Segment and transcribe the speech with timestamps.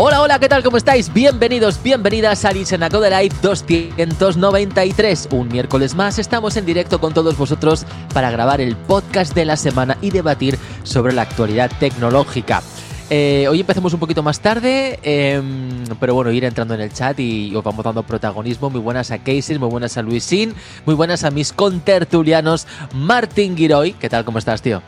[0.00, 0.62] Hola, hola, ¿qué tal?
[0.62, 1.12] ¿Cómo estáis?
[1.12, 5.30] Bienvenidos, bienvenidas a Listenaco de Live 293.
[5.32, 7.84] Un miércoles más estamos en directo con todos vosotros
[8.14, 12.62] para grabar el podcast de la semana y debatir sobre la actualidad tecnológica.
[13.10, 17.18] Eh, hoy empezamos un poquito más tarde, em, pero bueno, ir entrando en el chat
[17.18, 18.70] y os vamos dando protagonismo.
[18.70, 20.54] Muy buenas a Casey, muy buenas a Luisín,
[20.86, 23.94] muy buenas a mis contertulianos Martín Giroy.
[23.94, 24.24] ¿Qué tal?
[24.24, 24.80] ¿Cómo estás, tío?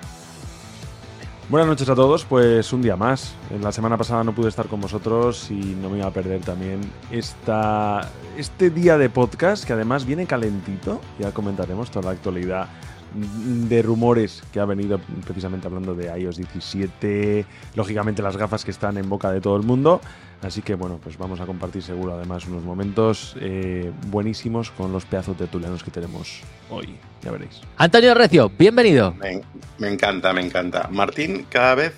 [1.50, 3.34] Buenas noches a todos, pues un día más.
[3.60, 6.80] La semana pasada no pude estar con vosotros y no me iba a perder también
[7.10, 11.00] esta, este día de podcast que además viene calentito.
[11.18, 12.68] Ya comentaremos toda la actualidad
[13.14, 18.96] de rumores que ha venido precisamente hablando de iOS 17, lógicamente las gafas que están
[18.96, 20.00] en boca de todo el mundo.
[20.42, 25.04] Así que bueno, pues vamos a compartir seguro además unos momentos eh, buenísimos con los
[25.04, 26.96] pedazos de tulianos que tenemos hoy.
[27.22, 27.60] Ya veréis.
[27.76, 29.12] Antonio Recio, bienvenido.
[29.12, 29.42] Me,
[29.78, 30.88] me encanta, me encanta.
[30.90, 31.94] Martín cada vez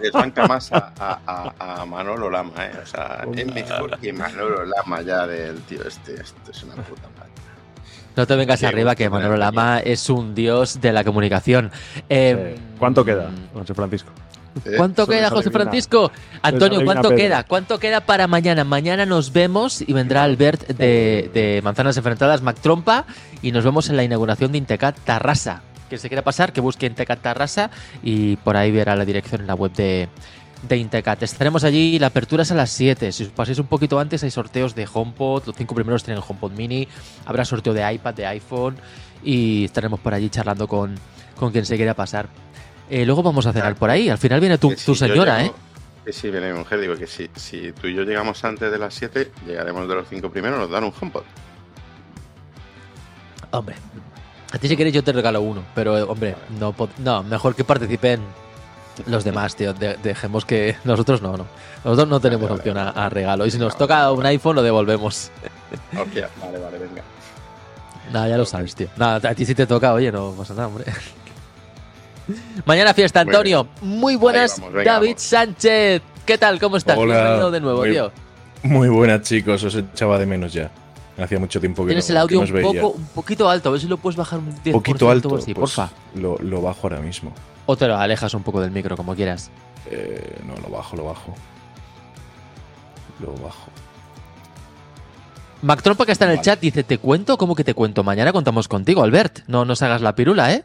[0.00, 2.78] desbanca más a, a, a, Manolo Lama, ¿eh?
[2.80, 6.14] O sea, es mejor que Manolo Lama ya del tío este.
[6.14, 7.32] Esto es una puta madre.
[8.16, 11.72] No te vengas arriba, que Manolo Lama es un dios de la comunicación.
[12.08, 14.12] Eh, ¿Cuánto queda, José Francisco?
[14.64, 14.74] ¿Eh?
[14.76, 16.12] ¿Cuánto queda, José Francisco?
[16.42, 17.44] Antonio, ¿cuánto queda?
[17.44, 18.64] ¿Cuánto queda para mañana?
[18.64, 23.06] Mañana nos vemos y vendrá Albert de, de Manzanas Enfrentadas, Mac Trompa,
[23.42, 25.62] y nos vemos en la inauguración de Intecat Tarrasa.
[25.88, 27.70] Quien se quiera pasar, que busque Intecat Tarrasa
[28.02, 30.08] y por ahí verá la dirección en la web de,
[30.68, 31.22] de Intecat.
[31.22, 33.12] Estaremos allí, la apertura es a las 7.
[33.12, 35.46] Si os pasáis un poquito antes, hay sorteos de HomePod.
[35.46, 36.88] Los cinco primeros tienen HomePod Mini.
[37.26, 38.76] Habrá sorteo de iPad, de iPhone.
[39.22, 40.94] Y estaremos por allí charlando con,
[41.36, 42.28] con quien se quiera pasar.
[42.90, 44.08] Eh, luego vamos a cenar por ahí.
[44.08, 45.58] Al final viene tu, si tu señora, llego, ¿eh?
[46.04, 46.80] Que sí, viene mi mujer.
[46.80, 50.08] Digo que si, si tú y yo llegamos antes de las 7, llegaremos de los
[50.08, 51.22] cinco primeros, nos dan un HomePod.
[53.52, 53.76] Hombre,
[54.52, 55.62] a ti si quieres yo te regalo uno.
[55.74, 58.20] Pero, hombre, no, no mejor que participen
[59.06, 59.72] los demás, tío.
[59.72, 60.76] De, dejemos que.
[60.84, 61.46] Nosotros no, no.
[61.84, 62.92] Nosotros no tenemos vale, opción vale.
[62.94, 63.46] A, a, regalo.
[63.46, 65.30] Y si nos toca un iPhone, lo devolvemos.
[65.98, 67.02] Hostia, vale, vale, venga.
[68.12, 68.88] Nada, ya lo sabes, tío.
[68.96, 70.84] Nada, a ti si te toca, oye, no pasa nada, hombre.
[72.66, 73.68] Mañana fiesta, Antonio.
[73.80, 75.22] Muy, Muy buenas, vamos, venga, David vamos.
[75.22, 76.02] Sánchez.
[76.24, 76.58] ¿Qué tal?
[76.58, 76.96] ¿Cómo estás?
[76.96, 77.14] Hola.
[77.14, 78.12] Bienvenido de nuevo, muy, tío.
[78.62, 79.62] Muy buenas, chicos.
[79.62, 80.70] Os echaba de menos ya.
[81.18, 82.80] Hacía mucho tiempo que Tienes no, el audio un, veía.
[82.80, 83.68] poco, un poquito alto.
[83.68, 84.66] A ver si lo puedes bajar un 10%.
[84.66, 85.28] Un poquito alto.
[85.40, 85.90] Sí, pues porfa.
[86.14, 87.32] Lo, lo, bajo ahora mismo.
[87.66, 89.50] O te lo alejas un poco del micro, como quieras.
[89.90, 91.34] Eh, no, lo bajo, lo bajo.
[93.20, 93.70] Lo bajo.
[95.62, 96.44] Mac Trompa, que está en el Vale.
[96.44, 97.38] chat, dice: ¿Te cuento?
[97.38, 98.02] ¿Cómo que te cuento?
[98.02, 99.40] Mañana contamos contigo, Albert.
[99.46, 100.64] No nos hagas la pirula, ¿eh?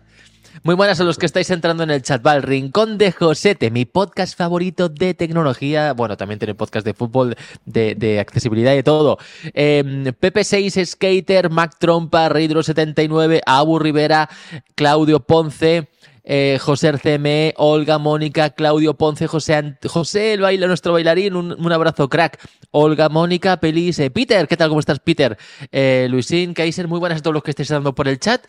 [0.64, 2.26] Muy buenas a los que estáis entrando en el chat.
[2.26, 5.94] Va Rincón de Josete, mi podcast favorito de tecnología.
[5.94, 9.18] Bueno, también tiene podcast de fútbol, de, accesibilidad y de todo.
[9.54, 9.84] Eh,
[10.20, 14.30] PP6 Skater, Mac Trompa, Reidro79, Abu Rivera,
[14.76, 15.88] Claudio Ponce.
[16.32, 22.08] Eh, José RCM, Olga, Mónica, Claudio Ponce, José, José el baila, nuestro bailarín, un, abrazo
[22.08, 22.40] crack.
[22.70, 24.70] Olga, Mónica, Pelis, eh, Peter, ¿qué tal?
[24.70, 25.40] ¿Cómo estás, Peter?
[25.72, 28.46] Eh, Luisín, Kaiser, muy buenas a todos los que estáis dando por el chat.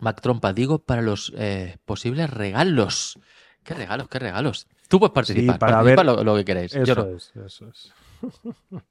[0.00, 3.18] Mac Trompa, digo, para los eh, posibles regalos.
[3.64, 4.08] ¿Qué regalos?
[4.08, 4.66] ¿Qué regalos?
[4.88, 6.16] Tú puedes participar, sí, para participa ver...
[6.16, 6.74] lo, lo, que queréis.
[6.74, 7.16] Eso Yo no.
[7.16, 7.92] es, eso es.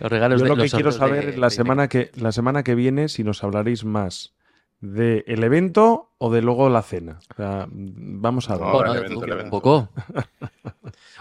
[0.00, 2.62] los regalos Yo de lo que quiero saber de- la de- semana que la semana
[2.62, 4.32] que viene si nos hablaréis más
[4.80, 7.18] de el evento o de luego la cena.
[7.30, 8.62] O sea, vamos a ver.
[8.62, 9.88] No, Bueno, evento, un, poco.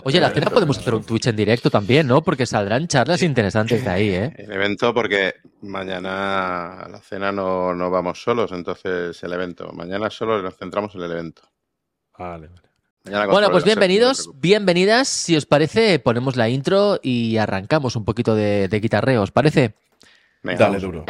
[0.03, 2.21] Oye, la cena podemos hacer un Twitch en directo también, ¿no?
[2.21, 4.33] Porque saldrán charlas interesantes de ahí, ¿eh?
[4.37, 9.71] El evento, porque mañana a la cena no, no vamos solos, entonces el evento.
[9.73, 11.41] Mañana solo nos centramos en el evento.
[12.17, 13.27] Vale, vale.
[13.31, 15.07] Bueno, pues de bienvenidos, no bienvenidas.
[15.07, 19.73] Si os parece, ponemos la intro y arrancamos un poquito de, de guitarreo, ¿os parece?
[20.43, 21.05] Venga, Dale duro.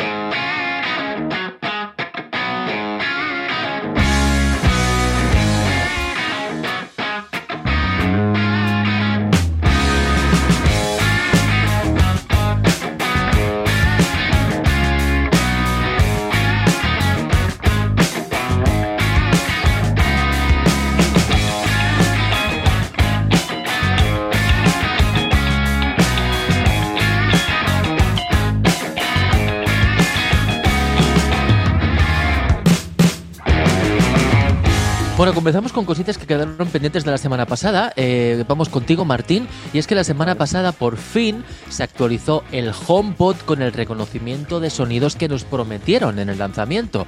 [35.20, 37.92] Bueno, comenzamos con cositas que quedaron pendientes de la semana pasada.
[37.98, 39.50] Eh, vamos contigo, Martín.
[39.74, 44.62] Y es que la semana pasada, por fin, se actualizó el HomePod con el reconocimiento
[44.62, 47.06] de sonidos que nos prometieron en el lanzamiento.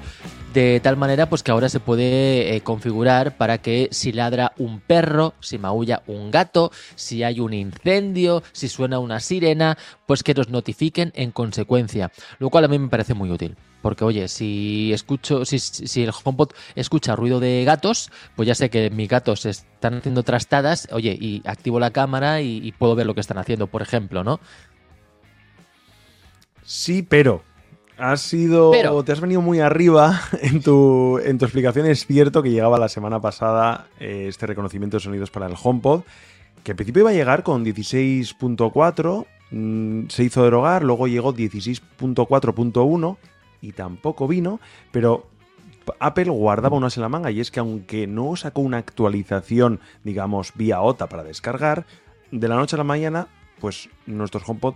[0.53, 4.81] De tal manera, pues que ahora se puede eh, configurar para que si ladra un
[4.81, 10.33] perro, si maulla un gato, si hay un incendio, si suena una sirena, pues que
[10.33, 12.11] nos notifiquen en consecuencia.
[12.39, 13.55] Lo cual a mí me parece muy útil.
[13.81, 18.69] Porque, oye, si escucho, si, si el HomePod escucha ruido de gatos, pues ya sé
[18.69, 23.07] que mis gatos están haciendo trastadas, oye, y activo la cámara y, y puedo ver
[23.07, 24.39] lo que están haciendo, por ejemplo, ¿no?
[26.63, 27.43] Sí, pero
[28.01, 28.71] has sido.
[28.71, 29.03] Pero.
[29.03, 31.85] Te has venido muy arriba en tu, en tu explicación.
[31.85, 36.01] Es cierto que llegaba la semana pasada eh, este reconocimiento de sonidos para el HomePod,
[36.63, 43.17] que al principio iba a llegar con 16.4, mm, se hizo derogar, luego llegó 16.4.1
[43.61, 44.59] y tampoco vino,
[44.91, 45.27] pero
[45.99, 50.53] Apple guardaba unas en la manga y es que aunque no sacó una actualización, digamos,
[50.55, 51.85] vía OTA para descargar,
[52.31, 53.27] de la noche a la mañana,
[53.59, 54.75] pues nuestros HomePod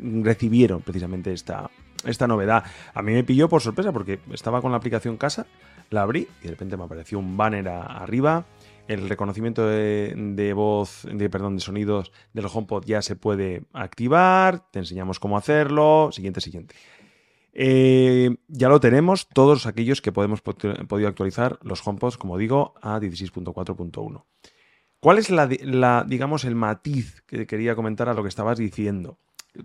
[0.00, 1.70] recibieron precisamente esta,
[2.04, 2.64] esta novedad.
[2.94, 5.46] A mí me pilló por sorpresa porque estaba con la aplicación casa,
[5.90, 8.46] la abrí y de repente me apareció un banner arriba.
[8.88, 14.70] El reconocimiento de, de voz, de perdón, de sonidos del HomePod ya se puede activar.
[14.70, 16.10] Te enseñamos cómo hacerlo.
[16.10, 16.74] Siguiente, siguiente.
[17.52, 22.98] Eh, ya lo tenemos, todos aquellos que podemos podido actualizar los HomePods, como digo, a
[22.98, 24.24] 16.4.1.
[25.00, 28.58] ¿Cuál es la, di- la, digamos, el matiz que quería comentar a lo que estabas
[28.58, 29.18] diciendo?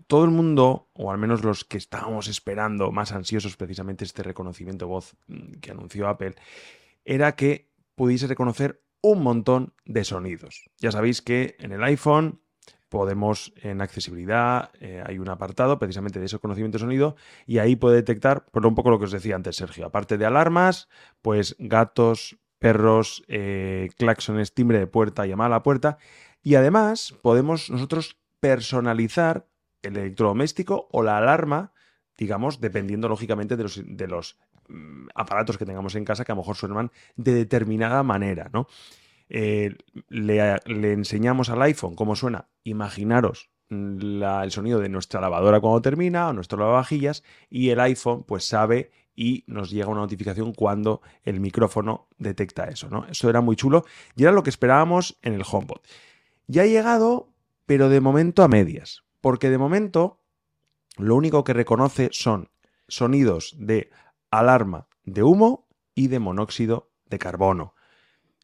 [0.07, 4.87] Todo el mundo, o al menos los que estábamos esperando, más ansiosos precisamente este reconocimiento
[4.87, 6.35] voz mm, que anunció Apple,
[7.05, 10.69] era que pudiese reconocer un montón de sonidos.
[10.79, 12.41] Ya sabéis que en el iPhone
[12.89, 17.75] podemos, en accesibilidad, eh, hay un apartado precisamente de ese conocimiento de sonido y ahí
[17.75, 20.87] puede detectar, pues un poco lo que os decía antes, Sergio, aparte de alarmas,
[21.21, 25.97] pues gatos, perros, eh, claxones, timbre de puerta, llamada a la puerta.
[26.41, 29.47] Y además podemos nosotros personalizar
[29.81, 31.73] el electrodoméstico o la alarma,
[32.17, 34.37] digamos, dependiendo lógicamente de los, de los
[34.69, 38.67] mm, aparatos que tengamos en casa que a lo mejor suenan de determinada manera, ¿no?
[39.29, 39.75] Eh,
[40.09, 40.59] le,
[40.93, 42.49] enseñamos al iPhone cómo suena.
[42.63, 48.23] Imaginaros mm, el sonido de nuestra lavadora cuando termina o nuestro lavavajillas y el iPhone
[48.23, 53.07] pues sabe y nos llega una notificación cuando el micrófono detecta eso, ¿no?
[53.07, 53.83] Eso era muy chulo
[54.15, 55.81] y era lo que esperábamos en el HomePod.
[56.45, 57.33] Ya ha llegado,
[57.65, 60.21] pero de momento a medias, porque de momento
[60.97, 62.49] lo único que reconoce son
[62.87, 63.89] sonidos de
[64.31, 67.73] alarma de humo y de monóxido de carbono.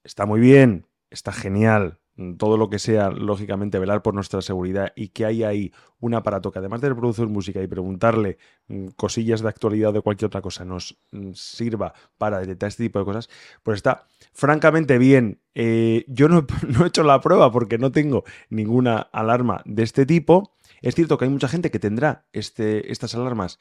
[0.04, 2.00] Está muy bien, está genial,
[2.38, 6.52] todo lo que sea, lógicamente, velar por nuestra seguridad y que haya ahí un aparato
[6.52, 10.42] que además de reproducir música y preguntarle mm, cosillas de actualidad o de cualquier otra
[10.42, 13.30] cosa nos mm, sirva para detectar este tipo de cosas,
[13.64, 15.40] pues está francamente bien.
[15.56, 20.06] Eh, yo no, no he hecho la prueba porque no tengo ninguna alarma de este
[20.06, 20.52] tipo.
[20.82, 23.60] Es cierto que hay mucha gente que tendrá este, estas alarmas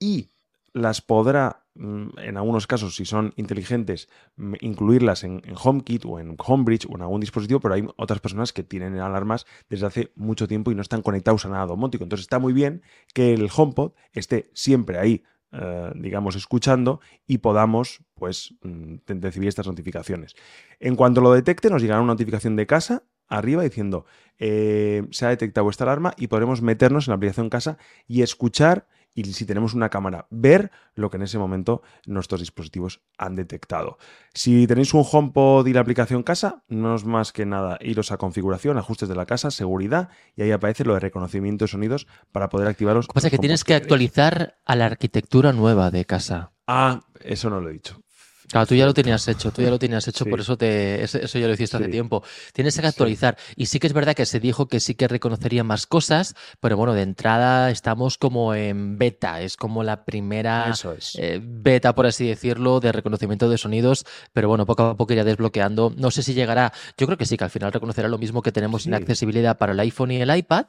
[0.00, 0.30] y
[0.72, 6.86] las podrá, en algunos casos, si son inteligentes, mm, incluirlas en, HomeKit o en Homebridge
[6.86, 10.70] o en algún dispositivo, pero hay otras personas que tienen alarmas desde hace mucho tiempo
[10.70, 12.04] y no están conectados a nada domótico.
[12.04, 12.82] Entonces está muy bien
[13.14, 19.66] que el HomePod esté siempre ahí, eh, digamos, escuchando y podamos, pues, mm, recibir estas
[19.66, 20.34] notificaciones.
[20.78, 24.04] En cuanto lo detecte, nos llegará una notificación de casa arriba diciendo
[24.38, 28.86] eh, se ha detectado esta alarma y podremos meternos en la aplicación casa y escuchar
[29.14, 33.98] y si tenemos una cámara, ver lo que en ese momento nuestros dispositivos han detectado.
[34.34, 38.16] Si tenéis un HomePod y la aplicación casa, no es más que nada iros a
[38.16, 42.48] configuración, ajustes de la casa, seguridad y ahí aparece lo de reconocimiento de sonidos para
[42.48, 43.06] poder activaros.
[43.06, 46.52] Lo que pasa es que tienes que actualizar a la arquitectura nueva de casa.
[46.66, 48.02] Ah, eso no lo he dicho.
[48.52, 50.30] Claro, tú ya lo tenías hecho, tú ya lo tenías hecho, Sí.
[50.30, 51.90] por eso te, eso ya lo hiciste hace Sí.
[51.90, 52.22] tiempo.
[52.52, 53.36] Tienes que actualizar.
[53.56, 56.76] Y sí que es verdad que se dijo que sí que reconocería más cosas, pero
[56.76, 61.16] bueno, de entrada estamos como en beta, es como la primera es.
[61.18, 64.04] eh, beta, por así decirlo, de reconocimiento de sonidos,
[64.34, 65.92] pero bueno, poco a poco irá desbloqueando.
[65.96, 68.52] No sé si llegará, yo creo que sí, que al final reconocerá lo mismo que
[68.52, 68.96] tenemos en Sí.
[68.96, 70.66] accesibilidad para el iPhone y el iPad.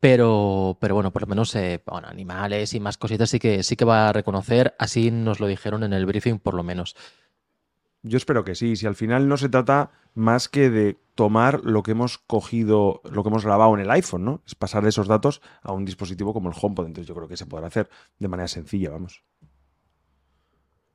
[0.00, 3.84] Pero, pero bueno, por lo menos eh, animales y más cositas sí que sí que
[3.84, 6.96] va a reconocer, así nos lo dijeron en el briefing, por lo menos.
[8.02, 8.76] Yo espero que sí.
[8.76, 13.22] Si al final no se trata más que de tomar lo que hemos cogido, lo
[13.22, 14.42] que hemos grabado en el iPhone, ¿no?
[14.46, 16.86] Es pasar esos datos a un dispositivo como el HomePod.
[16.86, 19.22] Entonces yo creo que se podrá hacer de manera sencilla, vamos.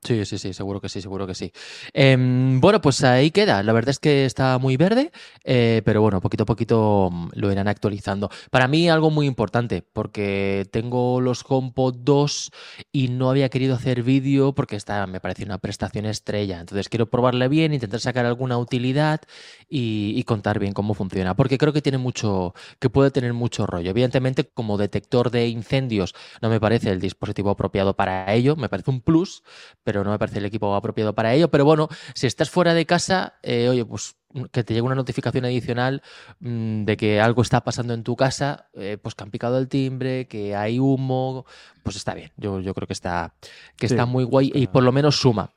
[0.06, 1.50] Sí, sí, sí, seguro que sí, seguro que sí.
[1.92, 3.64] Em, bueno, pues ahí queda.
[3.64, 5.10] La verdad es que está muy verde,
[5.42, 8.30] eh, pero bueno, poquito a poquito mm, lo irán actualizando.
[8.52, 12.52] Para mí algo muy importante, porque tengo los HomePod 2
[12.92, 16.60] y no había querido hacer vídeo porque esta me parece una prestación estrella.
[16.60, 19.22] Entonces quiero probarle bien, intentar sacar alguna utilidad
[19.68, 23.66] y, y contar bien cómo funciona, porque creo que tiene mucho, que puede tener mucho
[23.66, 23.90] rollo.
[23.90, 28.90] Evidentemente, como detector de incendios, no me parece el dispositivo apropiado para ello, me parece
[28.90, 29.42] un plus,
[29.84, 31.50] pero no me parece el equipo apropiado para ello.
[31.50, 34.16] Pero bueno, si estás fuera de casa, eh, oye, pues
[34.52, 36.02] que te llegue una notificación adicional
[36.40, 39.68] mmm, de que algo está pasando en tu casa, eh, pues que han picado el
[39.68, 41.46] timbre, que hay humo,
[41.86, 42.32] pues está bien.
[42.36, 43.32] Yo, yo creo que está,
[43.76, 45.52] que Sí, está muy guay y por lo menos suma.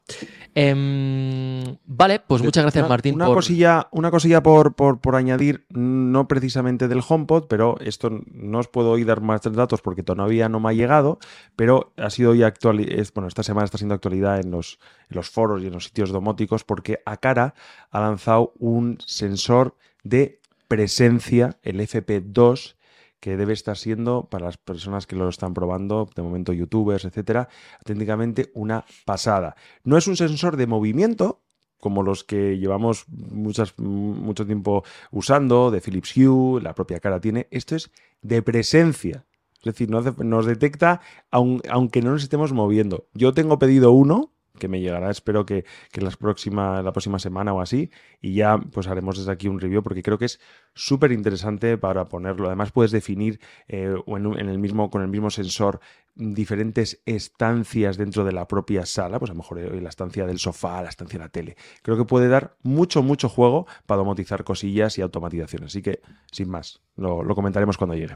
[0.54, 3.16] Em, vale, pues muchas gracias, Una- Martín.
[3.16, 3.36] Una por...
[3.38, 8.68] cosilla, una cosilla por, por, por añadir, no precisamente del HomePod, pero esto no os
[8.68, 11.18] puedo hoy dar más datos porque todavía no me ha llegado,
[11.56, 15.16] pero ha sido hoy actual, es- bueno, esta semana está siendo actualidad en los, en
[15.16, 17.54] los foros y en los sitios domóticos porque Acara
[17.90, 22.76] ha lanzado un sensor de presencia, el FP2,
[23.20, 27.50] que debe estar siendo, para las personas que lo están probando, de momento youtubers, etcétera,
[27.84, 29.56] técnicamente una pasada.
[29.84, 31.42] No es un sensor de movimiento,
[31.80, 37.48] como los que llevamos muchas, mucho tiempo usando, de Philips Hue, la propia cara tiene.
[37.52, 39.26] Esto es de presencia.
[39.60, 43.08] Es decir, nos, detecta aun- aunque no nos estemos moviendo.
[43.14, 47.62] Yo tengo pedido uno que me llegará, espero que, que las la próxima semana o
[47.62, 47.92] así,
[48.22, 50.40] y ya pues haremos desde aquí un review porque creo que es
[50.74, 52.48] súper interesante para ponerlo.
[52.48, 55.80] Además puedes definir eh, en el mismo, con el mismo sensor
[56.16, 60.40] diferentes estancias dentro de la propia sala, pues a lo mejor eh, la estancia del
[60.40, 61.56] sofá, la estancia de la tele.
[61.82, 65.68] Creo que puede dar mucho, mucho juego para domotizar cosillas y automatizaciones.
[65.68, 66.02] Así que,
[66.32, 68.16] sin más, lo, lo comentaremos cuando llegue.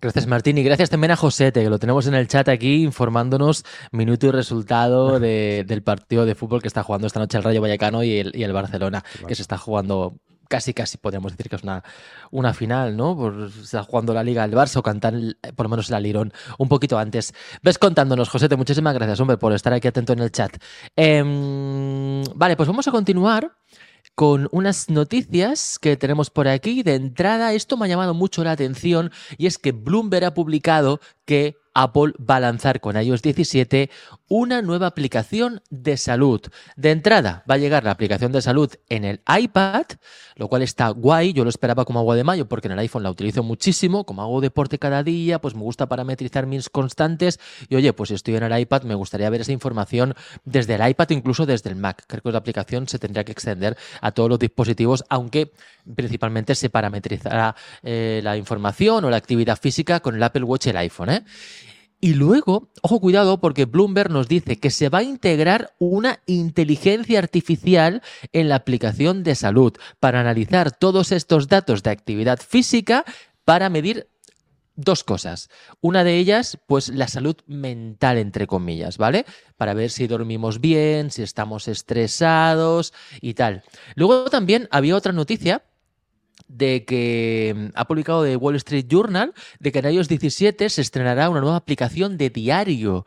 [0.00, 0.58] Gracias, Martín.
[0.58, 4.30] Y gracias también a Josete, que lo tenemos en el chat aquí informándonos minuto y
[4.32, 8.18] resultado de- del partido de fútbol que está jugando esta noche el Rayo Vallecano y
[8.18, 11.82] el, y el Barcelona, que se está jugando casi, casi podríamos decir que es una,
[12.30, 13.16] una final, ¿no?
[13.16, 15.94] Por, se está jugando la Liga del Barça o cantar el- por lo menos el
[15.94, 17.32] Alirón un poquito antes.
[17.62, 20.54] Ves contándonos, Josete, muchísimas gracias, hombre, por estar aquí atento en el chat.
[20.96, 23.52] Em, vale, pues vamos a continuar
[24.14, 26.82] con unas noticias que tenemos por aquí.
[26.82, 31.00] De entrada, esto me ha llamado mucho la atención y es que Bloomberg ha publicado
[31.24, 33.90] que Apple va a lanzar con iOS 17
[34.28, 36.40] una nueva aplicación de salud.
[36.76, 39.84] De entrada, va a llegar la aplicación de salud en el iPad,
[40.36, 41.32] lo cual está guay.
[41.32, 44.04] Yo lo esperaba como agua de mayo porque en el iPhone la utilizo muchísimo.
[44.04, 47.38] Como hago deporte cada día, pues me gusta parametrizar mis constantes.
[47.68, 50.14] Y oye, pues si estoy en el iPad, me gustaría ver esa información
[50.44, 52.04] desde el iPad incluso desde el Mac.
[52.06, 55.52] Creo que la aplicación se tendría que extender a todos los dispositivos, aunque
[55.94, 60.70] principalmente se parametrizará eh, la información o la actividad física con el Apple Watch y
[60.70, 61.10] el iPhone.
[61.10, 61.24] ¿eh?
[62.00, 67.18] Y luego, ojo cuidado, porque Bloomberg nos dice que se va a integrar una inteligencia
[67.18, 73.04] artificial en la aplicación de salud para analizar todos estos datos de actividad física
[73.44, 74.08] para medir
[74.76, 75.48] dos cosas.
[75.80, 79.24] Una de ellas, pues la salud mental, entre comillas, ¿vale?
[79.56, 83.62] Para ver si dormimos bien, si estamos estresados y tal.
[83.94, 85.62] Luego también había otra noticia
[86.48, 90.80] de que mm, ha publicado de Wall Street Journal de que en iOS 17 se
[90.80, 93.06] estrenará una nueva aplicación de diario.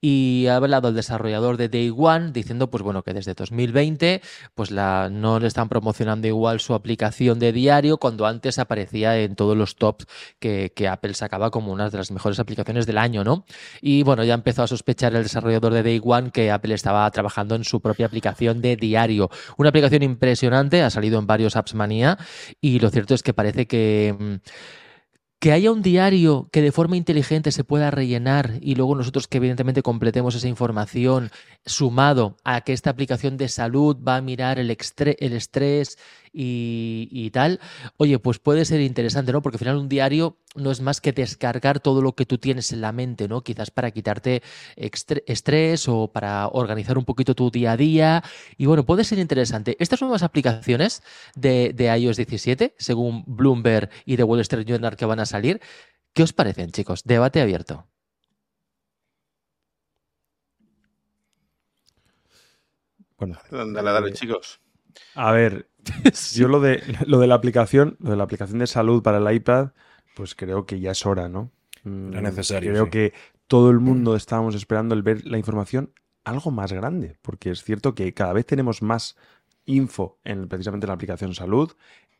[0.00, 4.22] Y ha hablado el desarrollador de Day One diciendo, pues bueno, que desde 2020
[4.54, 9.34] pues la, no le están promocionando igual su aplicación de diario cuando antes aparecía en
[9.34, 10.06] todos los tops
[10.38, 13.44] que, que Apple sacaba como una de las mejores aplicaciones del año, ¿no?
[13.80, 17.56] Y bueno, ya empezó a sospechar el desarrollador de Day One que Apple estaba trabajando
[17.56, 19.30] en su propia aplicación de diario.
[19.56, 22.18] Una aplicación impresionante, ha salido en varios Apps Manía
[22.60, 24.14] y lo cierto es que parece que...
[24.18, 24.34] mm,
[25.40, 29.38] que haya un diario que de forma inteligente se pueda rellenar y luego nosotros que
[29.38, 31.30] evidentemente completemos esa información
[31.64, 35.98] sumado a que esta aplicación de salud va a mirar el, el estrés
[36.32, 37.60] y, y tal,
[37.96, 39.42] oye, pues puede ser interesante, ¿no?
[39.42, 42.72] Porque al final un diario no es más que descargar todo lo que tú tienes
[42.72, 43.42] en la mente, ¿no?
[43.42, 44.42] Quizás para quitarte
[44.76, 48.22] estrés o para organizar un poquito tu día a día.
[48.56, 49.76] Y bueno, puede ser interesante.
[49.78, 51.02] Estas nuevas aplicaciones
[51.34, 55.60] de, de iOS 17, según Bloomberg y The Wall Street Journal que van a salir,
[56.14, 57.02] ¿qué os parecen, chicos?
[57.04, 57.86] Debate abierto.
[63.18, 64.60] Bueno, Dale, dale, chicos.
[65.14, 65.68] a ver,
[66.34, 69.34] yo lo de, lo de la aplicación, lo de la aplicación de salud para el
[69.36, 69.70] iPad,
[70.14, 71.50] pues creo que ya es hora, ¿no?
[71.84, 72.90] Mm, Era necesario, Creo sí.
[72.90, 73.12] que
[73.46, 75.92] todo el mundo estábamos esperando el ver la información
[76.24, 79.16] algo más grande, porque es cierto que cada vez tenemos más
[79.64, 81.72] info en precisamente en la aplicación salud.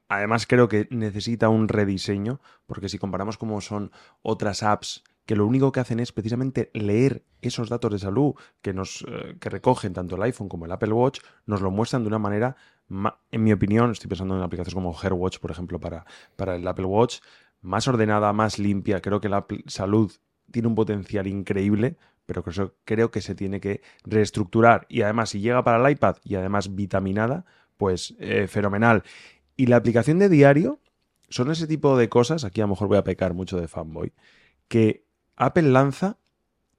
[0.08, 3.90] Además, creo que necesita un rediseño, porque si comparamos cómo son
[4.22, 8.72] otras apps que lo único que hacen es precisamente leer esos datos de salud que,
[8.72, 12.08] nos, eh, que recogen tanto el iPhone como el Apple Watch, nos lo muestran de
[12.08, 12.56] una manera,
[13.30, 16.86] en mi opinión, estoy pensando en aplicaciones como AirWatch, por ejemplo, para, para el Apple
[16.86, 17.18] Watch,
[17.60, 19.02] más ordenada, más limpia.
[19.02, 20.10] Creo que la salud
[20.50, 24.86] tiene un potencial increíble, pero creo, creo que se tiene que reestructurar.
[24.88, 27.44] Y además, si llega para el iPad y además vitaminada,
[27.76, 29.02] pues eh, fenomenal.
[29.58, 30.80] Y la aplicación de diario
[31.28, 34.14] son ese tipo de cosas, aquí a lo mejor voy a pecar mucho de fanboy,
[34.68, 35.06] que
[35.38, 36.18] Apple lanza,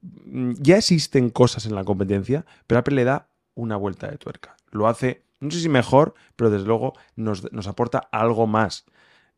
[0.02, 4.56] mm, ya existen cosas en la competencia, pero Apple le da una vuelta de tuerca.
[4.70, 8.84] Lo hace, no sé si mejor, pero desde luego nos, nos aporta algo más.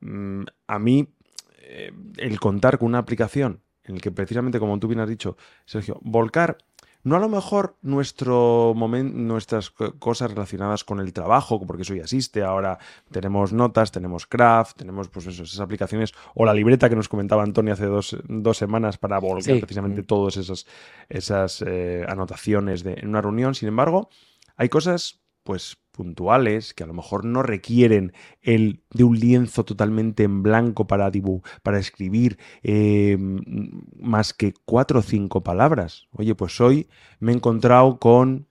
[0.01, 1.09] Mm, a mí,
[1.59, 5.37] eh, el contar con una aplicación en el que precisamente, como tú bien has dicho,
[5.65, 6.59] Sergio, volcar
[7.05, 12.03] no a lo mejor nuestro momento, nuestras cosas relacionadas con el trabajo, porque eso ya
[12.03, 12.43] existe.
[12.43, 12.79] Ahora
[13.11, 17.73] tenemos notas, tenemos craft, tenemos pues esas aplicaciones, o la libreta que nos comentaba Antonio
[17.73, 18.17] hace dos,
[18.57, 20.67] semanas para volcar precisamente todas esas,
[21.09, 23.55] esas eh, anotaciones de, en una reunión.
[23.55, 24.09] Sin embargo,
[24.57, 30.25] hay cosas pues puntuales que a lo mejor no requieren el de un lienzo totalmente
[30.25, 31.11] en blanco para
[31.63, 33.17] para escribir eh,
[34.01, 36.09] más que cuatro o cinco palabras.
[36.13, 36.89] Oye, pues hoy
[37.21, 38.47] me he encontrado con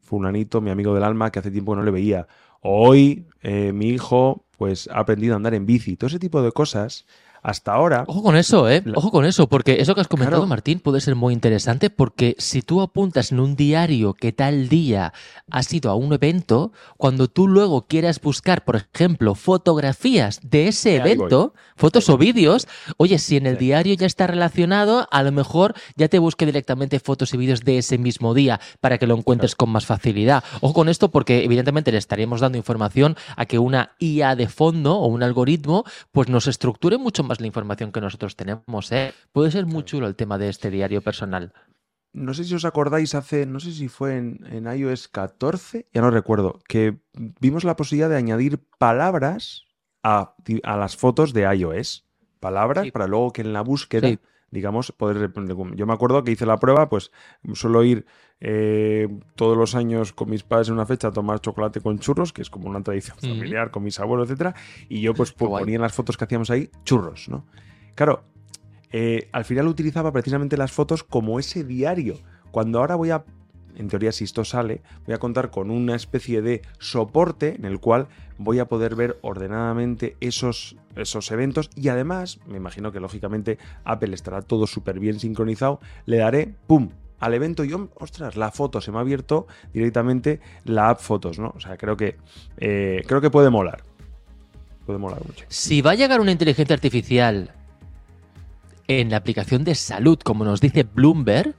[0.00, 2.26] fulanito, mi amigo del alma, que hace tiempo que no le veía.
[2.60, 5.96] Hoy eh, mi hijo pues ha aprendido a andar en bici.
[5.96, 7.06] Todo ese tipo de cosas
[7.42, 8.04] hasta ahora.
[8.06, 8.82] Ojo con eso, ¿eh?
[8.94, 12.62] Ojo con eso, porque eso que has comentado, Martín, puede ser muy interesante, porque si
[12.62, 15.12] tú apuntas en un diario que tal día
[15.50, 20.96] has ido a un evento, cuando tú luego quieras buscar, por ejemplo, fotografías de ese
[20.96, 25.74] evento, fotos o vídeos, oye, si en el diario ya está relacionado, a lo mejor
[25.96, 29.56] ya te busque directamente fotos y vídeos de ese mismo día para que lo encuentres
[29.56, 30.44] con más facilidad.
[30.60, 34.96] Ojo con esto, porque evidentemente le estaríamos dando información a que una IA de fondo
[34.98, 38.92] o un algoritmo, pues nos estructure mucho más la información que nosotros tenemos.
[38.92, 39.12] ¿eh?
[39.32, 41.52] Puede ser muy chulo el tema de este diario personal.
[42.12, 46.10] No sé si os acordáis hace, no sé si fue en, iOS 14, ya no
[46.10, 46.98] recuerdo, que
[47.40, 49.66] vimos la posibilidad de añadir palabras
[50.02, 52.06] a, las fotos de iOS.
[52.38, 54.18] Palabras para luego que en la búsqueda
[54.52, 55.32] digamos, poder...
[55.74, 57.10] Yo me acuerdo que hice la prueba, pues
[57.54, 58.06] suelo ir
[58.38, 62.32] eh, todos los años con mis padres en una fecha a tomar chocolate con churros,
[62.32, 64.54] que es como una tradición familiar con mis abuelos, etcétera,
[64.88, 67.46] y yo pues ponía en las fotos que hacíamos ahí churros, ¿no?
[67.94, 68.24] Claro,
[68.92, 72.18] eh, al final utilizaba precisamente las fotos como ese diario.
[72.50, 73.24] Cuando ahora voy a
[73.76, 77.80] en teoría si esto sale, voy a contar con una especie de soporte en el
[77.80, 78.08] cual
[78.38, 84.14] voy a poder ver ordenadamente esos, esos eventos y además, me imagino que lógicamente Apple
[84.14, 86.90] estará todo súper bien sincronizado, le daré, ¡pum!,
[87.22, 91.52] al evento y, ostras, la foto se me ha abierto directamente la app Fotos, ¿no?
[91.56, 92.16] O sea, creo que,
[92.56, 93.84] eh, creo que puede molar.
[94.84, 95.44] Puede molar mucho.
[95.46, 97.52] Si va a llegar una inteligencia artificial
[98.88, 101.54] en la aplicación de salud, como nos dice Bloomberg,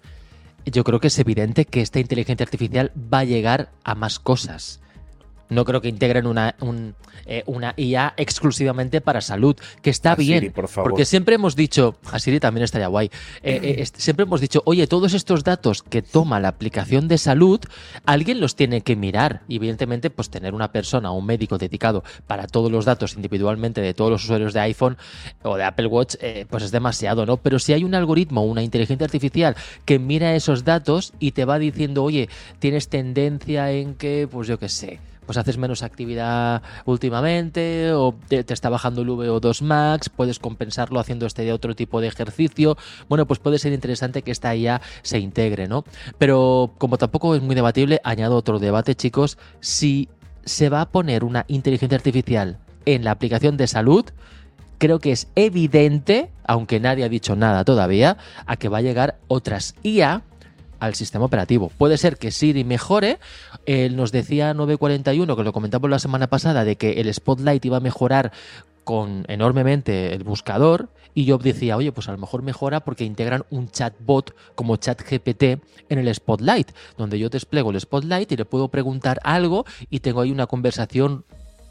[0.65, 4.79] yo creo que es evidente que esta inteligencia artificial va a llegar a más cosas.
[5.49, 6.55] No creo que integren una,
[7.25, 10.53] eh, una IA exclusivamente para salud, que está bien.
[10.73, 13.09] Porque siempre hemos dicho, a Siri también estaría guay,
[13.43, 17.59] eh, eh, siempre hemos dicho, oye, todos estos datos que toma la aplicación de salud,
[18.05, 19.41] alguien los tiene que mirar.
[19.47, 23.81] Y evidentemente, pues tener una persona o un médico dedicado para todos los datos individualmente
[23.81, 24.97] de todos los usuarios de iPhone
[25.43, 26.15] o de Apple Watch,
[26.49, 27.37] pues es demasiado, ¿no?
[27.37, 31.59] Pero si hay un algoritmo, una inteligencia artificial que mira esos datos y te va
[31.59, 32.29] diciendo, oye,
[32.59, 38.45] tienes tendencia en que, pues yo qué sé, pues haces menos actividad últimamente o te,
[38.47, 42.77] está bajando el VO2 max, puedes compensarlo haciendo este otro tipo de ejercicio.
[43.09, 45.83] Bueno, pues puede ser interesante que esta IA se integre, ¿no?
[46.17, 50.09] Pero como tampoco es muy debatible, añado otro debate, chicos, si
[50.45, 54.05] se va a poner una inteligencia artificial en la aplicación de salud,
[54.77, 59.17] creo que es evidente, aunque nadie ha dicho nada todavía, a que va a llegar
[59.29, 60.23] otras IA
[60.83, 61.71] al sistema operativo.
[61.77, 63.17] Puede ser que Siri mejore.
[63.65, 67.77] Él nos decía 941, que lo comentamos la semana pasada, de que el Spotlight iba
[67.77, 68.33] a mejorar
[68.83, 73.45] con enormemente el buscador y yo decía, oye, pues a lo mejor mejora porque integran
[73.49, 75.43] un chatbot como ChatGPT
[75.87, 80.19] en el Spotlight, donde yo despliego el Spotlight y le puedo preguntar algo y tengo
[80.19, 81.23] ahí una conversación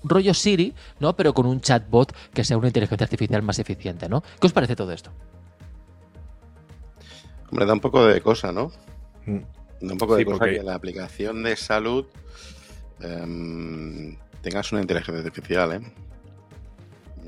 [0.04, 1.14] rollo Siri, ¿no?
[1.16, 4.22] Pero con un chatbot que sea una inteligencia artificial más eficiente, ¿no?
[4.40, 5.10] ¿Qué os parece todo esto?
[7.50, 8.72] Hombre, da un poco de cosa, ¿no?
[9.26, 9.38] Mm.
[9.82, 12.06] Un poco de cosa que la aplicación de salud
[13.00, 15.80] em, tengas una inteligencia artificial, ¿eh?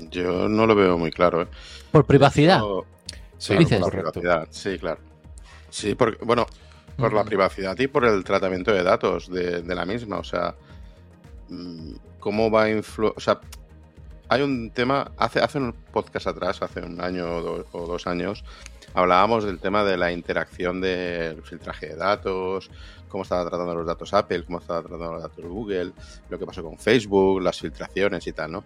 [0.09, 1.47] Yo no lo veo muy claro, ¿eh?
[1.91, 2.61] ¿Por privacidad?
[3.37, 4.99] sí, por la privacidad, sí, claro.
[5.69, 6.45] Sí, porque, bueno,
[6.97, 10.55] por la privacidad y por el tratamiento de datos de, la misma, o sea,
[11.49, 13.13] mm, ¿cómo va a influir?
[13.15, 13.41] O sea,
[14.29, 17.25] hay un tema, hace, hace un podcast atrás, hace un año
[17.71, 18.43] o dos años,
[18.95, 22.71] hablábamos del tema de la interacción del filtraje de datos,
[23.09, 25.91] cómo estaba tratando los datos Apple, cómo estaba tratando los datos Google,
[26.29, 28.63] lo que pasó con Facebook, las filtraciones y tal, ¿no?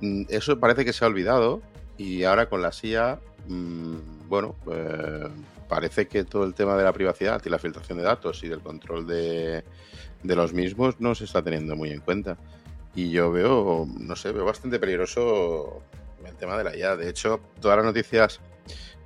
[0.00, 1.60] Mm, Eso parece que se ha olvidado
[1.98, 3.18] y ahora con la SIA,
[3.48, 5.28] mm, bueno, eh,
[5.68, 8.60] parece que todo el tema de la privacidad y la filtración de datos y del
[8.60, 9.64] control de,
[10.22, 12.36] de los mismos no se está teniendo muy en cuenta.
[12.94, 15.82] Y yo veo, no sé, veo bastante peligroso
[16.24, 16.96] el tema de la IA.
[16.96, 18.40] De hecho, todas las noticias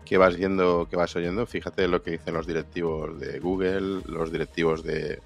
[0.07, 4.33] que vas viendo, que vas oyendo, fíjate lo que dicen los directivos de Google, los
[4.33, 5.21] directivos de,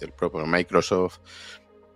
[0.00, 1.20] del propio Microsoft.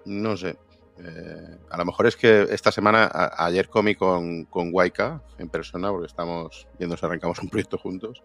[0.04, 0.58] No sé.
[0.98, 5.90] eh, a lo mejor es que esta semana, ayer comí con, con Waika en persona,
[5.90, 8.22] porque estamos viendo si arrancamos un proyecto juntos,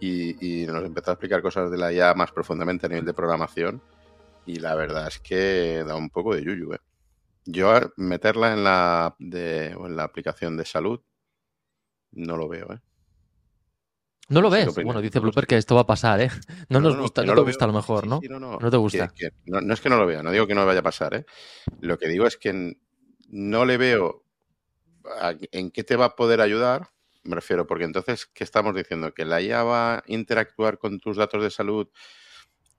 [0.00, 3.14] y, y nos empezó a explicar cosas de la IA más profundamente a nivel de
[3.14, 3.82] programación.
[4.46, 6.80] Y la verdad es que da un poco de yuyu, ¿eh?
[7.46, 11.00] Yo meterla en la, de, en la aplicación de salud
[12.12, 12.80] no lo veo, ¿eh?
[14.28, 14.66] No lo ves.
[14.66, 16.30] lo Bueno, dice no lo Blooper que esto va a pasar, ¿eh?
[16.68, 17.70] No, nos gusta, no, lo te gusta veo.
[17.70, 18.20] a lo mejor, Sí, ¿no?
[18.20, 19.08] sí, no, no, No te gusta.
[19.14, 20.82] que- que no, no es que no lo vea, no digo que no vaya a
[20.82, 21.24] pasar, ¿eh?
[21.80, 22.76] Lo que digo es que
[23.30, 24.24] no le veo
[25.20, 26.88] a- en qué te va a poder ayudar,
[27.24, 29.12] me refiero, porque entonces, ¿qué estamos diciendo?
[29.14, 31.88] ¿Que la IA va a interactuar con tus datos de salud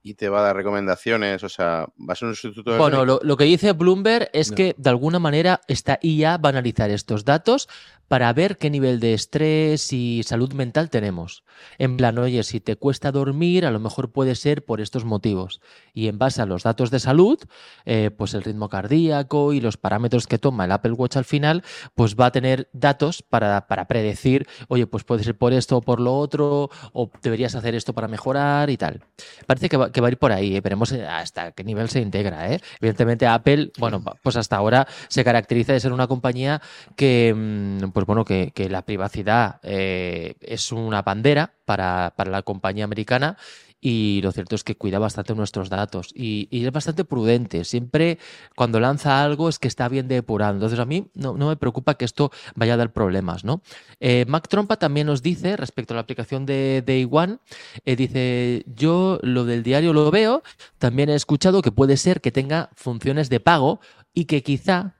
[0.02, 1.42] y te va a dar recomendaciones?
[1.44, 4.50] O sea, ¿va a ser un sustituto de Bueno, lo, lo que dice Bloomberg es
[4.50, 4.56] No.
[4.56, 7.68] que de alguna manera esta IA va a analizar estos datos
[8.08, 11.44] para ver qué nivel de estrés y salud mental tenemos.
[11.78, 15.60] En plan, oye, si te cuesta dormir, a lo mejor puede ser por estos motivos.
[15.94, 17.38] Y en base a los datos de salud,
[17.84, 21.62] eh, pues el ritmo cardíaco y los parámetros que toma el Apple Watch al final,
[21.94, 25.80] pues va a tener datos para, para predecir, oye, pues puede ser por esto o
[25.80, 29.04] por lo otro, o deberías hacer esto para mejorar y tal.
[29.46, 30.60] Parece que va, que va a ir por ahí, ¿eh?
[30.60, 32.52] veremos eh, hasta qué nivel se integra.
[32.52, 32.60] ¿eh?
[32.80, 36.60] Evidentemente Apple, bueno, pues hasta ahora se caracteriza de ser una compañía
[36.96, 42.42] que, mm, pues bueno, que, que la privacidad eh, es una bandera para, para la
[42.42, 43.36] compañía americana
[43.80, 47.64] y lo cierto es que cuida bastante nuestros datos y, es bastante prudente.
[47.64, 48.18] Siempre
[48.54, 50.54] cuando lanza algo es que está bien depurado.
[50.54, 53.62] Entonces a mí no, no me preocupa que esto vaya a dar problemas, ¿no?
[53.98, 57.38] Eh, Mac Trompa también nos dice, respecto a la aplicación de Day One,
[57.84, 60.42] eh, dice, yo lo del diario lo veo,
[60.78, 63.80] también he escuchado que puede ser que tenga funciones de pago
[64.12, 64.96] y que quizá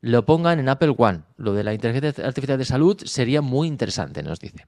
[0.00, 1.22] lo pongan en Apple One.
[1.36, 4.66] Lo de la inteligencia artificial de salud sería muy interesante, nos dice.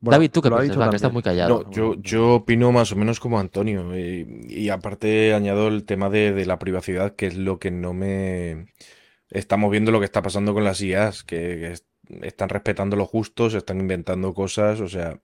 [0.00, 0.68] Bueno, David, ¿tú qué piensas?
[0.68, 1.64] dicho Va, que estás muy callado.
[1.64, 3.92] No, yo, yo opino más o menos como Antonio.
[3.94, 7.92] eh, y aparte añado el tema de, de la privacidad, que es lo que no
[7.94, 8.66] me...
[9.30, 11.84] Estamos viendo lo que está pasando con las IAs, que, que es-
[12.22, 15.20] están respetando lo justo, se están inventando cosas, o sea,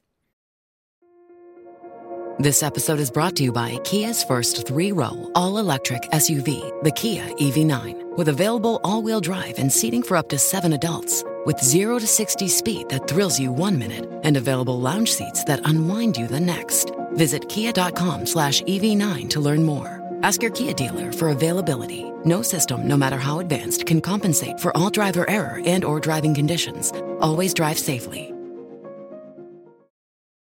[2.42, 6.90] This episode is brought to you by Kia's first three row, all electric SUV, the
[6.90, 11.22] Kia EV9, with available all wheel drive and seating for up to seven adults.
[11.46, 15.60] With 0 to 60 speed that thrills you one minute and available lounge seats that
[15.68, 16.90] unwind you the next.
[17.12, 20.02] Visit kia.com slash EV9 to learn more.
[20.22, 22.10] Ask your Kia dealer for availability.
[22.24, 26.34] No system, no matter how advanced, can compensate for all driver error and or driving
[26.34, 26.92] conditions.
[27.20, 28.33] Always drive safely.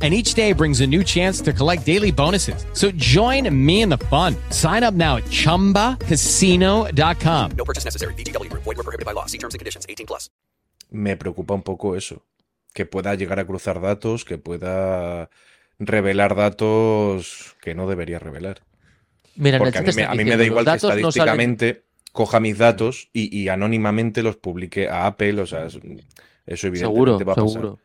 [0.00, 2.64] And each day brings a new chance to collect daily bonuses.
[2.72, 4.36] So join me in the fun.
[4.50, 7.50] Sign up now at chumbacasino.com.
[7.56, 8.14] No purchase necessary.
[8.14, 8.62] VGW Group.
[8.64, 9.26] Void were prohibited by law.
[9.26, 9.86] See terms and conditions.
[9.88, 10.30] 18 plus.
[10.90, 12.24] me preocupa un poco eso.
[12.72, 15.28] Que pueda llegar a cruzar datos, que pueda
[15.78, 18.60] revelar datos que no debería revelar.
[19.36, 21.84] Mira, Porque a mí, me, a mí me da igual que datos no salen- estadísticamente
[22.12, 25.40] coja mis datos y, y anónimamente los publique a Apple.
[25.42, 27.48] O sea, es- eso evidentemente Seguro, va a pasar.
[27.50, 27.78] seguro.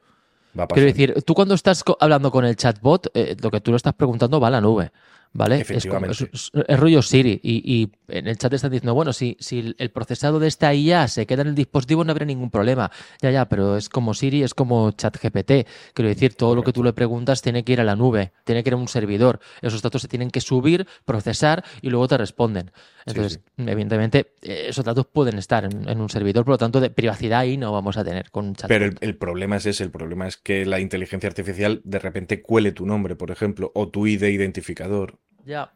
[0.57, 0.67] Va.
[0.67, 3.93] Quiero decir, tú cuando estás hablando con el chatbot, eh, lo que tú lo estás
[3.93, 4.91] preguntando va a la nube.
[5.35, 5.55] ¿Vale?
[5.61, 6.23] Es, como- Efectivamente.
[6.31, 7.39] es- es- es rollo Siri.
[7.41, 11.07] Y, y en el chat están diciendo, bueno, si, si el procesado de esta IA
[11.07, 12.91] se queda en el dispositivo no habrá ningún problema.
[13.21, 15.67] Ya, ya, pero es como Siri, es como ChatGPT.
[15.93, 18.63] Quiero decir, todo lo que tú le preguntas tiene que ir a la nube, tiene
[18.63, 19.39] que ir a un servidor.
[19.63, 22.71] Esos datos se tienen que subir, procesar y luego te responden.
[23.05, 27.39] Entonces, evidentemente, esos datos pueden estar en, en un servidor, por lo tanto, de privacidad
[27.39, 28.69] ahí no vamos a tener con un chatbot.
[28.69, 32.41] Pero el, el problema es ese, el problema es que la inteligencia artificial de repente
[32.41, 35.19] cuele tu nombre, por ejemplo, o tu ID identificador.
[35.45, 35.71] Ya.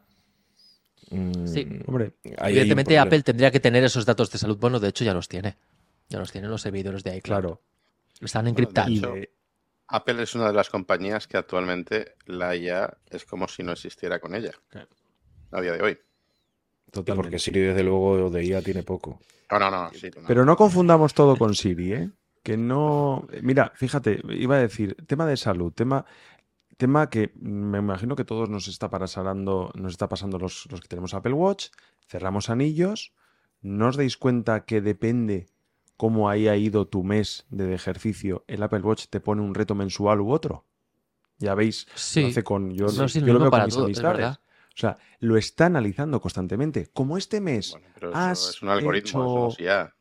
[1.10, 1.68] Mm, Sí.
[1.86, 2.98] Hombre, Evidentemente.
[3.00, 4.58] Apple tendría que tener esos datos de salud.
[4.58, 5.58] Bueno, de hecho ya los tiene.
[6.10, 7.22] Ya los tienen los servidores de iCloud.
[7.42, 7.62] claro.
[8.22, 8.90] Están de encriptados.
[8.92, 9.14] hecho,
[9.90, 14.20] Apple es una de las compañías que actualmente la IA es como si no existiera
[14.20, 14.52] con ella.
[15.52, 15.98] a día de hoy.
[16.92, 17.24] Totalmente.
[17.28, 19.20] porque Siri, desde luego, de IA tiene poco.
[19.52, 19.92] No, no, no.
[19.94, 20.28] sí, no.
[20.28, 22.10] Pero no confundamos todo con Siri, ¿eh?
[22.44, 23.28] Que no.
[23.42, 26.06] Mira, fíjate, iba a decir, tema de salud, tema,
[26.78, 30.88] tema que me imagino que todos nos está pasando, nos está pasando los, los que
[30.88, 31.68] tenemos Apple Watch,
[32.08, 33.14] cerramos anillos,
[33.62, 35.48] no os dais cuenta que depende
[35.98, 40.22] cómo haya ido tu mes de ejercicio, el Apple Watch te pone un reto mensual
[40.22, 40.66] u otro.
[41.40, 42.22] Ya veis, Sí.
[42.22, 42.72] lo hace con.
[42.72, 44.38] Yo, No, sí, yo lo veo con para mis todo, es amistades.
[44.38, 46.88] O sea, lo está analizando constantemente.
[46.94, 49.96] Como este mes Bueno, pero eso has es un algoritmo, eso hecho- es IA.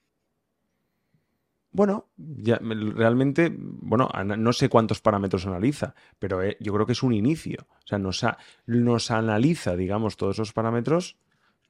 [1.77, 6.93] Bueno, ya, me- realmente, bueno, no sé cuántos parámetros analiza, pero eh, yo creo que
[6.93, 7.67] es un inicio.
[7.85, 11.19] O sea, nos, a- nos analiza, digamos, todos esos parámetros.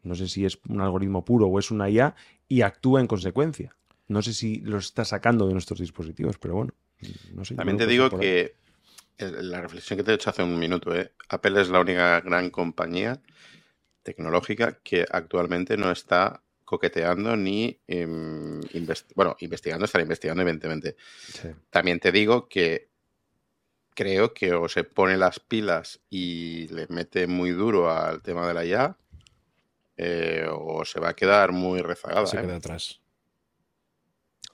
[0.05, 2.14] No sé si es un algoritmo puro o es una IA
[2.47, 3.75] y actúa en consecuencia.
[4.07, 6.73] No sé si lo está sacando de nuestros dispositivos, pero bueno,
[7.35, 7.57] no sé.
[7.57, 8.55] También te digo que
[9.19, 11.12] la reflexión que te he hecho hace un minuto, ¿eh?
[11.31, 13.21] Apple es la única gran compañía
[14.05, 18.61] tecnológica que actualmente no está coqueteando ni em,
[19.15, 20.97] bueno, investigando, estará investigando evidentemente.
[21.33, 21.49] Sí.
[21.71, 22.91] También te digo que
[23.95, 28.55] creo que o se pone las pilas y le mete muy duro al tema de
[28.55, 28.97] la IA
[29.97, 32.27] eh, o se va a quedar muy rezagada.
[32.27, 32.43] Se ¿eh?
[32.43, 33.01] queda atrás.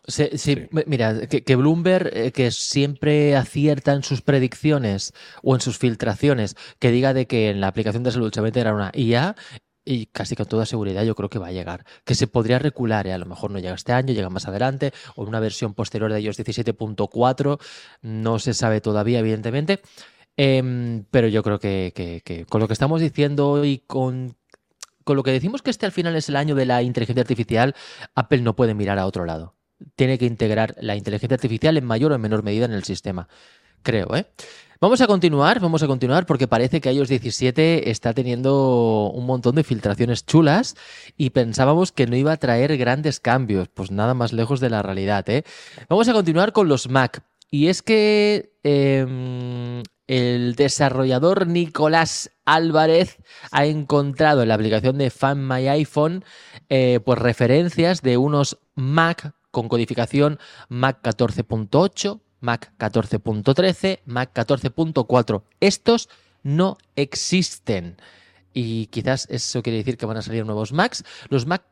[0.04, 5.12] Sí, Mira, que, que Bloomberg, eh, que siempre acierta en sus predicciones
[5.44, 8.46] o en sus filtraciones, que diga de que en la aplicación de salud se va
[8.46, 9.36] a integrar una IA,
[9.84, 11.84] y casi con toda seguridad yo creo que va a llegar.
[12.04, 13.12] Que se podría recular, ¿eh?
[13.12, 16.20] a lo mejor no llega este año, llega más adelante, o una versión posterior de
[16.20, 17.58] iOS 17.4,
[18.02, 19.80] no se sabe todavía, evidentemente.
[20.36, 24.36] Em, pero yo creo que, que- con lo que estamos diciendo y con,
[25.04, 27.74] con lo que decimos que este al final es el año de la inteligencia artificial,
[28.14, 29.54] Apple no puede mirar a otro lado
[29.96, 33.28] tiene que integrar la inteligencia artificial en mayor o en menor medida en el sistema.
[33.82, 34.26] Creo, ¿eh?
[34.82, 39.54] Vamos a continuar, vamos a continuar porque parece que iOS 17 está teniendo un montón
[39.54, 40.74] de filtraciones chulas
[41.16, 44.82] y pensábamos que no iba a traer grandes cambios, pues nada más lejos de la
[44.82, 45.44] realidad, ¿eh?
[45.88, 53.18] Vamos a continuar con los Mac y es que em, el desarrollador Nicolás Álvarez
[53.52, 56.24] ha encontrado en la aplicación de Find My iPhone
[56.68, 65.42] eh, pues referencias de unos Mac con codificación Mac 14.8, Mac 14.13, Mac 14.4.
[65.60, 66.10] Estos
[66.42, 67.96] no existen.
[68.52, 71.04] Y quizás eso quiere decir que van a salir nuevos Macs.
[71.30, 71.62] Los Mac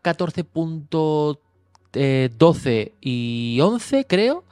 [1.92, 4.44] 14.12 y 11, creo,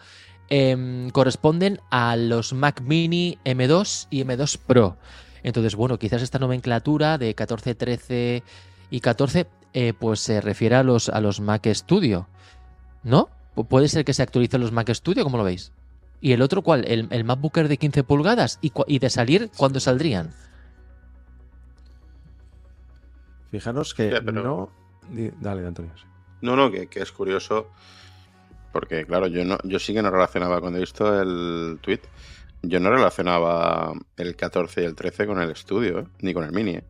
[0.51, 4.97] em, corresponden a los Mac Mini M2 y M2 Pro.
[5.43, 8.43] Entonces, bueno, quizás esta nomenclatura de 14, 13
[8.91, 12.27] y 14 eh, pues se refiere a los, a los Mac Studio.
[13.05, 13.29] ¿No?
[13.55, 15.73] Pu- Puede ser que se actualicen los Mac Studio, ¿cómo lo veis?
[16.21, 16.85] ¿Y el otro cuál?
[16.87, 18.59] ¿El, el MacBook Air de 15 pulgadas?
[18.61, 20.31] ¿Y, y de salir cuándo saldrían?
[23.51, 24.71] Fijaros que Ya, pero- no.
[25.41, 25.93] Dale, Antonio.
[26.43, 27.69] No, no, que, que es curioso
[28.73, 32.01] porque, claro, yo no, yo sí que no relacionaba, cuando he visto el tweet,
[32.63, 36.07] yo no relacionaba el 14 y el 13 con el estudio, ¿eh?
[36.21, 36.73] ni con el mini.
[36.77, 36.85] ¿eh?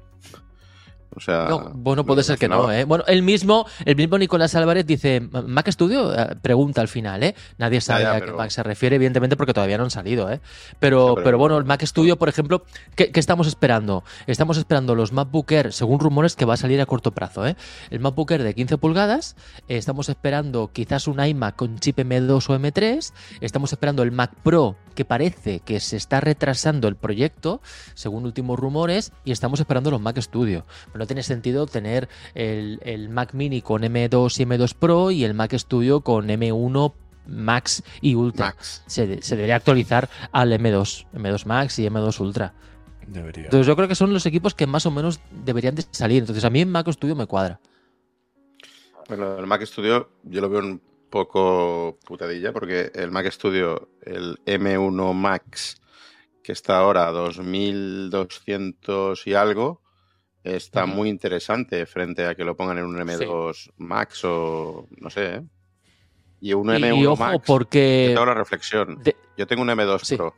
[1.14, 2.70] O sea, No, bueno, puede ser que no.
[2.70, 2.84] ¿eh?
[2.84, 6.14] Bueno, el mismo, el mismo Nicolás Álvarez dice, ¿Mac Studio?
[6.14, 7.34] Eh, Pregunta al final, ¿eh?
[7.56, 10.40] Nadie sabe ya, a qué Mac se refiere, evidentemente, porque todavía no han salido, ¿eh?
[10.78, 14.04] Pero, Ya, pero, pero- bueno, el Mac Studio, por ejemplo, ¿qué, qué estamos esperando?
[14.26, 17.56] Estamos esperando los MacBook Air, según rumores, que va a salir a corto plazo, ¿eh?
[17.90, 19.34] El MacBook Air de 15 pulgadas,
[19.68, 24.76] estamos esperando quizás un iMac con chip M2 o M3, estamos esperando el Mac Pro,
[24.98, 27.60] que parece que se está retrasando el proyecto,
[27.94, 30.66] según últimos rumores, y estamos esperando los Mac Studio.
[30.86, 35.22] Pero no tiene sentido tener el, el Mac Mini con M2 y M2 Pro y
[35.22, 36.94] el Mac Studio con M1
[37.28, 38.46] Max y Ultra.
[38.46, 38.82] Max.
[38.88, 42.54] Se, se debería actualizar al M2, M2 Max y M2 Ultra.
[43.06, 43.44] Debería.
[43.44, 46.22] Entonces yo creo que son los equipos que más o menos deberían de salir.
[46.22, 47.60] Entonces a mí en Mac Studio me cuadra.
[49.06, 54.38] Bueno, el Mac Studio yo lo veo un poco putadilla porque el Mac Studio, el
[54.44, 55.80] M1 Max,
[56.42, 59.82] que está ahora a 2200 y algo,
[60.44, 65.36] está muy interesante frente a que lo pongan en un M2 Max o no sé.
[65.36, 65.42] ¿eh?
[66.40, 67.44] Y un Y, M1 y ojo, Max.
[67.46, 68.06] Porque...
[68.10, 69.02] te hago la reflexión.
[69.02, 70.16] de- Yo tengo un M2 Sí.
[70.16, 70.34] Pro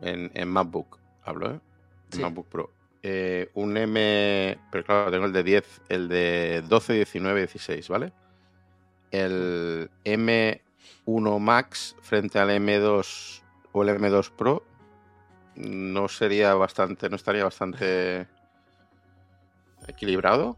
[0.00, 1.60] en, en MacBook, hablo, ¿eh?
[2.12, 2.20] En Sí.
[2.22, 2.70] MacBook Pro.
[3.02, 8.12] Eh, un M, pero claro, tengo el de 10, el de 12, 19, 16, ¿vale?
[9.10, 13.42] El M1 Max frente al M2
[13.72, 14.64] o el M2 Pro
[15.56, 18.26] no sería bastante, no estaría bastante
[19.88, 20.56] equilibrado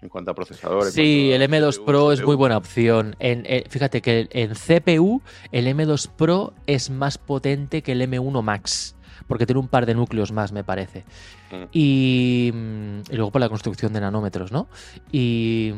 [0.00, 0.84] en cuanto a procesador.
[0.86, 2.26] en Sí, el cuanto a M2 CPU, Pro es CPU.
[2.26, 3.16] muy buena opción.
[3.18, 8.42] En, eh, fíjate que en CPU el M2 Pro es más potente que el M1
[8.42, 8.94] Max.
[9.26, 11.04] porque tiene un par de núcleos más, me parece.
[11.50, 11.64] Mm.
[11.72, 14.68] Y, mm, y luego por la construcción de nanómetros, ¿no?
[15.12, 15.74] Y.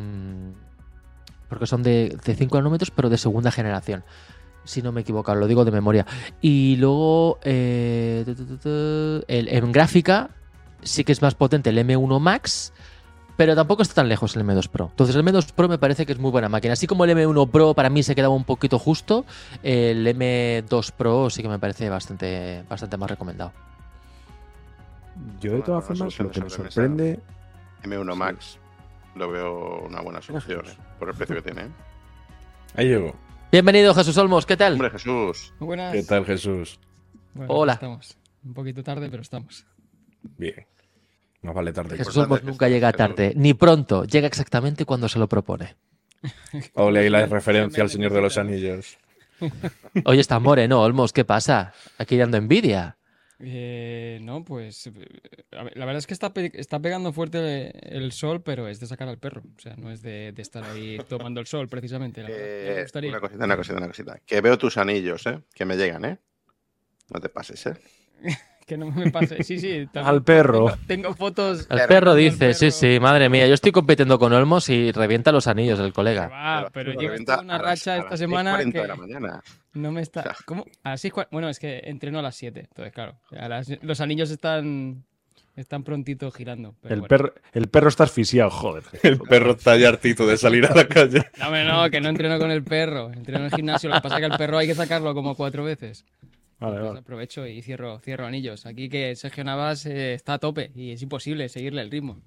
[1.51, 4.03] Porque son de, de 5 nanómetros, pero de segunda generación.
[4.65, 6.07] Si no me equivoco, lo digo de memoria.
[6.41, 8.25] Y luego, eh,
[9.29, 10.31] el- en gráfica,
[10.83, 12.73] sí que es más potente el M1 Max,
[13.37, 14.89] pero tampoco está tan lejos el M2 Pro.
[14.91, 16.75] Entonces el M2 Pro me parece que es muy buena máquina.
[16.75, 19.25] Así como el M1 Pro para mí se quedaba un poquito justo,
[19.63, 23.53] el M2 Pro sí que me parece bastante, bastante más recomendado.
[25.41, 27.21] Yo de todas formas, lo que me sorprende...
[27.83, 28.59] M1 Max
[29.17, 30.67] lo veo una buena solución.
[30.67, 30.77] ¿eh?
[31.01, 31.63] Por el precio que tiene.
[31.63, 31.71] ¿eh?
[32.77, 33.17] Ahí llegó.
[33.51, 34.75] Bienvenido Jesús Olmos, ¿qué tal?
[34.75, 35.53] Hombre, Jesús.
[35.59, 35.93] Muy buenas.
[35.93, 36.79] ¿Qué tal, Jesús?
[37.35, 37.73] Bueno, Hola.
[37.73, 38.17] Estamos.
[38.45, 39.67] Un poquito tarde, pero estamos.
[40.37, 40.67] Bien.
[41.43, 41.91] Más vale tarde.
[41.93, 42.99] que Jesús Olmos nunca llega Jesús.
[42.99, 45.75] tarde, ni pronto, llega exactamente cuando se lo propone.
[46.75, 48.99] Ole, ahí la referencia al Señor de los Anillos.
[50.05, 51.73] Hoy está moreno, Olmos, ¿qué pasa?
[51.97, 52.99] Aquí dando envidia.
[53.43, 54.87] Eh, no, pues.
[54.87, 54.93] eh,
[55.51, 58.87] ver, la verdad es que está, pe- está pegando fuerte el sol, pero es de
[58.87, 59.43] sacar al perro.
[59.57, 62.23] O sea, no es de, de estar ahí tomando el sol, precisamente.
[62.23, 63.11] La me Eh, gustaría.
[63.11, 64.21] una cosita, una cosita, una cosita.
[64.27, 65.41] Que veo tus anillos, ¿eh?
[65.55, 66.19] Que me llegan, ¿eh?
[67.13, 67.75] No te pases, ¿eh?
[68.71, 69.43] Que no me pase.
[69.43, 69.87] Sí, sí.
[69.93, 70.67] también Al perro.
[70.67, 71.63] Tengo, tengo fotos.
[71.63, 72.71] El Perro, perro al dice, sí, perro.
[72.95, 76.29] sí, madre mía, yo estoy compitiendo con Olmos y revienta los anillos el colega.
[76.29, 79.43] va, pero Lo llevo una racha a esta las semana 6:40 que de la mañana.
[79.73, 80.37] no me está.
[80.45, 80.65] ¿Cómo?
[80.85, 82.61] A las seis cua- Bueno, es que entreno a las 7.
[82.61, 83.17] Entonces, claro.
[83.37, 85.03] a las- los anillos están.
[85.57, 86.77] Están prontito girando.
[86.81, 87.09] pero El, bueno.
[87.09, 88.85] perro, el perro está asfixiado, joder.
[89.03, 91.23] El perro está ya hartito de salir a la calle.
[91.39, 93.13] No, no, que no entreno con el perro.
[93.13, 93.91] Entreno en el gimnasio.
[93.91, 96.07] Lo que pasa es que el perro hay que sacarlo como cuatro veces.
[96.61, 97.01] Vale, Entonces vale.
[97.01, 98.67] aprovecho y cierro, cierro anillos.
[98.67, 102.21] Aquí que Sergio Navas eh, está a tope y es imposible seguirle el ritmo.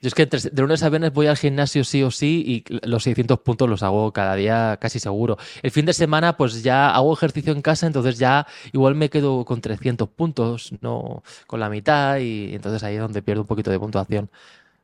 [0.00, 2.86] Yo es que entre- de lunes a viernes voy al gimnasio sí o sí y
[2.86, 5.38] los 600 puntos los hago cada día casi seguro.
[5.60, 9.44] El fin de semana pues ya hago ejercicio en casa, entonces ya igual me quedo
[9.44, 13.72] con 300 puntos, no con la mitad y entonces ahí es donde pierdo un poquito
[13.72, 14.30] de puntuación.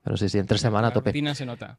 [0.03, 1.11] Pero sí, sí, entre semana a La tope.
[1.11, 1.79] rutina se nota.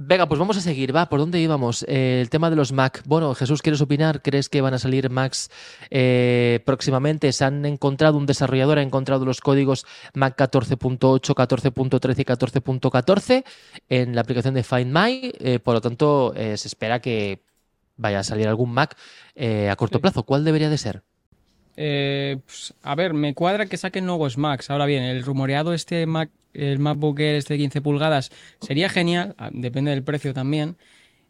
[0.00, 1.84] Venga, pues vamos a seguir, va, ¿por dónde íbamos?
[1.88, 3.02] Eh, el tema de los Mac.
[3.04, 4.22] Bueno, Jesús, ¿quieres opinar?
[4.22, 5.50] ¿Crees que van a salir Macs
[5.90, 7.32] eh, próximamente?
[7.32, 13.44] ¿Se han encontrado, un desarrollador ha encontrado los códigos Mac 14.8, 14.13 y 14.14
[13.88, 15.32] en la aplicación de Find My?
[15.40, 17.42] Eh, por lo tanto, se espera que
[17.96, 18.96] vaya a salir algún Mac
[19.36, 20.02] a corto Sí.
[20.02, 20.22] plazo.
[20.22, 21.02] ¿Cuál debería de ser?
[21.80, 24.68] Eh, pues, a ver, me cuadra que saquen nuevos Macs.
[24.68, 29.36] Ahora bien, el rumoreado este Mac, el MacBook Air este de 15 pulgadas sería genial,
[29.38, 30.76] ah, depende del precio también.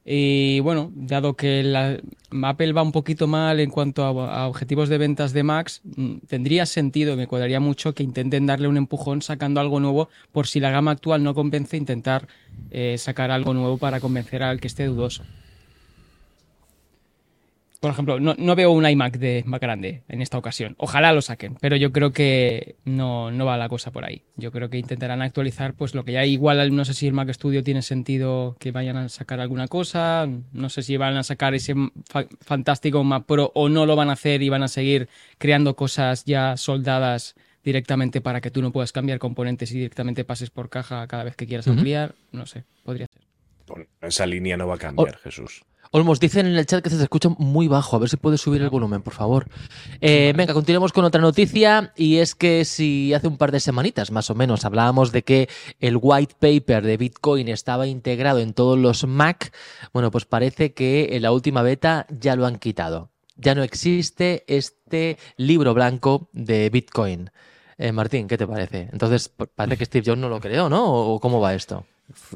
[0.07, 1.99] Y bueno, dado que la-
[2.43, 6.65] Apple va un poquito mal en cuanto a, objetivos de ventas de Macs, mm, tendría
[6.65, 10.71] sentido, me cuadraría mucho que intenten darle un empujón sacando algo nuevo por si la
[10.71, 12.27] gama actual no convence, intentar
[12.71, 15.25] eh, sacar algo nuevo para convencer al que esté dudoso.
[17.81, 20.75] Por ejemplo, no, no veo un iMac de más grande en esta ocasión.
[20.79, 24.25] Ojalá lo saquen, pero yo creo que no, no va la cosa por ahí.
[24.37, 27.31] Yo creo que intentarán actualizar pues lo que ya igual no sé si el Mac
[27.33, 31.55] Studio tiene sentido que vayan a sacar alguna cosa, no sé si van a sacar
[31.55, 31.75] ese
[32.09, 35.77] fa- fantástico Mac Pro o no lo van a hacer y van a seguir creando
[35.77, 40.69] cosas ya soldadas directamente para que tú no puedas cambiar componentes y directamente pases por
[40.69, 41.77] caja cada vez que quieras Ujú.
[41.77, 43.23] ampliar, no sé, podría ser.
[43.69, 45.63] Bueno, esa línea no va a cambiar, Jesús.
[45.91, 47.97] Olmos, dicen en el chat que se escucha muy bajo.
[47.97, 49.47] A ver si puedes subir el volumen, por favor.
[50.01, 51.93] Eh, venga, continuemos con otra noticia.
[51.97, 55.49] Y es que si hace un par de semanitas, más o menos, hablábamos de que
[55.81, 59.53] el white paper de Bitcoin estaba integrado en todos los Mac,
[59.93, 63.11] bueno, pues parece que en la última beta ya lo han quitado.
[63.37, 67.31] Ya no existe este libro blanco de Bitcoin.
[67.79, 68.89] Eh, Martín, ¿qué te parece?
[68.93, 70.93] Entonces, parece que Steve Jobs no lo creó, ¿no?
[70.93, 71.87] ¿O cómo va esto?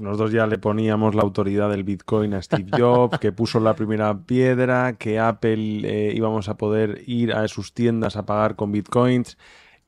[0.00, 4.16] Nosotros ya le poníamos la autoridad del Bitcoin a Steve Jobs, que puso la primera
[4.26, 9.38] piedra, que Apple eh, íbamos a poder ir a sus tiendas a pagar con Bitcoins.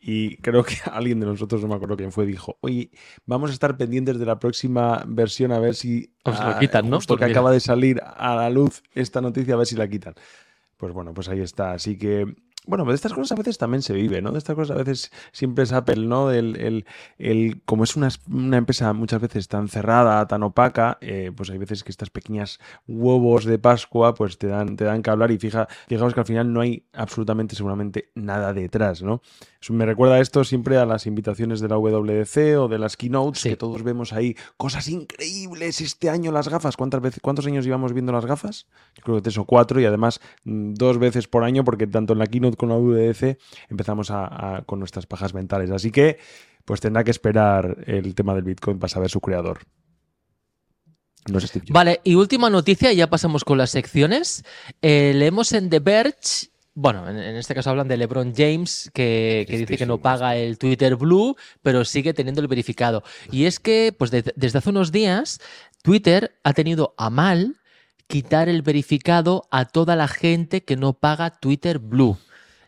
[0.01, 2.91] Y creo que alguien de nosotros, no me acuerdo quién fue, dijo, oye,
[3.27, 6.15] vamos a estar pendientes de la próxima versión a ver si...
[6.25, 6.97] Os lo ah, quitan, ¿no?
[6.97, 7.41] Justo Pues que mira.
[7.41, 10.15] acaba de salir a la luz esta noticia, a ver si la quitan.
[10.77, 11.73] Pues bueno, pues ahí está.
[11.73, 12.35] Así que,
[12.67, 14.33] bueno, de estas cosas a veces también se vive, ¿no?
[14.33, 16.31] De estas cosas a veces siempre es Apple, ¿no?
[16.31, 16.85] El, el-
[17.19, 21.59] el- como es una, una empresa muchas veces tan cerrada, tan opaca, eh, pues hay
[21.59, 25.39] veces que estas pequeñas huevos de Pascua, pues te dan, te dan que hablar y
[25.39, 29.23] fija, fijaos que al final no hay absolutamente, seguramente, nada detrás, ¿no?
[29.61, 33.41] Eso me recuerda esto siempre a las invitaciones de la WWDC o de las keynotes,
[33.41, 33.49] Sí.
[33.51, 36.77] que todos vemos ahí cosas increíbles este año las gafas.
[36.77, 38.67] ¿Cuántas veces, ¿Cuántos años llevamos viendo las gafas?
[38.97, 42.13] Yo creo que tres o cuatro y además mm, dos veces por año porque tanto
[42.13, 43.39] en la keynote como en la WWDC
[43.69, 45.71] empezamos a- a- con nuestras pajas mentales.
[45.71, 46.19] Así que
[46.65, 49.61] pues tendrá que esperar el tema del Bitcoin para saber su creador.
[51.31, 51.73] No Steve Jobs.
[51.75, 54.45] Vale, y última noticia, ya pasamos con las secciones.
[54.83, 59.59] Eh, leemos en The Verge Bueno, en, este caso hablan de LeBron James, que, que
[59.59, 63.05] dice que no paga el Twitter Blue, pero sigue teniendo el verificado.
[63.31, 65.39] Y es que, pues de- desde hace unos días,
[65.83, 67.57] Twitter ha tenido a mal
[68.09, 72.19] quitar el verificado a toda la gente que no paga Twitter Blue.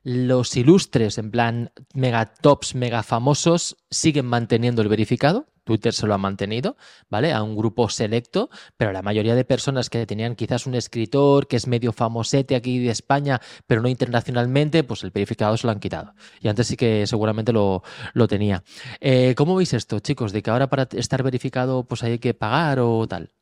[0.08, 5.48] Los ilustres, en plan mega tops, mega famosos, siguen manteniendo el verificado.
[5.64, 6.76] Twitter se lo ha mantenido,
[7.10, 7.32] ¿vale?
[7.32, 11.56] A un grupo selecto, pero la mayoría de personas que tenían quizás un escritor que
[11.56, 15.80] es medio famosete aquí de España, pero no internacionalmente, pues el verificado se lo han
[15.80, 16.14] quitado.
[16.40, 17.82] Y antes sí que seguramente lo,
[18.14, 18.62] lo tenía.
[19.00, 20.30] Eh, ¿Cómo veis esto, chicos?
[20.30, 23.32] De que ahora para estar verificado, pues hay que pagar o tal.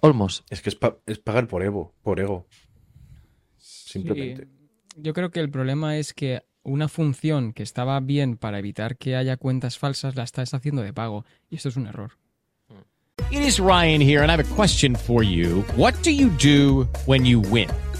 [0.00, 0.42] Olmos.
[0.50, 2.48] Es que es, pa- es pagar por ego, por ego.
[3.56, 4.46] Simplemente.
[4.46, 4.55] Sí,
[4.96, 9.16] yo creo que el problema es que una función que estaba bien para evitar que
[9.16, 11.24] haya cuentas falsas la estás haciendo de pago.
[11.48, 12.12] Y esto es un error.
[13.30, 15.64] It is Ryan here, and I have a question for you.
[15.76, 17.68] What do you do when you win?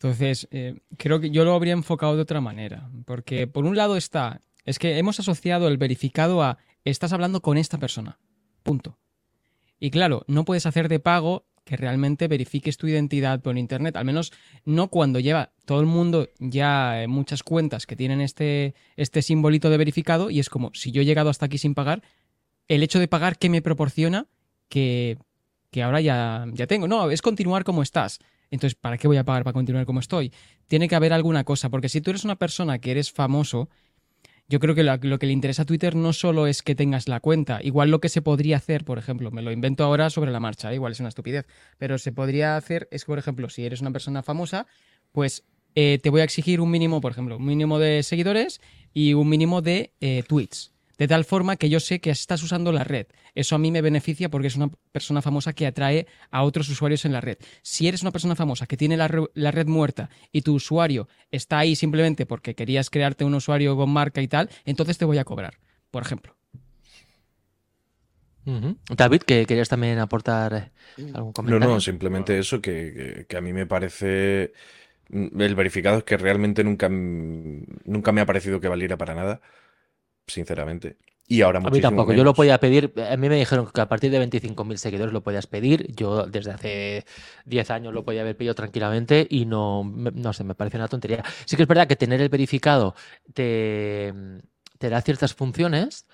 [0.00, 2.88] Entonces, eh, creo que yo lo habría enfocado de otra manera.
[3.04, 7.58] Porque por un lado está, es que hemos asociado el verificado a estás hablando con
[7.58, 8.18] esta persona.
[8.62, 8.96] Punto.
[9.80, 13.96] Y claro, no puedes hacer de pago que realmente verifiques tu identidad por internet.
[13.96, 14.32] Al menos
[14.64, 19.68] no cuando lleva todo el mundo ya eh, muchas cuentas que tienen este, este simbolito
[19.68, 22.02] de verificado y es como, si yo he llegado hasta aquí sin pagar,
[22.68, 24.28] el hecho de pagar, ¿qué me proporciona?
[24.68, 25.18] Que,
[25.70, 26.86] que ahora ya, ya tengo.
[26.86, 28.20] No, es continuar como estás.
[28.50, 30.32] Entonces, ¿para qué voy a pagar para continuar como estoy?
[30.66, 33.68] Tiene que haber alguna cosa, porque si tú eres una persona que eres famoso,
[34.48, 37.20] yo creo que lo, que le interesa a Twitter no solo es que tengas la
[37.20, 40.40] cuenta, igual lo que se podría hacer, por ejemplo, me lo invento ahora sobre la
[40.40, 41.46] marcha, igual es una estupidez,
[41.76, 44.66] pero se podría hacer es que, por ejemplo, si eres una persona famosa,
[45.12, 45.44] pues
[45.74, 48.60] eh, te voy a exigir un mínimo, por ejemplo, un mínimo de seguidores
[48.94, 50.72] y un mínimo de eh, tweets.
[50.98, 53.06] De tal forma que yo sé que estás usando la red.
[53.34, 57.04] Eso a mí me beneficia porque es una persona famosa que atrae a otros usuarios
[57.04, 57.38] en la red.
[57.62, 61.08] Si eres una persona famosa que tiene la, re- la red muerta y tu usuario
[61.30, 65.18] está ahí simplemente porque querías crearte un usuario con marca y tal, entonces te voy
[65.18, 65.54] a cobrar,
[65.90, 66.34] por ejemplo.
[68.96, 70.70] David, que querías también aportar eh,
[71.14, 71.74] algún No, comentario.
[71.74, 74.52] no, simplemente eso, que, que- a mí me parece.
[75.10, 79.14] mm, El verificado es que realmente nunca, m- nunca me ha parecido que valiera para
[79.14, 79.40] nada,
[80.28, 80.96] sinceramente.
[81.30, 83.80] Y ahora A mí muchísimo tampoco, yo lo podía pedir, a mí me dijeron que
[83.82, 87.04] a partir de 25.000 seguidores lo podías pedir, yo desde hace
[87.44, 90.88] 10 años lo podía haber pedido tranquilamente y no, me- no sé, me parece una
[90.88, 91.22] tontería.
[91.44, 92.94] Sí que es verdad que tener el verificado
[93.34, 94.14] te,
[94.78, 96.06] te da ciertas funciones,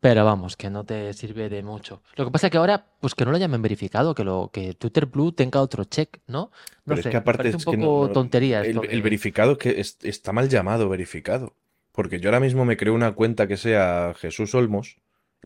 [0.00, 2.02] pero vamos, que no te sirve de mucho.
[2.16, 4.74] Lo que pasa es que ahora, pues que no lo llamen verificado, que lo que
[4.74, 6.50] Twitter Blue tenga otro check, ¿no?
[6.84, 9.00] No Pero sé, es que aparte es un que poco no- no- tontería el, de-
[9.02, 11.54] verificado es que es- está mal llamado verificado.
[11.98, 14.98] Porque yo ahora mismo me creo una cuenta que sea Jesús Olmos,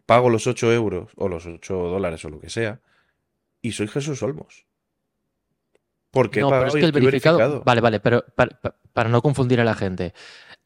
[0.05, 2.83] pago los 8 euros o los 8 dólares o lo que sea,
[3.63, 4.67] y soy Jesús Olmos.
[6.11, 7.39] Porque No, pero es que el verificado.
[7.39, 7.65] verificado.
[7.65, 8.27] Vale, vale, pero
[8.93, 10.13] para, no confundir a la gente.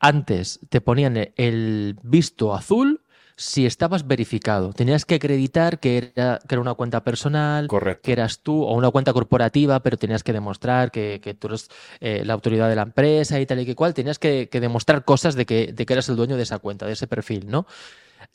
[0.01, 3.05] Antes te ponían el visto azul
[3.37, 4.73] si estabas verificado.
[4.73, 8.03] Tenías que acreditar que era, que era una cuenta personal, Correcto.
[8.03, 11.69] que eras tú, o una cuenta corporativa, pero tenías que demostrar que, que tú eres
[12.01, 13.93] eh, la autoridad de la empresa y tal y que cual.
[13.95, 16.87] Tenías que, que demostrar cosas de que, de que eras el dueño de esa cuenta,
[16.87, 17.67] de ese perfil, ¿no?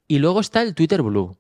[0.08, 1.36] Y luego está el Twitter Blue.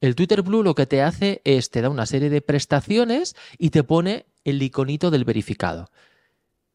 [0.00, 3.70] El Twitter Blue lo que te hace es te da una serie de prestaciones y
[3.70, 5.90] te pone el iconito del verificado.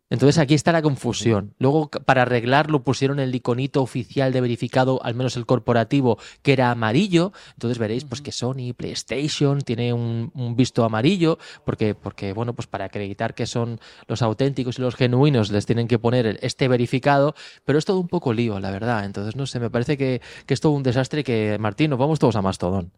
[0.09, 1.53] Entonces aquí está la confusión.
[1.59, 6.71] Luego, para arreglarlo, pusieron el iconito oficial de verificado, al menos el corporativo, que era
[6.71, 7.33] amarillo.
[7.53, 12.67] Entonces veréis pues, que Sony, PlayStation, tiene un, un visto amarillo, porque, porque, bueno, pues
[12.67, 17.35] para acreditar que son los auténticos y los genuinos, les tienen que poner este verificado.
[17.65, 19.03] Pero es todo un poco lío, la verdad.
[19.03, 22.19] Entonces, no sé, me parece que, que es todo un desastre que, Martín, nos vamos
[22.19, 22.91] todos a Mastodon.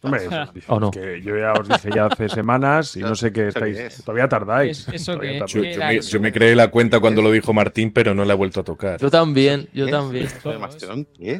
[0.00, 0.90] Hombre, eso, ¿O no?
[0.92, 3.94] que yo ya os dije ya hace semanas y no sé qué ¿Eso qué estáis.
[3.98, 4.04] es?
[4.04, 4.86] Todavía tardáis.
[4.88, 5.44] Es- ¿eso Todavía?
[5.46, 6.10] Yo, me, eso?
[6.10, 8.64] yo me creé la cuenta cuando lo dijo Martín, pero no la he vuelto a
[8.64, 9.00] tocar.
[9.00, 9.90] Yo también, yo ¿Qué?
[9.92, 10.28] también.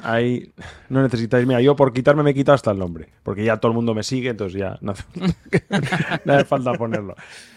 [0.02, 0.52] Ahí
[0.88, 1.46] no necesitáis.
[1.46, 3.08] Mira, yo por quitarme me he quitado hasta el nombre.
[3.22, 5.04] Porque ya todo el mundo me sigue, entonces ya no hace,
[6.24, 7.14] no hace falta ponerlo.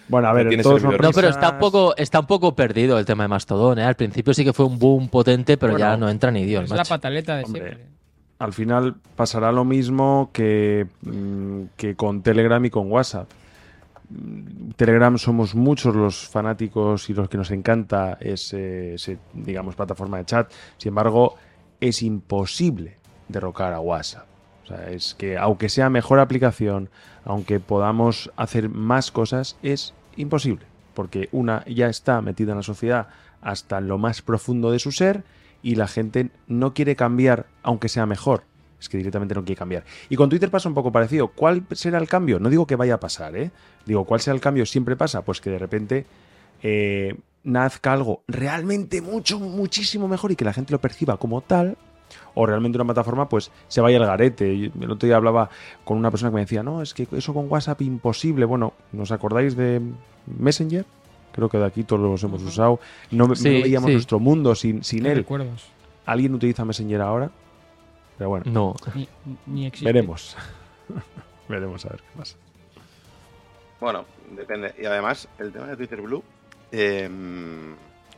[0.08, 2.56] Bueno, a No ver, tiene todos son No, pero está un poco, está un poco
[2.56, 3.80] perdido el tema de Mastodon.
[3.80, 3.84] ¿eh?
[3.84, 6.66] Al principio sí que fue un boom potente, pero ya no entra ni Dios.
[6.66, 7.62] es la pataleta de Hombre.
[7.62, 8.01] siempre.
[8.42, 13.30] Al final pasará lo mismo que, mm, que con Telegram y con WhatsApp.
[14.10, 18.96] Mm, Telegram somos muchos los fanáticos y los que nos encanta ese,
[19.34, 20.52] digamos, plataforma de chat.
[20.78, 21.36] Sin embargo,
[21.80, 24.26] es imposible derrocar a WhatsApp.
[24.64, 26.90] O sea, es que aunque sea mejor aplicación,
[27.24, 30.66] aunque podamos hacer más cosas, es imposible.
[30.96, 33.08] Porque una ya está metida en la sociedad
[33.40, 35.24] hasta lo más profundo de su ser
[35.62, 38.44] y la gente no quiere cambiar aunque sea mejor.
[38.80, 39.84] Es que directamente no quiere cambiar.
[40.10, 41.28] Y con Twitter pasa un poco parecido.
[41.28, 42.40] ¿Cuál será el cambio?
[42.40, 43.52] No digo que vaya a pasar, ¿eh?
[43.86, 44.66] Digo, ¿cuál será el cambio?
[44.66, 45.22] Siempre pasa.
[45.24, 46.06] Pues que de repente
[46.64, 51.78] eh, nazca algo realmente mucho, muchísimo mejor y que la gente lo perciba como tal.
[52.34, 54.52] O realmente una plataforma pues se vaya al garete.
[54.52, 55.52] El otro día hablaba
[55.84, 58.46] con una persona que me decía, no, es que eso con WhatsApp imposible.
[58.46, 59.80] Bueno, ¿nos acordáis de
[60.26, 60.86] Messenger?
[61.34, 62.80] Creo que de aquí todos los hemos usado.
[63.12, 63.94] No, veíamos sí.
[63.94, 65.18] nuestro mundo sin, sin ¿Qué él.
[65.20, 65.66] recuerdos?
[66.06, 67.32] ¿Alguien utiliza Messenger ahora?
[68.18, 68.76] Pero bueno, No.
[68.96, 69.08] Ni,
[69.48, 69.86] ni existe.
[69.92, 70.36] veremos.
[71.48, 72.38] veremos a ver qué pasa.
[73.80, 74.06] Bueno,
[74.36, 74.76] depende.
[74.80, 76.24] Y además, el tema de Twitter Blue,
[76.72, 77.10] eh,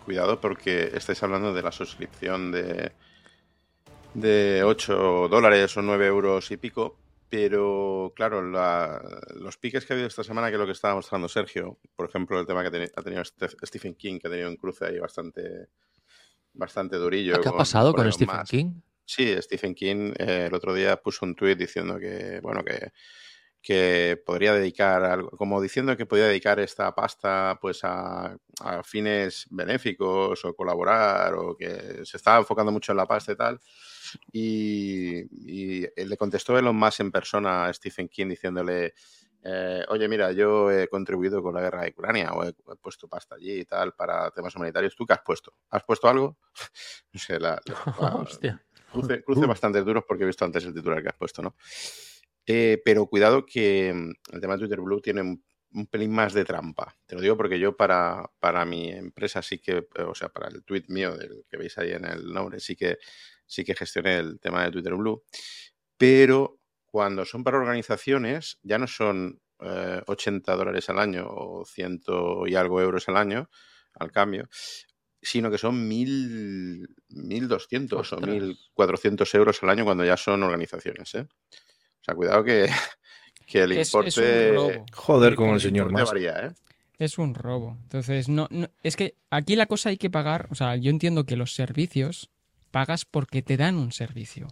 [0.04, 2.92] cuidado porque estáis hablando de la suscripción de,
[4.14, 6.96] de 8 dólares o 9 euros y pico.
[7.34, 9.02] Pero claro, la-
[9.38, 12.08] los piques que ha habido esta semana, que es lo que estaba mostrando Sergio, por
[12.08, 14.56] ejemplo, el tema que ha teni- ha tenido Steph- Stephen King, que ha tenido un
[14.56, 15.70] cruce ahí bastante,
[16.54, 17.42] bastante durillo.
[17.42, 18.44] ¿Qué ha pasado con Stephen.
[18.48, 18.82] King?
[19.04, 22.92] Sí, Stephen King eh, el otro día puso un tuit diciendo que, bueno, que,
[23.64, 29.48] que podría dedicar algo, como diciendo que podía dedicar esta pasta pues a, a fines
[29.50, 33.60] benéficos o colaborar o que se estaba enfocando mucho en la pasta y tal.
[34.32, 38.94] Y, y le contestó Elon Musk en persona a Stephen King diciéndole,
[39.44, 43.08] eh, oye, mira, yo he contribuido con la guerra de Ucrania o he, he puesto
[43.08, 44.96] pasta allí y tal para temas humanitarios.
[44.96, 45.54] ¿Tú qué has puesto?
[45.70, 46.38] ¿Has puesto algo?
[47.14, 48.62] no sé, la, la- Hostia.
[48.92, 51.56] cruce, cruce bastante duros porque he visto antes el titular que has puesto, ¿no?
[52.46, 56.34] Eh, pero cuidado que mm, el tema de Twitter Blue tiene un, un pelín más
[56.34, 56.96] de trampa.
[57.06, 60.50] Te lo digo porque yo para, para mi empresa sí que, eh, o sea, para
[60.50, 63.00] el tweet mío del que veis ahí en el nombre, sí que,
[63.46, 65.24] sí que gestioné el tema de Twitter Blue.
[65.98, 72.46] Pero cuando son para organizaciones, ya no son eh, 80 dólares al año o ciento
[72.48, 73.50] y algo euros al año
[73.96, 74.50] al cambio,
[75.22, 78.22] sino que son mil, 1.200 o Ostras.
[78.22, 81.14] 1.400 euros al año cuando ya son organizaciones.
[81.16, 81.28] ¿eh?
[82.04, 82.70] O sea, cuidado que,
[83.48, 84.86] que el Es- es importe, un robo.
[84.94, 86.06] Joder con el señor Musk.
[86.14, 86.48] varía.
[86.48, 86.52] ¿eh?
[87.00, 87.78] Es un robo.
[87.84, 90.48] Entonces, no, no- es que aquí la cosa hay que pagar.
[90.52, 92.30] O sea, yo entiendo que los servicios
[92.72, 94.48] pagas porque te dan un servicio.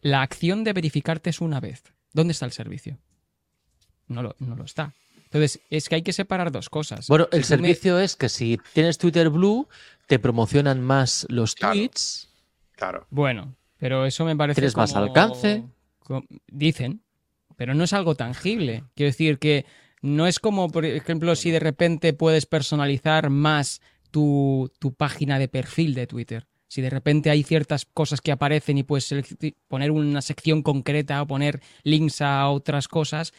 [0.00, 1.82] La acción de verificarte es una vez.
[2.12, 2.98] ¿Dónde está el servicio?
[4.08, 4.94] No lo, no lo está.
[5.24, 7.08] Entonces, es que hay que separar dos cosas.
[7.08, 9.68] Bueno, el Si tú me- servicio es que si tienes Twitter Blue,
[10.06, 11.74] te promocionan más los Claro.
[11.74, 12.30] tweets.
[12.76, 13.06] Claro.
[13.10, 14.60] Bueno, pero eso me parece.
[14.60, 15.64] Tienes más alcance.
[16.48, 17.02] Dicen,
[17.56, 18.84] pero no es algo tangible.
[18.94, 19.64] Quiero decir que
[20.02, 23.80] no es como, por ejemplo, si de repente puedes personalizar más
[24.10, 26.46] tu, tu página de perfil de Twitter.
[26.68, 29.14] Si de repente hay ciertas cosas que aparecen y puedes
[29.68, 33.32] poner una sección concreta o poner links a otras cosas,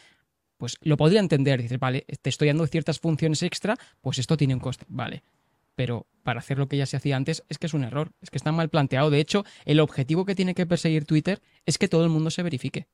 [0.56, 1.62] pues lo podría entender.
[1.62, 4.84] Dices, vale, te estoy dando ciertas funciones extra, pues esto tiene un coste.
[4.88, 5.22] Vale.
[5.78, 8.30] Pero para hacer lo que ya se hacía antes es que es un error, es
[8.30, 9.10] que está mal planteado.
[9.10, 12.42] De hecho, el objetivo que tiene que perseguir Twitter es que todo el mundo se
[12.42, 12.88] verifique.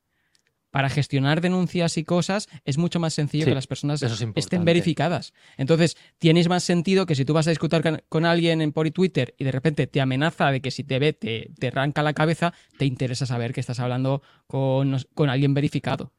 [0.70, 4.66] Para gestionar denuncias y cosas es mucho más sencillo Sí, que las personas es estén
[4.66, 5.32] verificadas.
[5.56, 8.90] Entonces, tienes más sentido que si tú vas a discutir con, con alguien en por
[8.90, 12.12] Twitter y de repente te amenaza de que si te ve te, te arranca la
[12.12, 16.12] cabeza, te interesa saber que estás hablando con, con alguien verificado.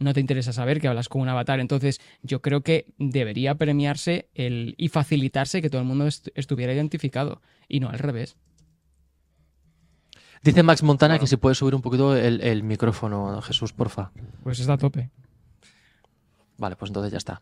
[0.00, 1.60] No te interesa saber que hablas con un avatar.
[1.60, 6.72] Entonces, yo creo que debería premiarse el, y facilitarse que todo el mundo est- estuviera
[6.72, 8.36] identificado y no al revés.
[10.42, 14.12] Dice Max Montana que si puede subir un poquito el, el micrófono, Jesús, porfa.
[14.42, 15.10] Pues está a tope.
[16.58, 17.40] Vale, pues entonces ya está.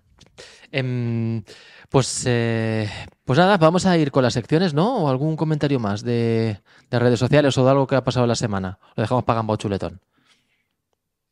[0.70, 1.42] Em,
[1.90, 2.88] pues, eh,
[3.24, 4.98] pues nada, vamos a ir con las secciones, ¿no?
[5.04, 8.36] ¿O algún comentario más de, de redes sociales o de algo que ha pasado la
[8.36, 8.78] semana?
[8.94, 10.00] Lo dejamos para Gambao Chuletón.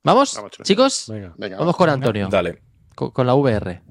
[0.03, 0.41] ¿Vamos?
[0.63, 1.07] Chicos.
[1.37, 2.63] Venga, vamos con Antonio, Dale.
[2.95, 3.83] con, con la VR.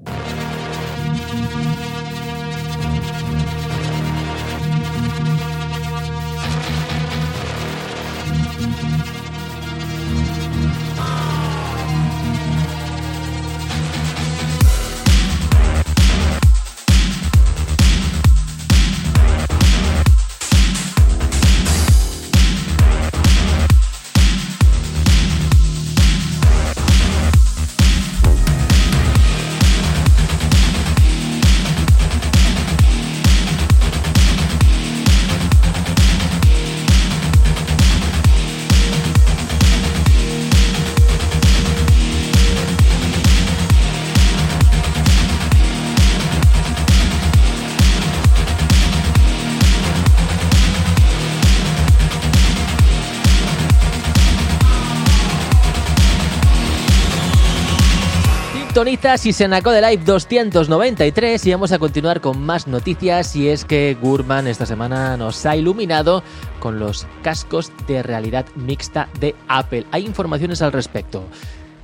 [59.00, 63.48] Sintonizas y se nacó de Live 293 y vamos a continuar con más noticias y
[63.48, 66.22] es que Gurman esta semana nos ha iluminado
[66.58, 69.86] con los cascos de realidad mixta de Apple.
[69.90, 71.24] Hay informaciones al respecto.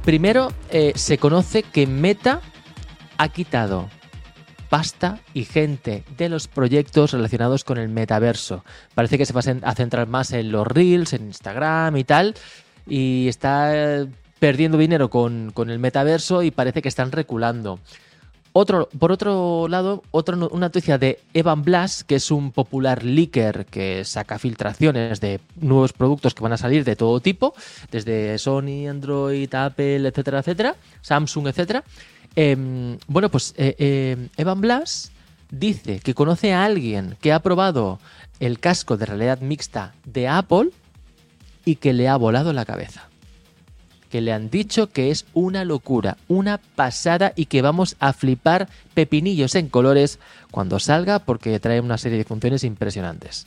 [0.05, 2.43] Primero, eh, se conoce que Meta
[3.17, 3.89] ha quitado
[4.69, 8.63] pasta y gente de los proyectos relacionados con el metaverso.
[8.95, 12.35] Parece que se va a centrar más en los reels, en Instagram y tal,
[12.87, 14.07] y está
[14.39, 17.81] perdiendo dinero con, con el metaverso y parece que están reculando.
[18.59, 23.67] Otro, por otro lado, otra, una noticia de Evan Blass, que es un popular leaker
[23.67, 27.53] que saca filtraciones de nuevos productos que van a salir de todo tipo,
[27.91, 31.85] desde Sony, Android, Apple, etcétera, etcétera, Samsung, etcétera.
[32.35, 35.13] Em, bueno, pues eh, em, Evan Blass
[35.51, 37.99] dice que conoce a alguien que ha probado
[38.41, 40.71] el casco de realidad mixta de Apple
[41.67, 43.11] y que le ha volado la cabeza
[44.11, 48.69] que le han dicho que es una locura, una pasada y que vamos a flipar
[48.95, 50.19] pepinillos en colores
[50.51, 53.47] cuando salga porque trae una serie de funciones impresionantes.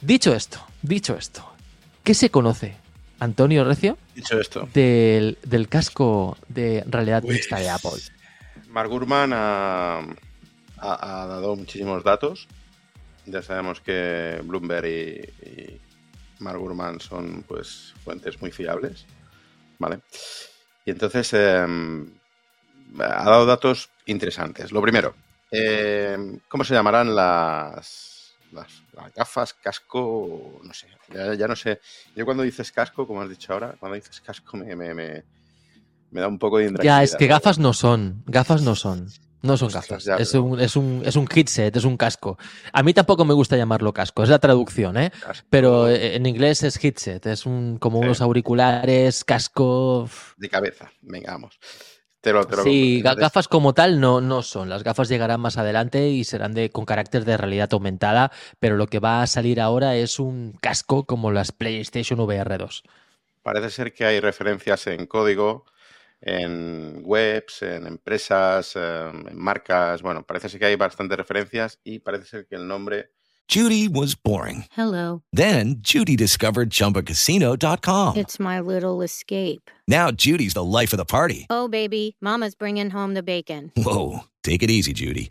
[0.00, 1.44] Dicho esto, dicho esto,
[2.02, 2.76] ¿qué se conoce,
[3.18, 3.98] Antonio Recio?
[4.14, 4.68] Dicho esto.
[4.72, 5.36] Del,
[5.68, 8.00] casco de realidad pues, mixta de Apple.
[8.68, 10.02] Mark Gurman ha,
[10.78, 12.48] dado muchísimos datos.
[13.26, 15.80] Ya sabemos que Bloomberg y, y
[16.38, 19.06] Mark Gurman son pues fuentes muy fiables.
[19.80, 20.00] ¿Vale?
[20.84, 22.12] Y entonces em,
[22.98, 24.70] ha dado datos interesantes.
[24.70, 25.14] Lo primero,
[25.50, 28.82] em, ¿cómo se llamarán las, las,
[29.16, 30.60] gafas, casco?
[30.62, 30.86] No sé,
[31.36, 31.80] ya, no sé.
[32.14, 36.28] Yo cuando dices casco, como has dicho ahora, cuando dices casco me, me, me, da
[36.28, 39.08] un poco de Ya, es que gafas no son, gafas no son.
[39.42, 42.38] No son gafas, es, un, es, un, es un headset, es un casco.
[42.72, 45.12] A mí tampoco me gusta llamarlo casco, es la traducción, ¿eh?
[45.48, 50.08] Pero eh, en inglés es headset, es un, como unos auriculares, casco.
[50.36, 51.58] De cabeza, vengamos.
[52.20, 54.68] Te lo, sí, gafas como tal no, no son.
[54.68, 58.88] Las gafas llegarán más adelante y serán de, con carácter de realidad aumentada, pero lo
[58.88, 62.82] que va a salir ahora es un casco como las PlayStation VR 2.
[63.42, 65.64] Parece ser que hay referencias en código
[66.20, 70.02] en webs, en empresas, en marcas.
[70.02, 73.10] Bueno, parece ser que hay bastantes referencias y parece ser que el nombre.
[73.48, 74.66] Judy was boring.
[74.70, 75.22] Hello.
[75.32, 78.16] Then Judy discovered chumbacasino.com.
[78.16, 79.68] It's my little escape.
[79.88, 81.46] Now Judy's the life of the party.
[81.50, 83.72] Oh, baby, Mama's bringing home the bacon.
[83.76, 84.20] Whoa.
[84.44, 85.30] Take it easy, Judy.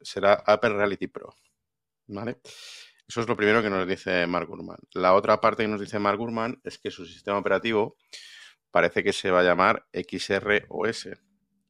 [0.00, 1.34] será Apple Reality Pro.
[2.06, 2.40] ¿Vale?
[3.06, 4.78] Eso es lo primero que nos dice Mark Gurman.
[4.92, 7.96] La otra parte que nos dice Mark Gurman es que su sistema operativo
[8.70, 11.08] parece que se va a llamar XROS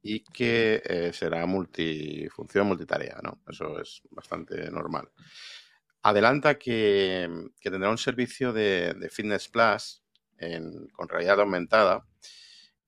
[0.02, 3.40] y que eh, será multifunción, multitarea, ¿no?
[3.48, 5.10] Eso es bastante normal.
[6.02, 7.28] Adelanta que,
[7.60, 10.02] tendrá un servicio de, Fitness Plus
[10.92, 12.06] con realidad aumentada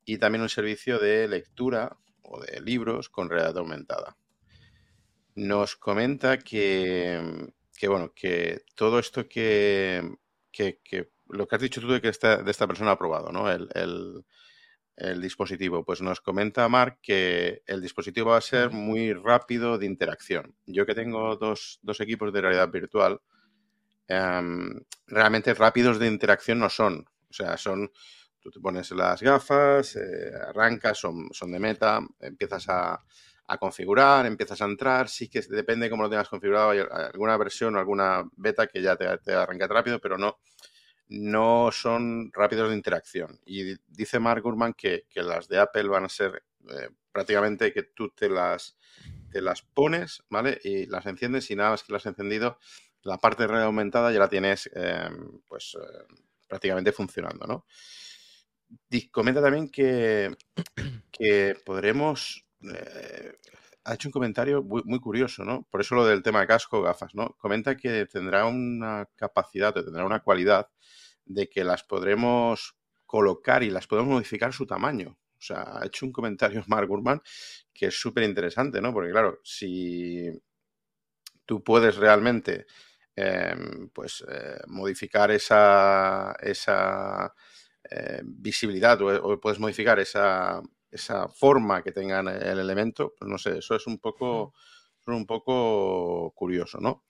[0.05, 4.17] y también un servicio de lectura o de libros con realidad aumentada.
[5.41, 7.19] Nos comenta que,
[7.75, 10.03] que bueno, que todo esto que,
[11.29, 13.51] lo que has dicho tú de que esta, de esta persona ha probado, ¿no?
[13.51, 14.23] El,
[15.19, 15.83] dispositivo.
[15.83, 20.55] Pues nos comenta Mark que el dispositivo va a ser muy rápido de interacción.
[20.67, 23.19] Yo que tengo dos, equipos de realidad virtual,
[24.09, 27.07] em, realmente rápidos de interacción no son.
[27.31, 27.91] O sea, son,
[28.41, 33.03] tú te pones las gafas, eh, arrancas, son, son de meta, empiezas a,
[33.51, 37.37] a configurar, empiezas a entrar, sí que depende de cómo lo tengas configurado, hay alguna
[37.37, 40.39] versión o alguna beta que ya te, te arranca rápido, pero no,
[41.09, 43.41] no son rápidos de interacción.
[43.45, 48.11] Y dice Mark Gurman que, las de Apple van a ser eh, prácticamente que tú
[48.11, 48.77] te las,
[49.33, 50.61] te las pones, ¿vale?
[50.63, 52.61] Y las enciendes y nada más que las has encendido,
[53.03, 56.15] la parte de red aumentada ya la tienes, em, pues, eh,
[56.47, 57.67] prácticamente funcionando, ¿no?
[59.11, 60.37] comenta también que,
[61.11, 63.33] que podremos eh,
[63.85, 65.67] ha hecho un comentario muy, curioso, ¿no?
[65.71, 67.37] Por eso lo del tema de casco, gafas, ¿no?
[67.39, 70.69] Comenta que tendrá una capacidad o tendrá una cualidad
[71.25, 75.19] de que las podremos colocar y las podemos modificar su tamaño.
[75.39, 77.21] O sea, ha hecho un comentario Mark Gurman
[77.73, 78.93] que es súper interesante, ¿no?
[78.93, 80.31] Porque claro, si
[81.47, 82.67] tú puedes realmente
[83.17, 86.37] em, pues eh, modificar esa,
[87.91, 93.59] eh, visibilidad o puedes modificar esa, esa forma que tenga el elemento, pues no sé,
[93.59, 94.55] eso es un poco,
[95.07, 97.05] un poco curioso, ¿no?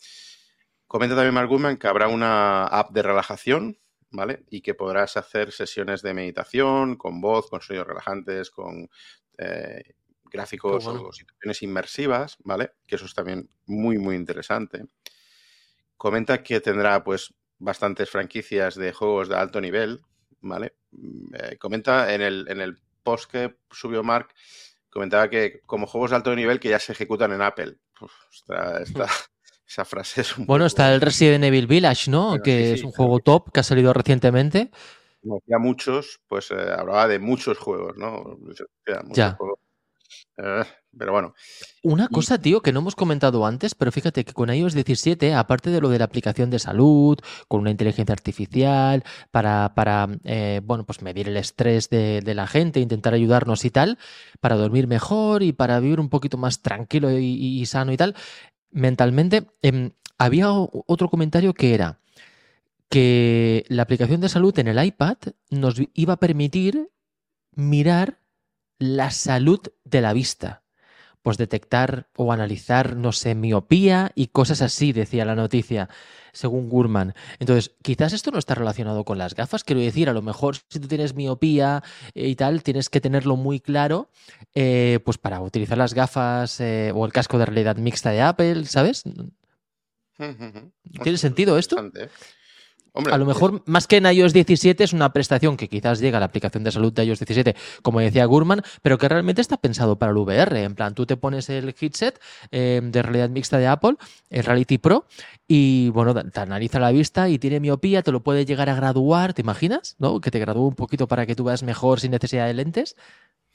[0.87, 3.78] Comenta también Mark que habrá una app de relajación,
[4.11, 4.45] ¿vale?
[4.51, 8.91] Y que podrás hacer sesiones de meditación con voz, con sonidos relajantes, con
[9.39, 11.03] eh, gráficos bueno.
[11.03, 12.72] o situaciones inmersivas, ¿vale?
[12.87, 14.85] Que eso es también muy, muy interesante.
[15.97, 20.01] Comenta que tendrá, pues, bastantes franquicias de juegos de alto nivel,
[20.41, 20.74] ¿vale?
[20.91, 24.29] Mm, eh, comenta en el, en el post que subió Mark,
[24.91, 27.77] comentaba que como juegos de alto nivel que ya se ejecutan en Apple.
[28.01, 29.07] Uf, está- está-
[29.69, 32.29] esa frase es un Bueno, poco- está el Resident Evil Village, ¿no?
[32.31, 34.71] Bueno, que sí, es un juego top que ha salido recientemente.
[35.23, 38.37] como muchos, pues eh, hablaba de muchos juegos, ¿no?
[38.41, 39.35] Dice, "Hostia, muchos Ya.
[39.37, 39.59] juegos".
[40.37, 40.65] Eh,
[40.97, 41.35] pero bueno,
[41.83, 45.71] Una cosa, tío, que no hemos comentado antes, pero fíjate que con iOS 17, aparte
[45.71, 50.85] de lo de la aplicación de salud, con una inteligencia artificial, para, para eh, bueno,
[50.85, 53.99] pues medir el estrés de, de la gente, intentar ayudarnos y tal,
[54.41, 58.17] para dormir mejor y para vivir un poquito más tranquilo y, sano y tal,
[58.71, 62.01] mentalmente, em, había otro comentario que era
[62.89, 65.17] que la aplicación de salud en el iPad
[65.51, 66.91] nos iba a permitir
[67.55, 68.20] mirar
[68.81, 70.64] la salud de la vista
[71.22, 75.89] pues detectar o analizar, no sé, miopía y cosas así, decía la noticia,
[76.33, 77.14] según Gurman.
[77.39, 80.81] Entonces, quizás esto no está relacionado con las gafas, quiero decir, a lo mejor si
[80.81, 81.83] tú tienes miopía
[82.14, 84.09] eh, y tal, tienes que tenerlo muy claro,
[84.55, 88.64] eh, pues para utilizar las gafas eh, o el casco de realidad mixta de Apple,
[88.64, 89.05] ¿sabes?
[91.03, 91.76] ¿Tiene sentido esto?
[92.95, 96.20] A lo mejor, más que en iOS 17, es una prestación que quizás llega a
[96.20, 99.99] la aplicación de salud de iOS 17, como decía Gurman, pero que realmente está pensado
[99.99, 100.62] para el VR.
[100.62, 102.20] En plan, tú te pones el headset
[102.51, 103.97] eh, de realidad mixta de Apple,
[104.30, 105.07] el Reality Pro,
[105.47, 109.34] y bueno, te analiza la vista y tiene miopía, te lo puede llegar a graduar,
[109.34, 109.97] ¿te imaginas?
[109.99, 110.20] ¿No?
[110.20, 112.97] Que te gradúe un poquito para que tú veas mejor sin necesidad de lentes.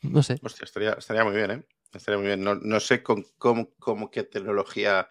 [0.02, 0.40] No sé.
[0.42, 1.64] Hostia, estaría, estaría muy bien, ¿eh?
[1.94, 2.44] Estaría muy bien.
[2.44, 5.10] No, no sé con cómo qué tecnología,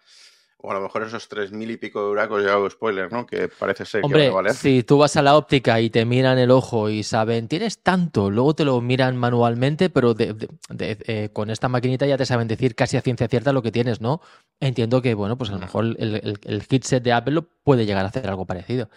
[0.65, 3.25] o a lo mejor esos tres mil y pico de euracos, ya hago spoiler, ¿no?
[3.25, 4.53] Que parece ser Hombre, que van a valer.
[4.53, 8.29] si tú vas a la óptica y te miran el ojo y saben, tienes tanto,
[8.29, 12.25] luego te lo miran manualmente, pero de- de- de- eh, con esta maquinita ya te
[12.25, 14.21] saben decir casi a ciencia cierta lo que tienes, ¿no?
[14.59, 17.85] Entiendo que, bueno, pues a lo mejor el, el, el headset de Apple lo puede
[17.85, 18.89] llegar a hacer algo parecido.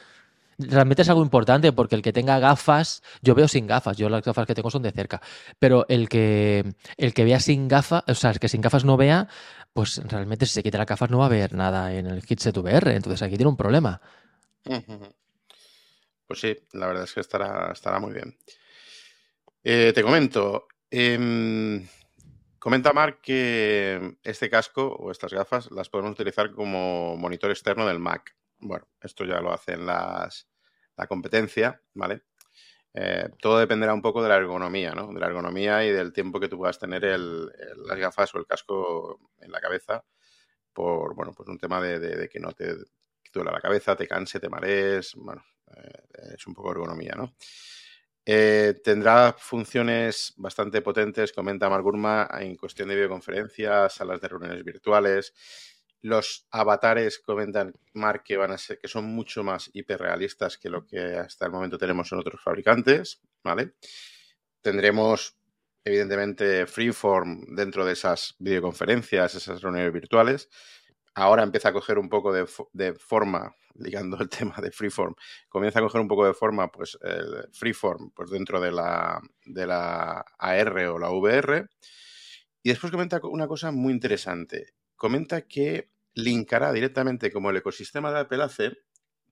[0.61, 4.25] Realmente es algo importante porque el que tenga gafas, yo veo sin gafas, yo las
[4.25, 5.23] gafas que tengo son de cerca,
[5.61, 8.97] pero el que, el que vea sin gafas, o sea, el que sin gafas no
[8.97, 9.29] vea,
[9.79, 12.57] pues realmente si se quita las gafas no va a ver nada en el headset
[12.57, 14.01] VR, entonces aquí tiene un problema.
[16.27, 18.37] Pues sí, la verdad es que estará, estará muy bien.
[19.63, 21.87] Eh, te comento, em,
[22.59, 28.01] comenta Mark que este casco o estas gafas las podemos utilizar como monitor externo del
[28.01, 28.35] Mac.
[28.59, 30.49] Bueno, esto ya lo hacen las,
[30.97, 32.25] la competencia, ¿vale?
[33.01, 35.13] Eh, todo dependerá un poco de la ergonomía, ¿no?
[35.13, 37.47] De la ergonomía y del tiempo que tú puedas tener el-
[37.87, 40.05] las gafas o el casco en la cabeza
[40.73, 42.75] por, bueno, pues un tema de, que no te
[43.33, 45.45] duela la cabeza, te canse, te marees, bueno,
[45.77, 47.35] eh, es un poco ergonomía, ¿no?
[48.27, 54.65] Eh, tendrá funciones bastante potentes, comenta Mark Gurman, en cuestión de videoconferencias, salas de reuniones
[54.65, 55.33] virtuales.
[56.03, 60.87] Los avatares, comentan Mark, que van a ser, que son mucho más hiperrealistas que lo
[60.87, 63.75] que hasta el momento tenemos en otros fabricantes, ¿vale?
[64.63, 65.37] Tendremos,
[65.85, 70.49] evidentemente, freeform dentro de esas videoconferencias, esas reuniones virtuales.
[71.15, 75.15] Ahora empieza a coger un poco de, fo- de forma, ligando el tema de freeform,
[75.49, 79.67] comienza a coger un poco de forma, pues, el freeform, pues, dentro de la, de
[79.67, 81.67] la AR o la VR.
[82.63, 84.75] Y después comenta co- una cosa muy interesante.
[84.99, 88.73] Comenta que linkará directamente como el ecosistema de Apple hace,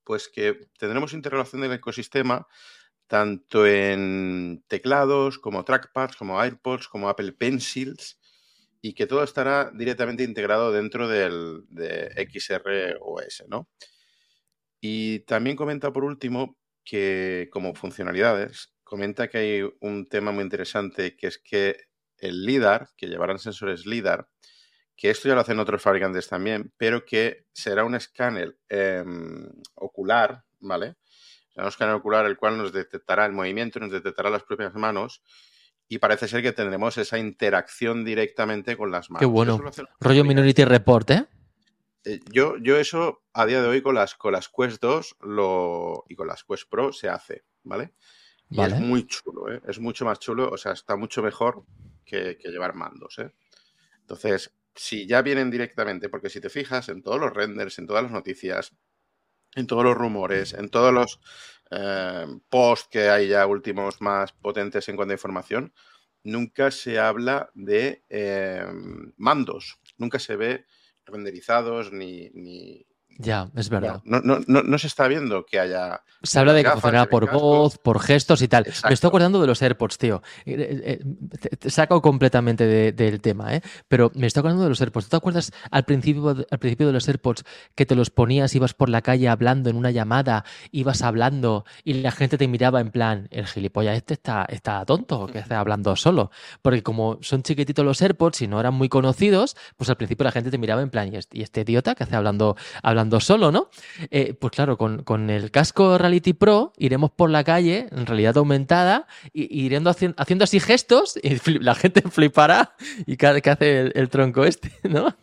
[0.05, 2.47] pues que tendremos interrelación del ecosistema
[3.09, 8.19] tanto en teclados como trackpads, como AirPods, como Apple Pencils,
[8.81, 13.69] y que todo estará directamente integrado dentro del de XR OS, ¿no?
[14.81, 21.17] Y también comenta por último que como funcionalidades, comenta que hay un tema muy interesante
[21.17, 21.77] que es que
[22.19, 24.29] el LIDAR, que llevarán sensores LIDAR,
[24.97, 30.45] que esto ya lo hacen otros fabricantes también, pero que será un escáner em, ocular,
[30.59, 30.97] ¿vale?
[31.51, 35.23] Será un escáner ocular el cual nos detectará el movimiento, nos detectará las propias manos
[35.87, 39.21] y parece ser que tendremos esa interacción directamente con las manos.
[39.21, 39.61] Qué bueno.
[40.01, 41.27] Rollo Minority Report, ¿eh?
[42.05, 46.05] Eh, yo, yo eso a día de hoy con las, con las Quest 2 lo,
[46.09, 47.93] y con las Quest Pro se hace, ¿vale?
[48.49, 48.77] Y Vale.
[48.77, 49.61] es muy chulo, ¿eh?
[49.67, 51.65] Es mucho más chulo, o sea, está mucho mejor
[52.05, 53.33] que, que llevar mandos, ¿eh?
[54.01, 58.03] Entonces, si ya vienen directamente, porque si te fijas en todos los renders, en todas
[58.03, 58.73] las noticias,
[59.55, 61.21] en todos los rumores, en todos los
[61.71, 65.73] eh, posts que hay ya últimos más potentes en cuanto a información,
[66.23, 68.67] nunca se habla de eh,
[69.17, 70.67] mandos, nunca se ve
[71.07, 72.31] renderizados ni...
[72.31, 72.87] ni
[73.19, 74.01] Ya, es verdad.
[74.05, 76.03] no, no, no, no se está viendo que haya...
[76.23, 78.67] Se habla de que funcionará por voz, por gestos y tal.
[78.89, 80.23] Me estoy acordando de los AirPods, tío.
[80.45, 83.61] Eh, eh, eh, te- saco completamente de- del tema, ¿eh?
[83.87, 85.07] Pero me estoy acordando de los AirPods.
[85.07, 87.45] ¿Tú te acuerdas al principio, de- al principio de los AirPods
[87.75, 91.95] que te los ponías, ibas por la calle hablando en una llamada, ibas hablando y
[91.95, 95.95] la gente te miraba en plan, el gilipollas este está, está tonto, que está hablando
[95.97, 96.31] solo.
[96.63, 100.33] Porque como son chiquititos los AirPods y no eran muy conocidos, pues al principio la
[100.33, 103.51] gente te miraba en plan, ¿y este, y este idiota que hace hablando, hablando solo,
[103.53, 103.71] ¿no?
[104.11, 108.37] Eh, pues claro, con, con el casco Reality Pro iremos por la calle en realidad
[108.37, 112.75] aumentada y, y iremos haci- haciendo así gestos y la gente flipará
[113.07, 115.17] y que hace el, el tronco este, ¿no?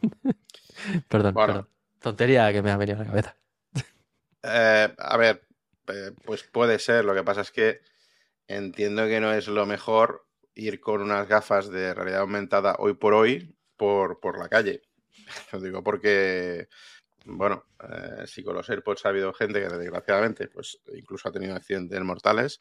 [1.07, 1.47] perdón, Bueno.
[1.53, 1.69] perdón.
[1.99, 3.35] Tontería que me ha venido a la cabeza.
[4.43, 5.47] Eh, a ver,
[5.87, 7.05] eh, pues puede ser.
[7.05, 7.79] Lo que pasa es que
[8.47, 10.25] entiendo que no es lo mejor
[10.55, 14.81] ir con unas gafas de realidad aumentada hoy por hoy por, por la calle.
[15.53, 16.67] Lo digo porque,
[17.25, 21.55] bueno, eh, si con los AirPods ha habido gente que desgraciadamente, pues incluso ha tenido
[21.55, 22.59] accidentes mortales.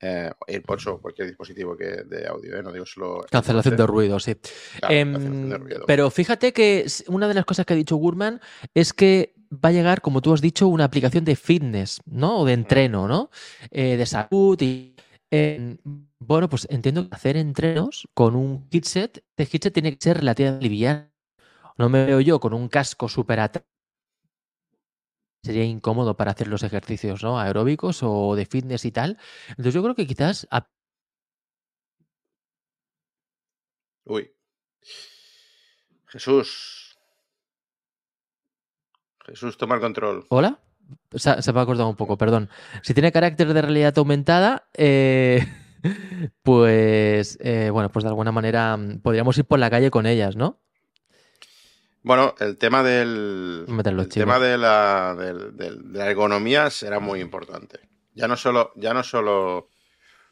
[0.00, 2.62] eh, AirPods o cualquier dispositivo que de audio, ¿eh?
[2.62, 3.24] no digo solo.
[3.30, 4.34] Cancelación de ruido, sí.
[4.78, 5.84] Claro, Em, cancelación de ruido.
[5.86, 8.40] pero fíjate que una de las cosas que ha dicho Gurman
[8.74, 12.40] es que va a llegar, como tú has dicho, una aplicación de fitness, ¿no?
[12.40, 13.30] O de entreno, ¿no?
[13.70, 14.96] Eh, de salud y...
[15.30, 15.76] eh,
[16.18, 20.62] bueno, pues entiendo que hacer entrenos con un headset, este headset tiene que ser relativamente
[20.64, 21.08] liviano.
[21.78, 23.64] No me veo yo con un casco súper atrás.
[25.46, 27.38] Sería incómodo para hacer los ejercicios, ¿no?
[27.38, 29.16] Aeróbicos o de fitness y tal.
[29.50, 30.66] Entonces yo creo que quizás a-
[34.04, 34.32] Uy.
[36.08, 36.96] Jesús.
[39.24, 40.26] Jesús, toma el control.
[40.30, 40.58] ¿Hola?
[41.14, 42.48] Se me ha acordado un poco, perdón.
[42.82, 45.46] Si tiene carácter de realidad aumentada, eh,
[46.42, 50.34] pues eh, bueno, pues de alguna manera mm, podríamos ir por la calle con ellas,
[50.34, 50.60] ¿no?
[52.06, 57.80] Bueno, el tema del el tema de la, de la ergonomía será muy importante.
[58.14, 59.70] Ya no solo, ya no solo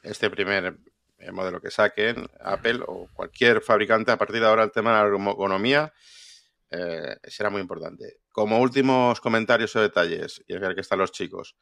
[0.05, 0.79] este primer
[1.19, 4.99] eh, modelo que saquen, Apple o cualquier fabricante, a partir de ahora el tema de
[4.99, 5.93] la ergonomía
[6.71, 8.21] eh, será muy importante.
[8.31, 11.57] Como últimos comentarios o detalles, y es ver que están los chicos,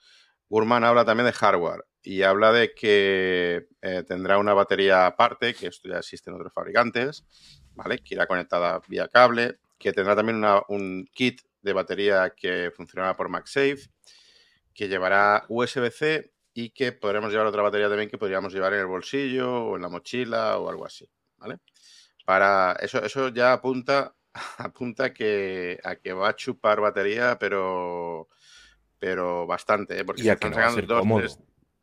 [0.51, 5.69] Gurman habla también de hardware y habla de que eh, tendrá una batería aparte, que
[5.69, 7.25] esto ya existe en otros fabricantes,
[7.73, 8.01] ¿vale?
[8.01, 13.17] Que irá conectada vía cable, que tendrá también una- un kit de batería que funcionará
[13.17, 13.91] por MagSafe,
[14.73, 18.87] que llevará USB-C y que podremos llevar otra batería también que podríamos llevar en el
[18.87, 21.59] bolsillo o en la mochila o algo así, ¿vale?
[22.25, 24.15] Para eso, eso ya apunta,
[24.59, 28.29] apunta que, a que va a chupar batería, pero,
[28.99, 30.05] pero bastante, ¿eh?
[30.05, 31.21] Porque Y a que no va a ser dos, cómodo.
[31.21, 31.39] tres-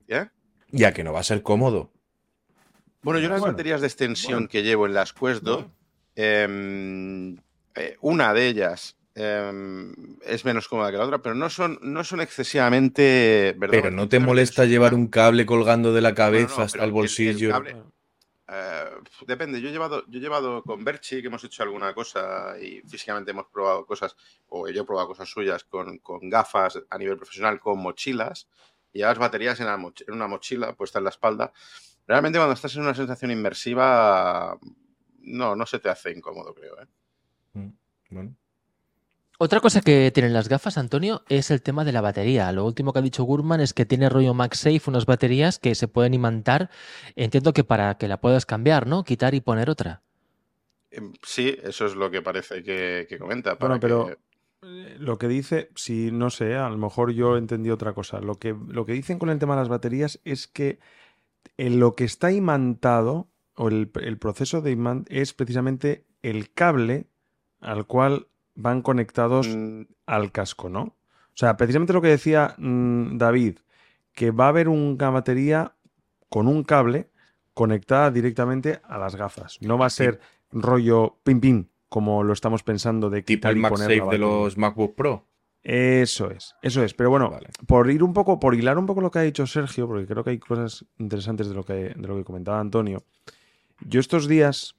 [0.08, 0.28] ¿Eh?
[0.72, 1.92] Ya que no va a ser cómodo.
[3.02, 3.54] Bueno, yo las Bueno.
[3.54, 4.50] baterías de extensión Bueno.
[4.50, 5.66] que llevo en las Quest 2,
[6.16, 7.42] em, eh,
[8.02, 9.94] una de ellas em,
[10.26, 13.56] es menos cómoda que la otra, pero no son, no son excesivamente...
[13.58, 13.80] ¿verdad?
[13.82, 16.92] Pero no te molesta llevar un cable colgando de la no, cabeza no, hasta el
[16.92, 17.52] bolsillo.
[17.52, 17.76] cable,
[18.52, 18.90] eh,
[19.28, 22.82] depende, yo he llevado, yo he llevado con Berchi, que hemos hecho alguna cosa y
[22.82, 24.16] físicamente hemos probado cosas,
[24.48, 28.48] o yo he probado cosas suyas con, con gafas a nivel profesional, con mochilas,
[28.92, 31.54] y llevas baterías en, la en una mochila puesta en la espalda.
[32.08, 34.58] Realmente cuando estás en una sensación inmersiva,
[35.20, 36.82] no, no se te hace incómodo, creo.
[36.82, 36.88] ¿eh?
[37.54, 37.68] Mm,
[38.12, 38.36] Bueno.
[39.42, 42.52] Otra cosa que tienen las gafas, Antonio, es el tema de la batería.
[42.52, 45.88] Lo último que ha dicho Gurman es que tiene rollo MagSafe, unas baterías que se
[45.88, 46.70] pueden imantar.
[47.16, 49.06] Entiendo que para que la puedas cambiar, ¿no?
[49.06, 50.02] Quitar y poner otra.
[50.92, 53.58] Em, Sí, eso es lo que parece que, que comenta.
[53.58, 54.18] Para Bueno, pero que-
[54.64, 58.20] eh, lo que dice, si no sé, a lo mejor yo entendí otra cosa.
[58.20, 60.80] Lo que, lo que dicen con el tema de las baterías es que
[61.58, 67.08] en lo que está imantado, o el, el proceso de imán, es precisamente el cable
[67.62, 70.82] al cual van conectados Mm, al casco, ¿no?
[70.82, 73.60] O sea, precisamente lo que decía mm, David,
[74.14, 75.74] que va a haber una batería
[76.28, 77.10] con un cable
[77.54, 79.58] conectada directamente a las gafas.
[79.62, 80.20] No va a ser
[80.52, 85.26] rollo pim pim, como lo estamos pensando de Tipo el MagSafe de los MacBook Pro.
[85.62, 86.94] Eso es, eso es.
[86.94, 87.50] Pero bueno, Vale.
[87.68, 90.24] por ir un poco, por hilar un poco lo que ha dicho Sergio, porque creo
[90.24, 93.04] que hay cosas interesantes de lo que, de lo que comentaba Antonio.
[93.82, 94.76] Yo estos días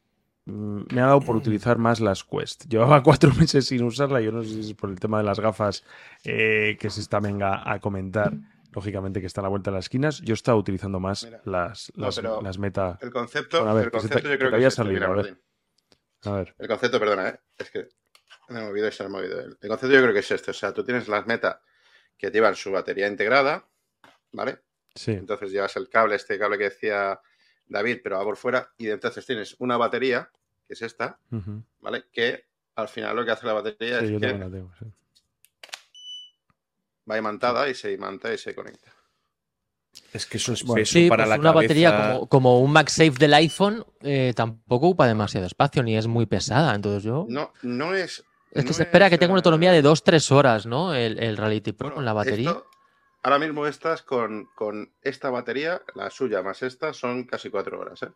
[0.47, 2.64] me ha dado por utilizar más las Quest.
[2.66, 4.20] Llevaba cuatro meses sin usarla.
[4.20, 5.84] Yo no sé si es por el tema de las gafas
[6.24, 8.32] eh, que se está venga a comentar.
[8.72, 10.20] Lógicamente que está a la vuelta de las esquinas.
[10.20, 12.99] Yo estaba utilizando más Mira, las, no, las, pero las meta.
[13.01, 14.74] El concepto, Bueno, a ver, el que se te- concepto yo creo que había es
[14.74, 15.24] este, salido, mira, a ver.
[15.26, 15.43] Martín.
[16.22, 16.55] A ver.
[16.57, 17.41] El concepto, perdona, ¿eh?
[17.59, 17.88] es que
[18.49, 19.41] me he movido y se me ha movido.
[19.41, 20.53] El concepto yo creo que es este.
[20.53, 21.62] O sea, tú tienes las meta
[22.16, 23.66] que llevan su batería integrada,
[24.30, 24.61] ¿vale?
[24.95, 25.12] Sí.
[25.12, 27.20] Entonces llevas el cable, este cable que decía
[27.70, 28.70] David, pero va por fuera.
[28.76, 30.28] Y entonces tienes una batería,
[30.66, 31.18] que es esta.
[31.80, 32.04] ¿vale?
[32.12, 32.44] Que
[32.74, 34.70] al final lo que hace la batería Sí, es yo que también la tengo.
[34.78, 34.86] sí.
[37.10, 38.92] va imantada y se imanta y se conecta.
[40.12, 42.72] Es que eso es Bueno, peso Sí, para pues la una batería como, como un
[42.72, 46.74] MagSafe del iPhone eh, tampoco ocupa demasiado espacio ni es muy pesada.
[46.74, 47.26] Entonces yo.
[47.28, 48.24] No, no es.
[48.52, 50.94] es que no se espera es, que tenga una autonomía de 2-3 horas, ¿no?
[50.94, 52.50] El, el Reality Pro bueno, con la batería.
[52.50, 52.66] esto-
[53.22, 58.02] ahora mismo estas con, con esta batería, la suya más esta, son casi cuatro horas,
[58.02, 58.08] ¿eh?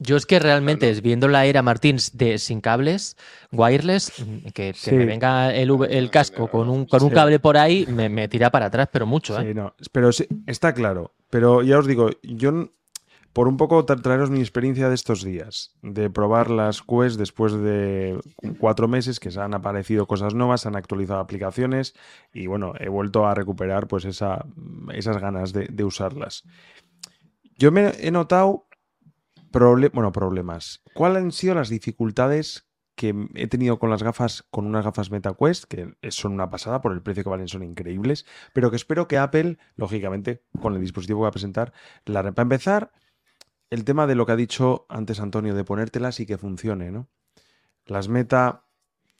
[0.00, 0.92] Yo es que realmente, no.
[0.92, 3.16] es viendo la era Martins de sin cables,
[3.52, 4.92] wireless, mm, que, que Sí.
[4.92, 7.14] me venga el, el casco con un, con un Sí.
[7.14, 9.44] cable por ahí, me, me tira para atrás, pero mucho, ¿eh?
[9.46, 11.14] Sí, no, pero sí, está claro.
[11.30, 12.70] Pero ya os digo, yo
[13.34, 17.52] por un poco tra- traeros mi experiencia de estos días, de probar las Quest después
[17.52, 18.18] de
[18.58, 21.94] cuatro meses que se han aparecido cosas nuevas, se han actualizado aplicaciones
[22.32, 24.46] y bueno, he vuelto a recuperar pues esa,
[24.94, 26.44] esas ganas de, usarlas.
[27.58, 28.68] Yo me he notado
[29.92, 30.82] bueno, problemas.
[30.94, 35.64] ¿Cuáles han sido las dificultades que he tenido con las gafas, con unas gafas MetaQuest,
[35.64, 39.18] que son una pasada, por el precio que valen son increíbles, pero que espero que
[39.18, 41.72] Apple, lógicamente, con el dispositivo que va a presentar,
[42.04, 42.92] la Para empezar,
[43.70, 47.08] el tema de lo que ha dicho antes Antonio, de ponértelas y que funcione, ¿no?
[47.86, 48.64] Las Meta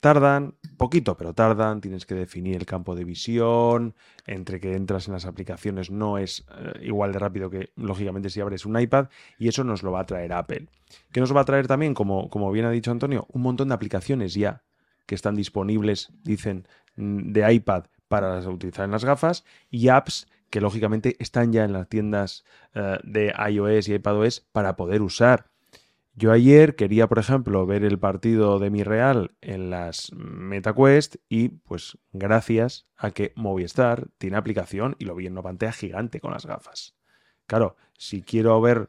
[0.04, 3.94] tardan, poquito, pero tardan, tienes que definir el campo de visión,
[4.26, 8.40] entre que entras en las aplicaciones no es eh, igual de rápido que, lógicamente, si
[8.40, 10.68] abres un iPad, y eso nos lo va a traer Apple.
[11.10, 13.26] ¿Qué nos va a traer también, como, como bien ha dicho Antonio?
[13.32, 14.62] Un montón de aplicaciones ya
[15.06, 21.16] que están disponibles, dicen, de iPad para utilizar en las gafas y apps que lógicamente
[21.18, 22.44] están ya en las tiendas
[22.74, 25.50] eh, de iOS y iPadOS para poder usar.
[26.14, 31.48] Yo ayer quería, por ejemplo, ver el partido de mi Real en las MetaQuest y
[31.48, 36.30] pues gracias a que Movistar tiene aplicación y lo vi en una pantalla gigante con
[36.30, 36.94] las gafas.
[37.48, 38.88] Claro, si quiero ver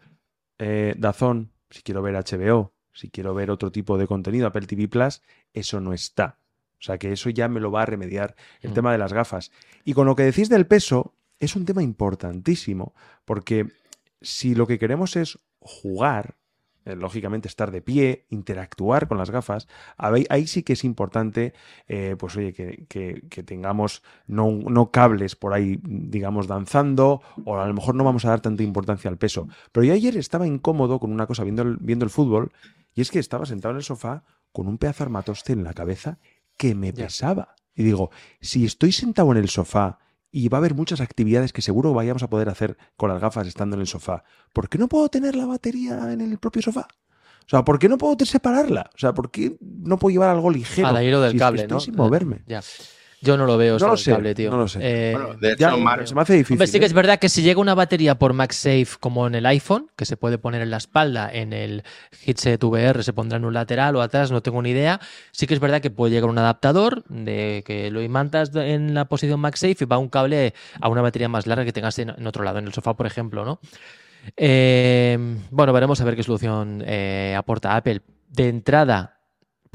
[0.59, 4.87] eh, Dazón, si quiero ver HBO, si quiero ver otro tipo de contenido, Apple TV
[4.87, 6.37] Plus, eso no está.
[6.73, 8.73] O sea que eso ya me lo va a remediar el Mm.
[8.75, 9.51] tema de las gafas.
[9.83, 12.93] Y con lo que decís del peso, es un tema importantísimo,
[13.25, 13.67] porque
[14.21, 16.35] si lo que queremos es jugar,
[16.85, 19.67] eh, lógicamente estar de pie, interactuar con las gafas,
[19.97, 21.53] ahí, ahí sí que es importante,
[21.87, 27.57] eh, pues oye, que, que- que tengamos no, no cables por ahí, digamos, danzando, o
[27.57, 29.47] a lo mejor no vamos a dar tanta importancia al peso.
[29.71, 32.51] Pero yo ayer estaba incómodo con una cosa viendo el, viendo el fútbol,
[32.93, 35.73] y es que estaba sentado en el sofá con un pedazo de armatoste en la
[35.73, 36.19] cabeza
[36.55, 37.55] que me pesaba.
[37.75, 38.09] Y digo,
[38.39, 39.99] si estoy sentado en el sofá
[40.37, 43.47] y va a haber muchas actividades que seguro vayamos a poder hacer con las gafas
[43.47, 46.89] estando en el sofá, ¿por qué no puedo tener la batería en el propio sofá?
[47.45, 48.89] O sea, ¿por qué no puedo separarla?
[48.93, 50.89] O sea, ¿por qué no puedo llevar algo ligero?
[50.89, 51.79] Al hilo del si cable, estoy ¿no?
[51.79, 52.43] sin moverme.
[52.47, 52.61] Ya.
[53.21, 54.51] Yo no lo veo No lo sé, cable, tío.
[54.51, 54.79] no lo sé.
[54.81, 55.69] Eh, Bueno, de hecho,
[56.05, 56.55] se me hace difícil.
[56.55, 56.87] Hombre, sí que ¿eh?
[56.87, 60.17] es verdad que si llega una batería por MagSafe como en el iPhone, que se
[60.17, 61.83] puede poner en la espalda, en el
[62.25, 64.99] headset VR se pondrá en un lateral o atrás, no tengo ni idea.
[65.31, 69.05] Sí que es verdad que puede llegar un adaptador de que lo imantas en la
[69.05, 72.27] posición MagSafe y va un cable a una batería más larga que tengas en, en
[72.27, 73.59] otro lado, en el sofá, por ejemplo, ¿no?
[74.37, 75.17] Eh,
[75.51, 78.01] bueno, veremos a ver qué solución eh, aporta Apple.
[78.29, 79.14] De entrada,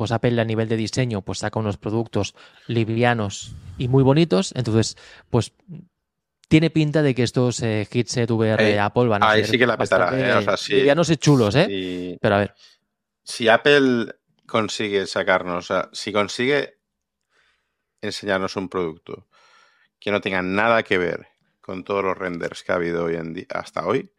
[0.00, 2.34] pues Apple a nivel de diseño, pues saca unos productos
[2.66, 4.54] livianos y muy bonitos.
[4.56, 4.96] Entonces,
[5.28, 5.52] pues
[6.48, 9.58] tiene pinta de que estos eh, headset VR de Apple van a ahí ser sí
[9.58, 10.32] que la petará, ¿eh?
[10.32, 10.72] O sea, sí.
[10.72, 12.16] livianos y chulos, ¿eh?
[12.18, 12.54] Pero a ver,
[13.22, 14.14] si Apple
[14.46, 16.78] consigue sacarnos, o sea, si consigue
[18.00, 19.28] enseñarnos un producto
[19.98, 21.28] que no tenga nada que ver
[21.60, 24.10] con todos los renders que ha habido hoy en día, hasta hoy,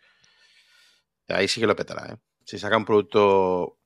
[1.27, 2.13] ahí sí que lo petará.
[2.13, 2.17] ¿eh?
[2.45, 3.80] Si saca un producto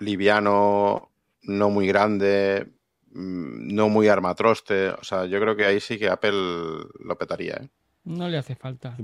[0.00, 1.10] liviano,
[1.42, 2.66] no muy grande,
[3.12, 7.54] mm, no muy armatroste, o sea, yo creo que ahí sí que Apple lo petaría.
[7.54, 7.68] ¿eh?
[8.04, 8.96] No le hace falta.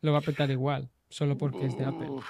[0.00, 2.08] Lo va a petar igual, solo porque es de Apple.
[2.08, 2.22] O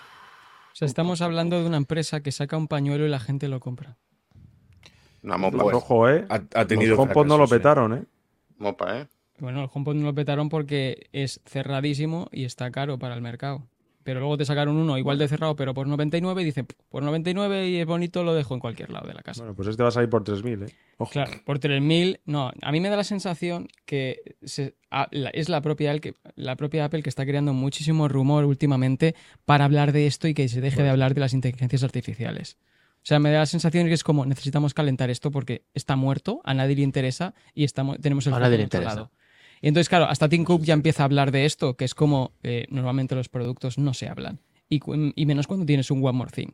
[0.77, 3.97] sea, estamos hablando de una empresa que saca un pañuelo y la gente lo compra.
[5.23, 6.27] Una Pues, mopa, ojo, ¿eh?
[6.29, 7.49] Ha, ha tenido Los HomePod no lo ¿eh?
[7.49, 8.05] petaron, ¿eh?
[8.59, 9.07] mopa, ¿eh?
[9.39, 13.67] Bueno, el HomePod no lo petaron porque es cerradísimo y está caro para el mercado.
[14.05, 17.69] Pero luego te sacaron uno igual de cerrado, pero por 99 y dicen, por 99
[17.69, 19.43] y es bonito, lo dejo en cualquier lado de la casa.
[19.43, 20.73] Bueno, pues este va a salir por 3.000, ¿eh?
[20.99, 21.11] Ojo.
[21.11, 25.49] Claro, por 3.000, no, a mí me da la sensación que se- a- la- es
[25.49, 29.91] la propia, el que, la propia Apple que está creando muchísimo rumor últimamente para hablar
[29.93, 32.59] de esto y que se deje de hablar de las inteligencias artificiales.
[33.03, 36.41] O sea, me da la sensación que es como necesitamos calentar esto porque está muerto,
[36.45, 38.95] a nadie le interesa y estamos, tenemos el A nadie le interesa.
[38.95, 39.11] lado.
[39.65, 42.33] Y entonces, claro, hasta Tim Cook ya empieza a hablar de esto, que es como
[42.43, 44.41] eh, normalmente los productos no se hablan.
[44.69, 44.79] Y,
[45.25, 46.49] menos cuando tienes un One More Thing.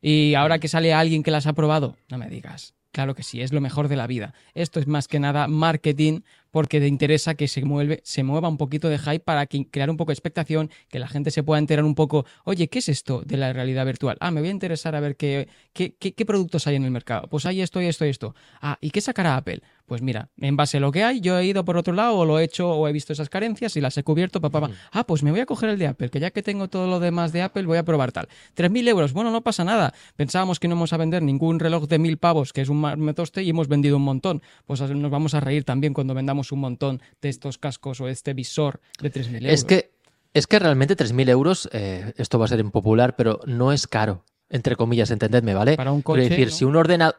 [0.00, 2.74] Y ahora que sale alguien que las ha probado, no me digas.
[2.92, 4.32] Claro que sí, es lo mejor de la vida.
[4.54, 6.20] Esto es más que nada marketing
[6.52, 9.96] porque te interesa que se, mueve, se mueva un poquito de hype para crear un
[9.96, 13.22] poco de expectación, que la gente se pueda enterar un poco, oye, ¿qué es esto
[13.26, 14.16] de la realidad virtual?
[14.20, 16.92] Ah, me voy a interesar a ver qué, qué, qué- qué productos hay en el
[16.92, 17.26] mercado.
[17.28, 18.36] Pues hay esto y esto y esto.
[18.62, 19.60] Ah, ¿y qué sacará Apple?
[19.86, 22.24] Pues mira, en base a lo que hay, yo he ido por otro lado o
[22.24, 24.60] lo he hecho o he visto esas carencias y las he cubierto, papá.
[24.60, 24.74] Pa, pa.
[24.90, 26.98] Ah, pues me voy a coger el de Apple, que ya que tengo todo lo
[26.98, 28.28] demás de Apple, voy a probar tal.
[28.56, 29.94] 3.000 euros, bueno, no pasa nada.
[30.16, 33.42] Pensábamos que no íbamos a vender ningún reloj de 1.000 pavos, que es un metoste,
[33.42, 34.42] y hemos vendido un montón.
[34.66, 38.34] Pues nos vamos a reír también cuando vendamos un montón de estos cascos o este
[38.34, 39.52] visor de 3.000 euros.
[39.52, 39.92] Es que,
[40.34, 44.24] es que realmente 3.000 euros, eh, esto va a ser impopular, pero no es caro.
[44.48, 45.76] Entre comillas, entendedme, ¿vale?
[45.76, 46.54] Para un Quiero coche, decir, ¿no?
[46.54, 47.16] si un ordenador.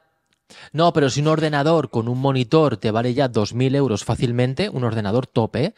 [0.72, 4.84] No, pero si un ordenador con un monitor te vale ya 2.000 euros fácilmente, un
[4.84, 5.74] ordenador tope,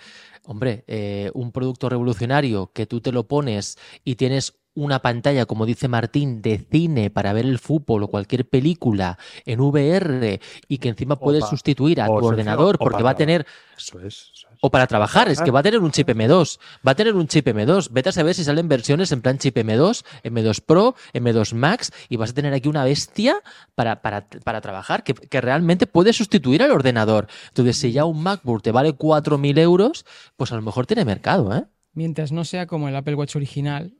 [0.45, 5.65] hombre, eh, un producto revolucionario que tú te lo pones y tienes una pantalla, como
[5.65, 10.89] dice Martín, de cine para ver el fútbol o cualquier película en VR y que
[10.89, 13.45] encima puedes sustituir a o tu ordenador porque va a tener
[13.77, 14.31] Eso es.
[14.33, 14.57] eso es.
[14.61, 16.59] o para trabajar, es que va a tener un chip M2.
[16.87, 17.89] Va a tener un chip M2.
[17.91, 22.15] Vete a saber si salen versiones en plan chip M2, M2 Pro, M2 Max, y
[22.15, 23.41] vas a tener aquí una bestia
[23.75, 27.27] para, para, para trabajar que, que realmente puede sustituir al ordenador.
[27.49, 30.05] Entonces, si ya un MacBook te vale 4.000 euros,
[30.37, 31.65] pues a lo mejor tiene mercado, ¿eh?
[31.93, 33.98] Mientras no sea como el Apple Watch original,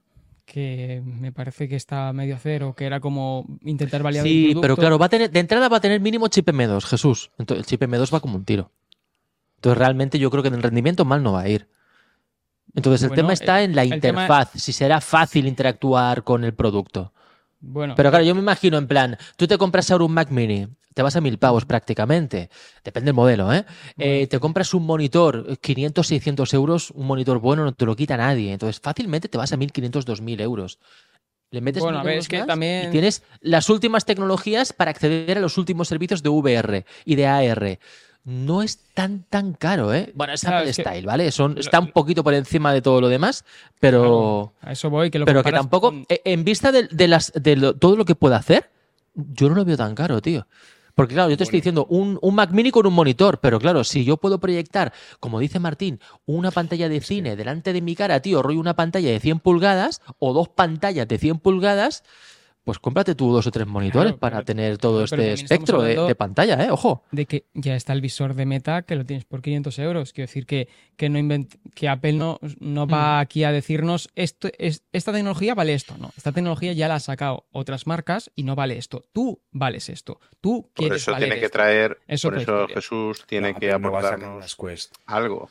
[0.52, 4.42] que me parece que está medio a cero, que era como intentar validar un Sí,
[4.46, 4.60] producto.
[4.62, 7.30] pero claro, va a tener, de entrada va a tener mínimo chip M2, Jesús.
[7.38, 8.72] Entonces, el chip M2 va como un tiro.
[9.56, 11.68] Entonces, realmente yo creo que en el rendimiento mal no va a ir.
[12.74, 16.54] Entonces, el Bueno, tema está en la tema- interfaz, si será fácil interactuar con el
[16.54, 17.12] producto.
[17.60, 20.66] Bueno, Pero claro, yo me imagino en plan, tú te compras ahora un Mac Mini,
[21.00, 22.50] te vas a mil pavos prácticamente,
[22.84, 23.64] depende del modelo, ¿eh?
[23.96, 28.18] Eh, te compras un monitor, 500, 600 euros, un monitor bueno no te lo quita
[28.18, 30.78] nadie, entonces fácilmente te vas a 1500, 2000 euros.
[31.52, 34.04] Le metes Bueno, a 1000 ver, euros es que más también- y tienes las últimas
[34.04, 37.78] tecnologías para acceder a los últimos servicios de VR y de AR.
[38.24, 40.12] No es tan tan caro, ¿eh?
[40.14, 41.30] Bueno, es Claro, Apple es que- Style, ¿vale?
[41.32, 43.46] Son, está un poquito por encima de todo lo demás,
[43.78, 47.32] pero a eso voy, que lo pero que tampoco, eh, en vista de, de las,
[47.34, 48.68] de lo- todo lo que puede hacer,
[49.14, 50.46] yo no lo veo tan caro, tío.
[50.94, 53.84] Porque claro, yo te estoy diciendo un, un Mac mini con un monitor, pero claro,
[53.84, 58.20] si yo puedo proyectar, como dice Martín, una pantalla de cine delante de mi cara,
[58.20, 62.04] tío, rollo una pantalla de 100 pulgadas o dos pantallas de 100 pulgadas,
[62.70, 65.82] pues cómprate tú dos o tres monitores Claro, para pero- tener todo pero este espectro
[65.82, 66.70] de, pantalla, ¿eh?
[66.70, 67.02] Ojo.
[67.10, 70.12] de que ya está el visor de Meta que lo tienes por 500 euros.
[70.12, 73.20] Quiero decir que, que, no invent- que Apple no, no va Mm.
[73.22, 75.96] aquí a decirnos esto, es, esta tecnología vale esto.
[75.98, 79.02] No, esta tecnología ya la ha sacado otras marcas y no vale esto.
[79.12, 80.20] Tú vales esto.
[80.40, 81.58] Tú Por quieres eso valer tiene que esto.
[81.58, 82.74] traer, Es por eso historia.
[82.76, 84.94] Jesús tiene No, que no aportarnos las Quest.
[85.06, 85.50] algo.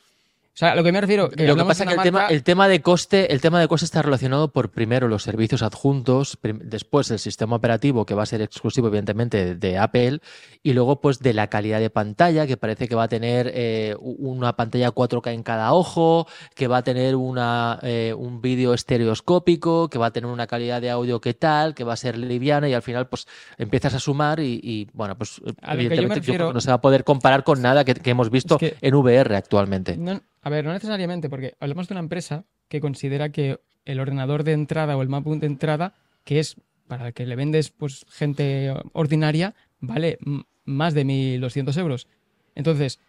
[0.52, 2.34] O sea, lo que me refiero, que Lo que pasa es que el tema, marca-
[2.34, 6.38] el tema de coste, el tema de coste está relacionado por primero los servicios adjuntos,
[6.42, 10.20] después el sistema operativo que va a ser exclusivo evidentemente de, Apple
[10.62, 13.96] y luego pues de la calidad de pantalla que parece que va a tener eh,
[14.02, 19.90] una pantalla 4K en cada ojo, que va a tener una, eh, un vídeo estereoscópico,
[19.90, 22.68] que va a tener una calidad de audio que tal, que va a ser liviana
[22.70, 23.28] y al final pues
[23.58, 26.62] empiezas a sumar y, y, bueno pues A yo evidentemente yo creo refiero- que no
[26.62, 29.96] se va a poder comparar con nada que, que hemos visto que- en VR actualmente.
[29.96, 34.44] No, a ver, no necesariamente, porque hablamos de una empresa que considera que el ordenador
[34.44, 35.94] de entrada o el MacBook de entrada,
[36.24, 36.56] que es
[36.88, 40.18] para el que le vendes pues gente ordinaria, vale
[40.66, 42.08] más de 1.200 euros.
[42.56, 43.00] Entonces,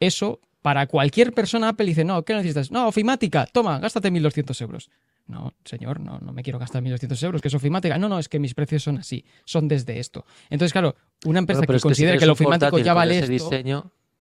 [0.00, 2.70] eso, para cualquier persona Apple dice, no, ¿qué necesitas?
[2.70, 4.90] No, ofimática, toma, gástate 1.200 euros.
[5.26, 7.96] No, señor, no, no me quiero gastar 1.200 euros, que es ofimática.
[7.96, 10.26] No, no, es que mis precios son así, son desde esto.
[10.50, 12.92] Entonces, claro, una empresa Bueno, que es que si considera que el un ofimático ya
[12.92, 13.50] vale ese esto...
[13.50, 13.92] diseño,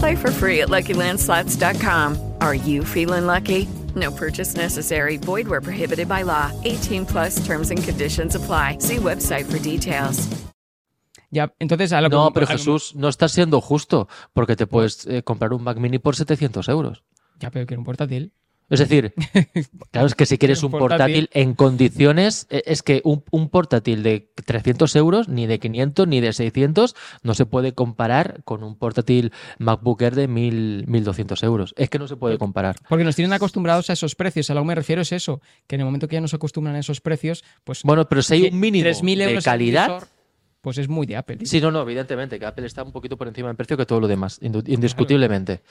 [0.00, 2.16] Play for free at LuckyLandSlots.com.
[2.40, 3.66] Are you feeling lucky?
[3.96, 5.16] No purchase necessary.
[5.18, 6.50] Void where prohibited by law.
[6.64, 8.78] 18 plus terms and conditions apply.
[8.80, 10.28] See website for details.
[11.32, 15.06] Ya, entonces a lo que- No, pero Jesús, no estás siendo justo, porque te puedes
[15.06, 17.04] eh, comprar un Mac Mini por 700 euros.
[17.38, 18.32] Ya, pero quiero un portátil.
[18.70, 19.12] Es decir,
[19.90, 21.26] claro, es que si quieres un Un portátil.
[21.26, 26.06] portátil en condiciones, eh, es que un, un portátil de 300 euros, ni de 500,
[26.06, 31.42] ni de 600, no se puede comparar con un portátil MacBook Air de 1000, 1200
[31.42, 31.74] euros.
[31.76, 32.76] Es que no se puede comparar.
[32.88, 34.48] Porque nos tienen acostumbrados a esos precios.
[34.50, 36.76] A lo que me refiero es eso, que en el momento que ya nos acostumbran
[36.76, 37.82] a esos precios, pues...
[37.82, 40.06] Bueno, pero si hay un mínimo 3.000 de euros calidad-
[40.60, 41.38] pues es muy de Apple.
[41.44, 43.98] Sí, no, no, evidentemente, que Apple está un poquito por encima en precio que todo
[43.98, 45.62] lo demás, indiscutiblemente.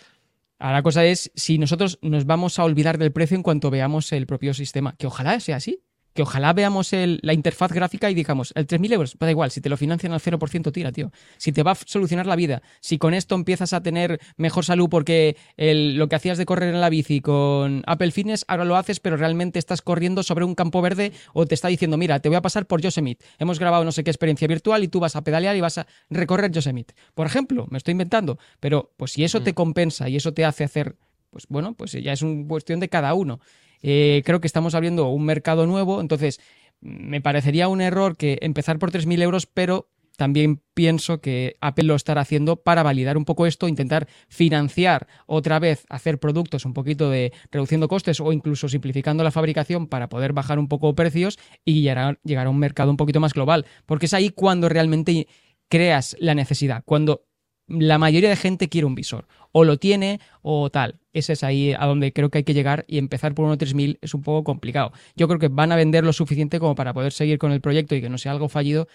[0.60, 4.12] Ahora la cosa es si nosotros nos vamos a olvidar del precio en cuanto veamos
[4.12, 4.96] el propio sistema.
[4.98, 5.84] Que ojalá sea así.
[6.20, 9.62] Que ojalá veamos el- la interfaz gráfica y digamos, el 3.000 euros, da igual, si
[9.62, 11.14] te lo financian al 0%, tira, tío.
[11.38, 14.90] Si te va a solucionar la vida, si con esto empiezas a tener mejor salud
[14.90, 18.76] porque el- lo que hacías de correr en la bici con Apple Fitness, ahora lo
[18.76, 22.28] haces, pero realmente estás corriendo sobre un campo verde o te está diciendo, mira, te
[22.28, 23.24] voy a pasar por Yosemite.
[23.38, 25.88] Hemos grabado no sé qué experiencia virtual y tú vas a pedalear y vas a
[26.10, 26.96] recorrer Yosemite.
[27.14, 30.66] Por ejemplo, me estoy inventando, pero pues si eso te compensa y eso te hace
[30.66, 30.98] hacer
[31.32, 33.40] pues bueno, pues ya es una cuestión de cada uno.
[33.82, 36.40] Eh, creo que estamos abriendo un mercado nuevo, entonces
[36.82, 39.90] me parecería un error que empezar por 3.000 euros, pero
[40.20, 45.60] también pienso que Apple lo estará haciendo para validar un poco esto, intentar financiar otra
[45.60, 50.34] vez, hacer productos un poquito de reduciendo costes o incluso simplificando la fabricación para poder
[50.34, 53.66] bajar un poco precios y llegar a, un mercado un poquito más global.
[53.86, 55.28] Porque es ahí cuando realmente
[55.70, 57.29] creas la necesidad, cuando
[57.70, 59.28] la mayoría de gente quiere un visor.
[59.52, 61.00] O lo tiene o tal.
[61.14, 64.00] Ese es ahí a donde creo que hay que llegar y empezar por uno 3000
[64.02, 64.92] es un poco complicado.
[65.16, 67.96] Yo creo que van a vender lo suficiente como para poder seguir con el proyecto
[67.96, 68.88] y que no sea algo fallido.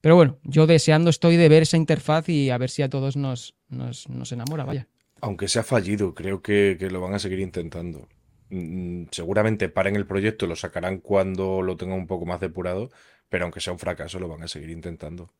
[0.00, 3.16] Pero bueno, yo deseando estoy de ver esa interfaz y a ver si a todos
[3.16, 4.86] nos, nos, nos enamora, vaya.
[5.20, 8.08] Aunque sea fallido, creo que, que lo van a seguir intentando.
[8.50, 12.90] Mm, Seguramente paren el proyecto, lo sacarán cuando lo tengan un poco más depurado,
[13.28, 15.32] pero aunque sea un fracaso, lo van a seguir intentando.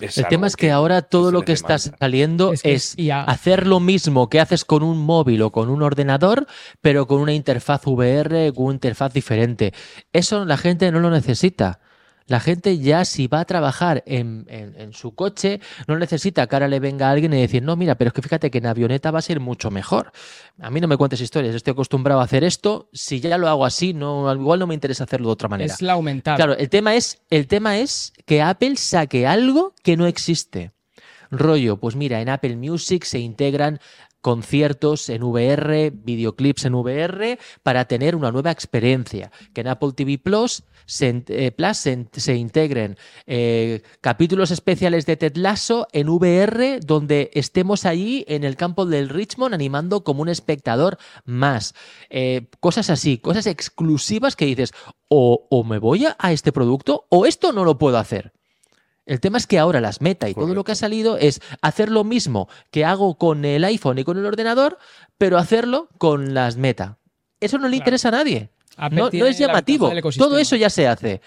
[0.00, 1.96] Es El tema es que ahora todo lo que está demanda.
[1.98, 2.62] saliendo Es
[2.96, 6.46] que hacer lo mismo que haces con un móvil o con un ordenador,
[6.82, 9.72] pero con una interfaz VR, con una interfaz diferente.
[10.12, 11.80] Eso la gente no lo necesita.
[12.26, 16.56] La gente ya si va a trabajar en, en- en su coche, no necesita que
[16.56, 19.10] ahora le venga alguien y decir, no, mira, pero es que fíjate que en avioneta
[19.12, 20.10] va a ser mucho mejor.
[20.60, 23.64] A mí no me cuentes historias, estoy acostumbrado a hacer esto, si ya lo hago
[23.64, 25.72] así, no, igual no me interesa hacerlo de otra manera.
[25.72, 26.36] Es la aumentar.
[26.36, 30.72] Claro, el tema es, el tema es que Apple saque algo que no existe.
[31.30, 33.80] Rollo, pues mira, en Apple Music se integran
[34.26, 39.30] conciertos en VR, videoclips en VR para tener una nueva experiencia.
[39.54, 42.96] Que en Apple TV Plus se, eh, integren
[43.28, 49.10] eh, capítulos especiales de Ted Lasso en VR donde estemos allí en el campo del
[49.10, 51.76] Richmond animando como un espectador más.
[52.10, 54.72] Eh, cosas así, cosas exclusivas que dices,
[55.06, 58.32] o, me voy a este producto o esto no lo puedo hacer.
[59.06, 61.90] El tema es que ahora las meta y todo lo que ha salido es hacer
[61.90, 64.78] lo mismo que hago con el iPhone y con el ordenador,
[65.16, 66.98] pero hacerlo con las meta.
[67.40, 68.50] Eso no le interesa a nadie.
[68.90, 69.90] No, es la llamativo.
[70.18, 71.20] Todo eso ya se hace.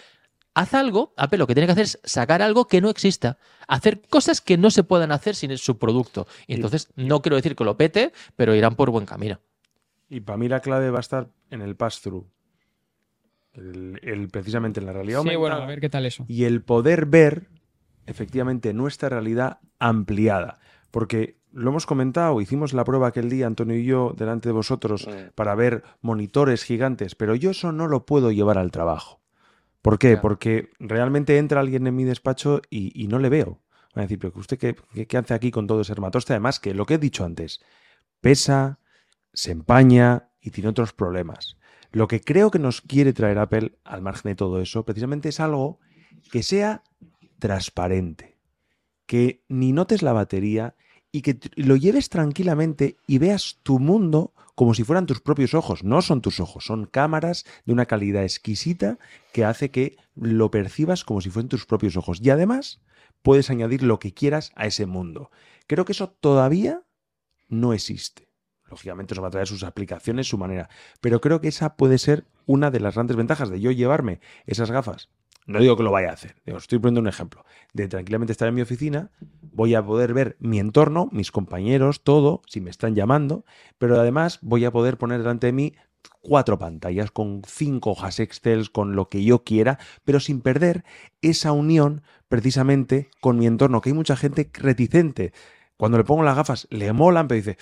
[0.56, 3.38] Haz algo, Apple lo que tiene que hacer es sacar algo que no exista.
[3.68, 6.28] Hacer cosas que no se puedan hacer sin su producto.
[6.48, 9.40] Y entonces, no quiero decir que lo pete, pero irán por buen camino.
[10.10, 12.26] Y para mí la clave va a estar en el pass-through.
[13.54, 16.26] El, el- precisamente en la realidad Sí, bueno, a ver qué tal eso.
[16.28, 17.48] Y el poder ver
[18.10, 20.60] efectivamente nuestra realidad ampliada.
[20.92, 25.08] Porque lo hemos comentado, hicimos la prueba aquel día, Antonio y yo, delante de vosotros,
[25.36, 29.22] para ver monitores gigantes, pero yo eso no lo puedo llevar al trabajo.
[29.82, 30.18] ¿Por qué?
[30.22, 33.62] Porque realmente entra alguien en mi despacho y, y no le veo.
[33.98, 36.34] Va a decir, pero usted qué, qué- qué hace aquí con todo ese armatoste?
[36.34, 37.62] Además, que lo que he dicho antes,
[38.22, 38.80] pesa,
[39.34, 41.58] se empaña y tiene otros problemas.
[41.92, 45.40] Lo que creo que nos quiere traer Apple, al margen de todo eso, precisamente es
[45.40, 45.80] algo
[46.32, 46.84] que sea
[47.40, 48.38] transparente,
[49.06, 50.76] que ni notes la batería
[51.12, 55.84] y que lo lleves tranquilamente y veas tu mundo como si fueran tus propios ojos.
[55.84, 59.00] No son tus ojos, son cámaras de una calidad exquisita
[59.32, 62.20] que hace que lo percibas como si fueran tus propios ojos.
[62.22, 62.82] Y además
[63.22, 65.32] puedes añadir lo que quieras a ese mundo.
[65.66, 66.84] Creo que eso todavía
[67.48, 68.30] no existe.
[68.70, 70.70] Lógicamente eso va a traer sus aplicaciones, su manera.
[71.02, 74.70] Pero creo que esa puede ser una de las grandes ventajas de yo llevarme esas
[74.70, 75.10] gafas
[75.46, 77.44] no digo que lo vaya a hacer, estoy poniendo un ejemplo,
[77.74, 79.12] de tranquilamente estar en mi oficina,
[79.42, 83.46] voy a poder ver mi entorno, mis compañeros, todo, si me están llamando,
[83.78, 85.74] pero además voy a poder poner delante de mí
[86.22, 90.84] cuatro pantallas con cinco hojas Excel, con lo que yo quiera, pero sin perder
[91.22, 95.34] esa unión precisamente con mi entorno, que hay mucha gente reticente.
[95.78, 97.58] Cuando le pongo las gafas, le molan, pero dice,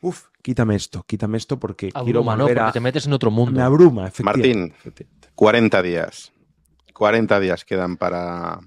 [0.00, 2.44] uff, quítame esto, quítame esto porque quiero Abruma, ¿no?
[2.44, 2.72] volver Porque a...
[2.72, 3.52] te metes en otro mundo.
[3.52, 4.74] Me abruma, efectivamente.
[4.84, 6.32] Martín, 40 días.
[6.92, 8.60] 40 días quedan para,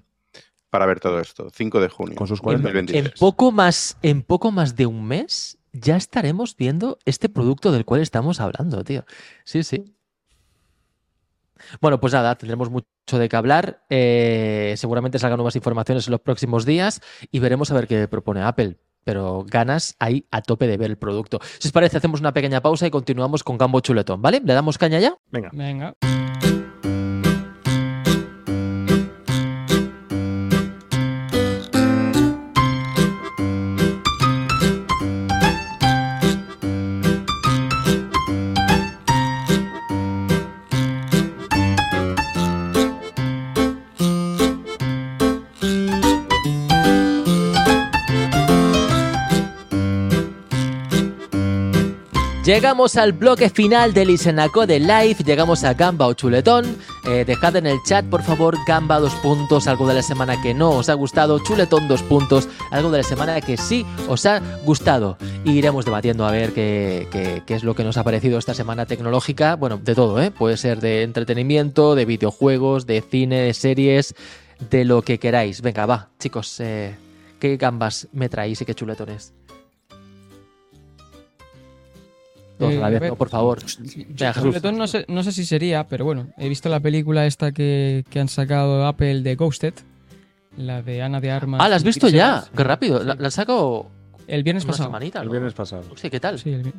[0.70, 1.50] para ver todo esto.
[1.54, 2.16] 5 de junio.
[2.16, 3.06] Con sus En, 40 2023.
[3.06, 7.86] en poco más, en poco más de un mes ya estaremos viendo este producto del
[7.86, 9.06] cual estamos hablando, tío.
[9.44, 9.94] Sí, sí.
[11.82, 13.84] Bueno, pues nada, tendremos mucho de qué hablar.
[13.90, 18.42] eh, seguramente salgan nuevas informaciones en los próximos días y veremos a ver qué propone
[18.42, 18.78] Apple.
[19.04, 21.40] Pero ganas ahí a tope de ver el producto.
[21.60, 24.42] Si os parece, hacemos una pequeña pausa y continuamos con Gambo Chuletón, ¿vale?
[24.44, 25.16] ¿Le damos caña ya?
[25.32, 25.50] Venga.
[25.54, 25.96] Venga.
[52.46, 56.78] Llegamos al bloque final del Isenaco de Live, llegamos a Gamba o Chuletón.
[57.08, 60.54] Eh, dejad en el chat, por favor, Gamba dos puntos, algo de la semana que
[60.54, 64.44] no os ha gustado, Chuletón dos puntos, algo de la semana que sí os ha
[64.64, 65.18] gustado.
[65.44, 69.56] Y iremos debatiendo a ver qué, es lo que nos ha parecido esta semana tecnológica.
[69.56, 70.30] Bueno, de todo, ¿eh?
[70.30, 74.14] Puede ser de entretenimiento, de videojuegos, de cine, de series,
[74.70, 75.64] de lo que queráis.
[75.64, 76.96] Venga, va, chicos, eh,
[77.40, 79.34] ¿qué gambas me traéis y qué chuletones?
[82.60, 83.60] Eh, a la vez, a ver, no, por favor.
[84.08, 84.64] Venga, Jesús.
[84.74, 88.20] No sé, no sé si sería, pero bueno, he visto la película esta que, que
[88.20, 89.74] han sacado Apple de Ghosted,
[90.58, 91.60] la de Ana de Armas.
[91.62, 92.46] Ah, ¿la has visto ya?
[92.56, 93.04] Qué rápido.
[93.04, 93.92] La, la saco
[94.28, 94.90] El viernes una pasado.
[94.90, 95.84] semanita, El viernes pasado.
[95.96, 96.40] Sí, ¿qué tal?
[96.40, 96.74] Sí, el vi-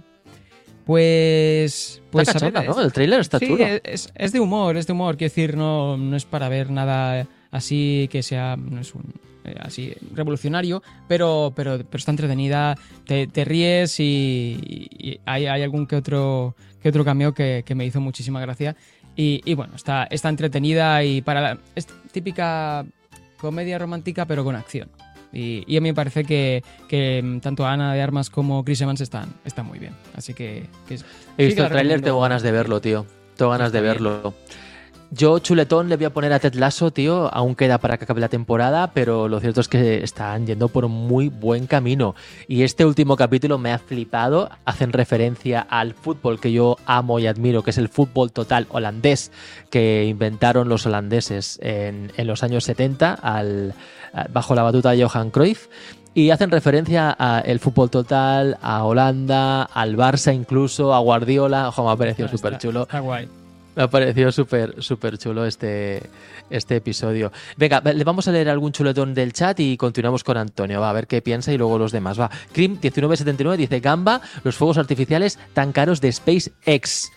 [0.86, 2.00] Pues.
[2.10, 2.82] Pues Está a ver, cachonda, es- ¿no?
[2.82, 3.64] El tráiler está sí, chulo.
[3.84, 5.16] Es, es de humor, es de humor.
[5.16, 8.56] Quiero decir, no, no es para ver nada así que sea.
[8.56, 9.12] No es un.
[9.46, 14.58] Eh, así revolucionario, pero, pero, pero está entretenida, te, te ríes y,
[14.98, 18.76] y hay, hay algún que otro, que otro cameo que, que me hizo muchísima gracia.
[19.14, 22.84] Y, y bueno, está, está entretenida y para la, es típica
[23.38, 24.90] comedia romántica, pero con acción.
[25.32, 28.80] Y, y a mí me parece que, que mm, tanto Ana de Armas como Chris
[28.80, 29.92] Evans están, están muy bien.
[30.14, 30.66] Así que.
[30.88, 30.98] que
[31.36, 33.06] He visto el tráiler, tengo ganas de verlo, tío.
[33.36, 33.96] Tengo ganas de bien.
[35.12, 37.32] Yo, chuletón, le voy a poner a Ted Lasso, tío.
[37.32, 40.84] Aún queda para que acabe la temporada, pero lo cierto es que están yendo por
[40.84, 42.14] un muy buen camino.
[42.48, 44.50] Y este último capítulo me ha flipado.
[44.64, 49.30] Hacen referencia al fútbol que yo amo y admiro, que es el fútbol total holandés
[49.70, 53.74] que inventaron los holandeses en, en los años 70 al,
[54.12, 55.68] a- bajo la batuta de Johan Cruyff.
[56.14, 61.68] Y hacen referencia al fútbol total, a Holanda, al Barça incluso, a Guardiola.
[61.68, 62.82] Ojo, me ha parecido súper chulo.
[62.82, 63.28] Está guay.
[63.76, 66.02] Me ha parecido súper, súper chulo este,
[66.48, 67.30] este episodio.
[67.58, 70.80] Venga, le vamos a leer algún chuletón del chat y continuamos con Antonio.
[70.80, 72.18] Va a ver qué piensa y luego los demás.
[72.18, 72.30] Va.
[72.54, 77.12] Crim1979 dice: Gamba, los fuegos artificiales tan caros de SpaceX.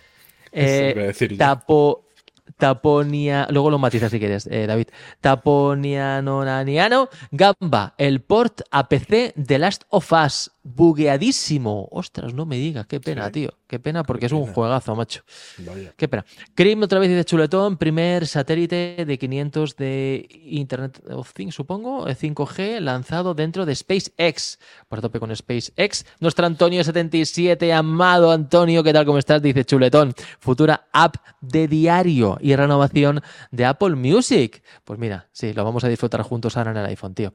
[0.52, 2.10] Eh, tapo,
[2.57, 3.48] Taponia.
[3.49, 4.88] Luego lo matizas si quieres, eh, David.
[5.22, 7.10] Taponianonaniano.
[7.31, 10.52] Gamba, el port a PC de Last of Us.
[10.64, 11.88] Bugueadísimo.
[11.91, 12.86] Ostras, no me digas.
[12.88, 13.31] Qué pena, Sí.
[13.31, 13.53] tío.
[13.68, 14.44] Qué pena porque es pena.
[14.44, 15.22] un juegazo, macho.
[15.60, 15.94] Vaya.
[15.95, 16.26] Qué pena.
[16.56, 22.15] Crim otra vez dice chuletón, primer satélite de 500 de Internet of Things, supongo, eh,
[22.15, 24.60] 5G, lanzado dentro de SpaceX.
[24.88, 26.06] Por tope con SpaceX.
[26.19, 29.06] Nuestro Antonio77, amado Antonio, ¿qué tal?
[29.06, 29.41] ¿Cómo estás?
[29.41, 33.22] Dice chuletón, futura app de diario y renovación
[33.52, 34.64] de Apple Music.
[34.84, 37.34] Pues mira, sí, lo vamos a disfrutar juntos ahora en el iPhone, tío.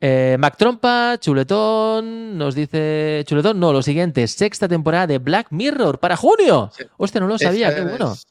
[0.00, 3.24] Eh, Mac Trompa, Chuletón, nos dice.
[3.26, 6.70] Chuletón, no, lo siguiente, sexta temporada de Black Mirror para junio.
[6.98, 8.12] Hostia, no lo sabía, Ese qué bueno.
[8.12, 8.26] es-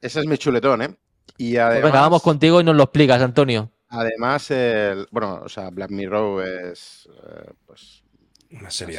[0.00, 0.96] Ese es mi chuletón, ¿eh?
[1.38, 3.70] Y Pues además, venga, vamos contigo y nos lo explicas, Antonio.
[3.88, 8.02] además el, bueno, o sea, Black Mirror es eh, pues
[8.50, 8.98] Una serie.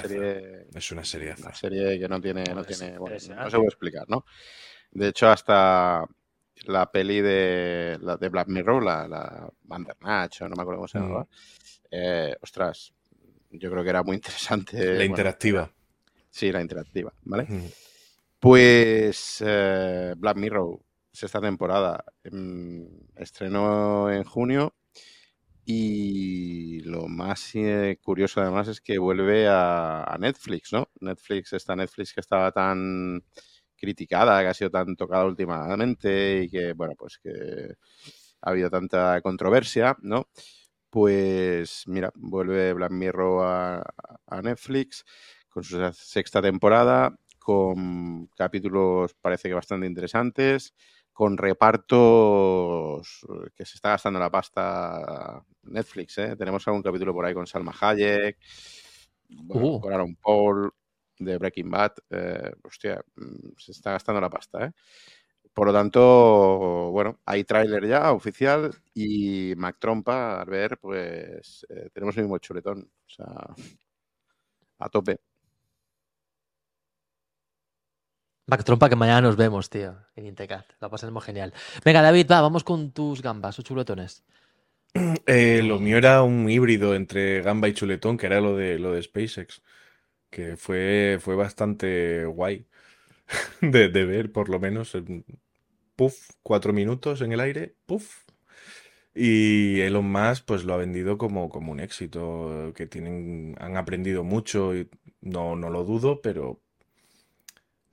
[0.73, 1.35] Es una serie.
[1.39, 3.19] una serie que no tiene, no tiene, bueno, no
[3.49, 4.23] se puede explicar, ¿no?
[4.91, 6.05] De hecho, hasta
[6.65, 10.99] la peli de, la de Black Mirror, la, la Bandersnatch, no me acuerdo cómo se
[10.99, 11.25] Mm.
[11.95, 12.91] Eh, ostras,
[13.51, 14.77] yo creo que era muy interesante.
[14.77, 15.71] La bueno, interactiva.
[16.29, 17.43] Sí, la interactiva, ¿vale?
[17.43, 17.67] Mm.
[18.39, 20.79] Pues eh, Black Mirror,
[21.11, 24.73] sexta temporada, em, estrenó en junio
[25.65, 30.89] y lo más eh, curioso además es que vuelve a, a Netflix, ¿no?
[30.99, 33.23] Netflix, esta Netflix que estaba tan
[33.77, 37.75] criticada, que ha sido tan tocada últimamente y que, bueno, pues que
[38.41, 40.27] ha habido tanta controversia, ¿no?
[40.93, 43.83] Pues mira, vuelve Black Mirror a,
[44.27, 45.03] a Netflix
[45.49, 50.75] con su sexta temporada, con capítulos parece que bastante interesantes,
[51.11, 53.25] con repartos
[53.55, 56.35] que se está gastando la pasta Netflix, ¿eh?
[56.37, 58.37] Tenemos algún capítulo por ahí con Salma Hayek,
[59.29, 59.79] bueno, Uh.
[59.79, 60.71] con Aaron Paul
[61.17, 61.93] de Breaking Bad.
[62.11, 64.71] eh, hostia, mm, se está gastando la pasta, ¿eh?
[65.53, 71.89] Por lo tanto, bueno, hay tráiler ya oficial y Mac Trompa, al ver, pues eh,
[71.93, 72.89] tenemos el mismo chuletón.
[73.05, 73.25] O sea,
[74.80, 75.19] a tope.
[78.47, 80.65] Mac Trompa, que mañana nos vemos, tío, en Intecat.
[80.81, 81.53] La pasaremos genial.
[81.85, 84.23] Venga, David, va, vamos con tus gambas o chuletones.
[85.25, 88.91] Eh, lo mío era un híbrido entre gamba y chuletón, que era lo de, lo
[88.91, 89.61] de SpaceX,
[90.30, 92.67] que fue, fue bastante guay
[93.61, 94.95] de, de ver, por lo menos.
[95.95, 98.23] Puff, cuatro minutos en el aire, puff.
[99.15, 104.23] Y Elon Musk pues lo ha vendido como, como un éxito, que tienen, han aprendido
[104.23, 104.89] mucho y
[105.21, 106.61] no, no lo dudo, pero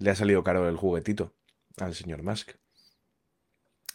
[0.01, 1.33] le ha salido caro el juguetito
[1.79, 2.51] al señor Musk.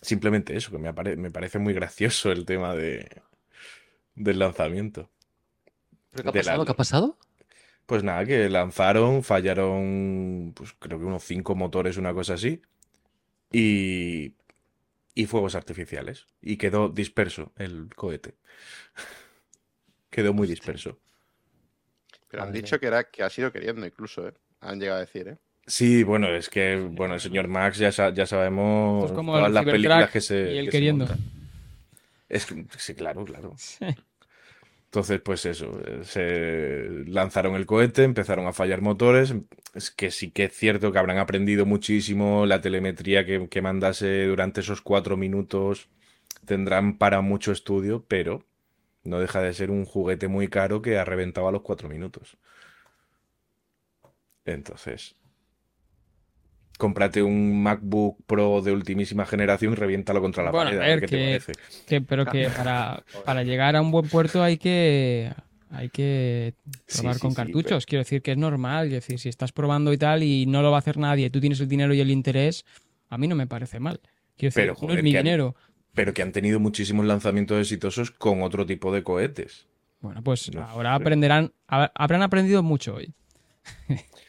[0.01, 3.09] Simplemente eso, que me, apare- me parece muy gracioso el tema de,
[4.15, 5.09] del lanzamiento.
[6.11, 6.65] ¿Pero qué ha la- pasado?
[6.65, 7.17] ¿Qué ha pasado?
[7.85, 12.61] Pues nada, que lanzaron, fallaron, pues creo que unos cinco motores, una cosa así,
[13.51, 14.33] y,
[15.13, 16.27] y fuegos artificiales.
[16.41, 18.35] Y quedó disperso el cohete.
[20.09, 20.97] Quedó muy disperso.
[22.29, 24.33] Pero han dicho que era que ha sido queriendo incluso, ¿eh?
[24.61, 25.37] Han llegado a decir, ¿eh?
[25.67, 29.33] Sí, bueno, es que, bueno, el señor Max ya, sa- ya sabemos Esto es como
[29.33, 31.07] todas las películas que se, y el que se queriendo.
[32.29, 33.55] Es que, sí, claro, claro.
[34.85, 39.35] Entonces, pues eso, eh, se lanzaron el cohete, empezaron a fallar motores.
[39.73, 44.25] Es que sí que es cierto que habrán aprendido muchísimo la telemetría que, que mandase
[44.25, 45.89] durante esos cuatro minutos.
[46.45, 48.45] Tendrán para mucho estudio, pero
[49.03, 52.37] no deja de ser un juguete muy caro que ha reventado a los cuatro minutos.
[54.45, 55.15] Entonces,
[56.77, 60.81] cómprate un MacBook Pro de ultimísima generación y reviéntalo contra la Bueno, a pared.
[60.81, 61.51] a ver qué te que, parece.
[61.87, 65.31] que- pero que para, para llegar a un buen puerto hay que
[65.71, 66.53] hay que
[66.95, 67.85] probar sí, con sí, cartuchos.
[67.85, 68.83] Quiero decir que es normal.
[68.85, 71.41] Quiero decir, si estás probando y tal y no lo va a hacer nadie, tú
[71.41, 72.65] tienes el dinero y el interés,
[73.09, 73.99] a mí no me parece mal.
[74.37, 75.55] Quiero decir, Pero, no es mi que han- dinero.
[75.93, 79.65] pero que han tenido muchísimos lanzamientos exitosos con otro tipo de cohetes.
[80.01, 83.13] Bueno, pues No ahora aprenderán, ha- habrán aprendido mucho hoy.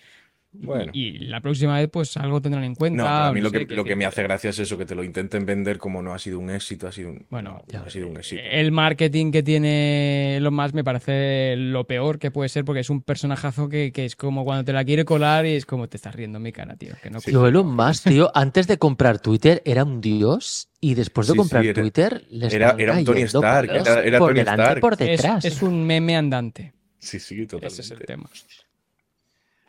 [0.59, 0.91] Bueno.
[0.95, 3.03] Y la próxima vez, pues algo tendrán en cuenta.
[3.03, 4.87] No, a mí no lo sé, que, lo que me hace gracia es eso, que
[4.87, 7.79] te lo intenten vender como no ha sido un éxito, ha sido un, Bueno, no,
[7.81, 8.43] no ha sido un éxito.
[8.51, 12.91] El marketing que tiene Elon Musk me parece lo peor que puede ser porque es
[12.91, 15.97] un personajazo que, que es como cuando te la quiere colar y es como te
[15.97, 16.95] estás riendo en mi cara, tío.
[17.03, 21.27] Que no Tío, Elon Musk, tío, antes de comprar Twitter era un dios y después
[21.27, 24.29] de Sí, comprar sí, era- Twitter le era- era un Tony Stark, era- era por
[24.31, 24.81] Tony delante Stark.
[24.81, 25.45] por es, detrás.
[25.45, 26.73] es un meme andante.
[26.99, 27.67] Sí, sí, totalmente.
[27.69, 28.29] Ese es el tema.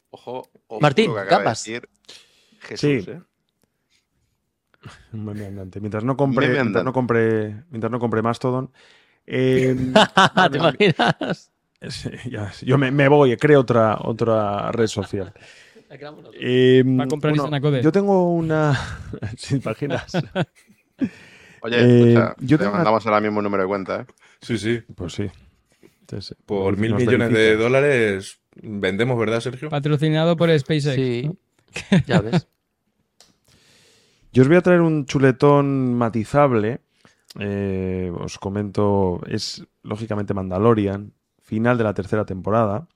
[0.10, 1.64] Ojo, ojo Martín, lo que acaba de gambas.
[1.66, 1.90] decir
[2.62, 3.12] Jesús, Sí.
[3.12, 3.22] ¿eh?
[5.14, 5.80] Un meme andante.
[5.80, 8.72] Mientras no compre, Meme mientras no compre, mientras no compre Mastodon.
[9.26, 9.76] eh,
[10.52, 11.52] ¿Te imaginas?
[11.90, 15.34] sí, ya, yo me, me voy, creo otra, otra red social.
[16.34, 18.78] Eh, Va a comprar bueno, yo tengo una.
[19.48, 20.12] ¿Te imaginas?
[21.62, 24.06] Oye, Eh, escucha, yo te tengo una- mandamos ahora mismo un número de cuenta, ¿eh?
[24.42, 24.82] Sí, sí.
[24.96, 25.32] Pues sí.
[26.02, 29.70] Entonces, Por mil millones de dólares vendemos, ¿verdad, Sergio?
[29.70, 30.96] Patrocinado por SpaceX.
[30.96, 31.38] Sí, ¿no?
[32.08, 32.48] ya ves.
[34.34, 36.82] Yo os voy a traer un chuletón matizable.
[37.40, 42.88] Eh, os comento, es lógicamente Mandalorian, final de la tercera temporada.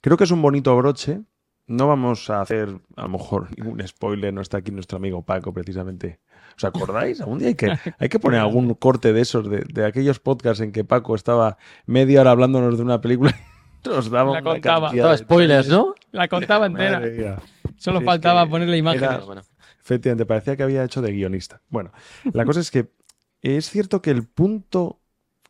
[0.00, 1.22] Creo que es un bonito broche.
[1.66, 4.32] No vamos a hacer, a lo mejor, ningún spoiler.
[4.32, 6.20] No está aquí nuestro amigo Paco, precisamente.
[6.56, 7.20] ¿Os acordáis?
[7.20, 10.60] Algún día hay que, hay que poner algún corte de esos, de, de aquellos podcasts
[10.60, 11.56] en que Paco estaba
[11.86, 13.34] media hora hablándonos de una película
[13.90, 14.90] nos daba La contaba.
[14.90, 15.94] Todo de spoilers, ¿no?
[16.12, 17.00] La contaba entera.
[17.00, 17.36] Madre.
[17.76, 19.10] Solo Sí, es faltaba que ponerle imágenes.
[19.10, 19.42] era-
[19.80, 21.60] Efectivamente, parecía que había hecho de guionista.
[21.68, 21.92] Bueno,
[22.32, 22.90] la cosa es que
[23.42, 25.00] es cierto que el punto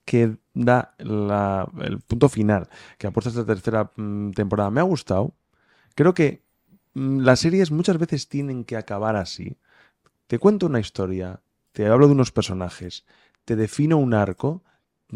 [0.04, 5.34] que da la- el punto final que aporta esta tercera mm, temporada me ha gustado.
[5.94, 6.42] Creo que
[6.94, 9.56] mm, las series muchas veces tienen que acabar así.
[10.26, 11.40] Te cuento una historia,
[11.72, 13.04] te hablo de unos personajes,
[13.44, 14.64] te defino un arco,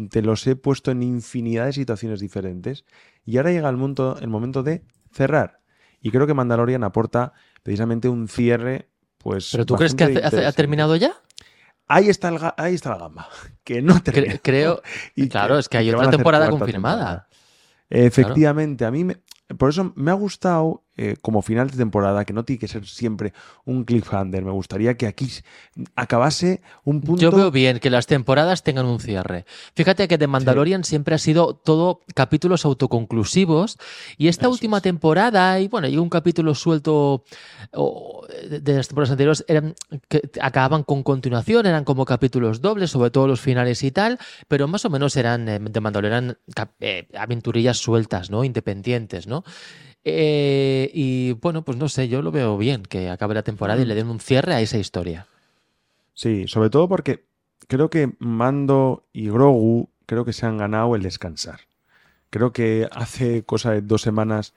[0.09, 2.85] te los he puesto en infinidad de situaciones diferentes
[3.25, 5.59] y ahora llega el momento, el momento de cerrar.
[6.01, 7.33] Y creo que Mandalorian aporta
[7.63, 9.49] precisamente un cierre, pues.
[9.51, 11.13] ¿Pero tú crees que hace- ha terminado ya?
[11.87, 13.27] Ahí está, el, ahí está la gamba,
[13.63, 14.81] que no Cre- creo.
[15.15, 16.97] Y claro, que- es que hay otra temporada confirmada.
[16.97, 17.27] temporada.
[17.89, 19.17] Efectivamente, a mí me,
[19.57, 22.85] por eso me ha gustado eh, como final de temporada, que no tiene que ser
[22.85, 24.43] siempre un cliffhanger.
[24.43, 25.31] Me gustaría que aquí
[25.95, 27.21] acabase un punto.
[27.21, 29.45] Yo veo bien que las temporadas tengan un cierre.
[29.75, 33.77] Fíjate que The Mandalorian siempre ha sido todo capítulos autoconclusivos
[34.17, 37.23] y esta última temporada, y bueno, y un capítulo suelto
[38.47, 39.75] de de las temporadas anteriores, eran,
[40.07, 44.67] que acababan con continuación, eran como capítulos dobles, sobre todo los finales y tal, pero
[44.67, 48.43] más o menos eran eh, The Mandalorian cap- eh, aventurillas sueltas, ¿no?
[48.43, 49.43] Independientes, ¿no?
[50.03, 53.85] Eh, y bueno, pues no sé, yo lo veo bien que acabe la temporada y
[53.85, 55.27] le den un cierre a esa historia.
[56.13, 57.25] Sí, sobre todo porque
[57.67, 61.61] creo que Mando y Grogu creo que se han ganado el descansar.
[62.29, 64.53] Creo que hace cosa de dos semanas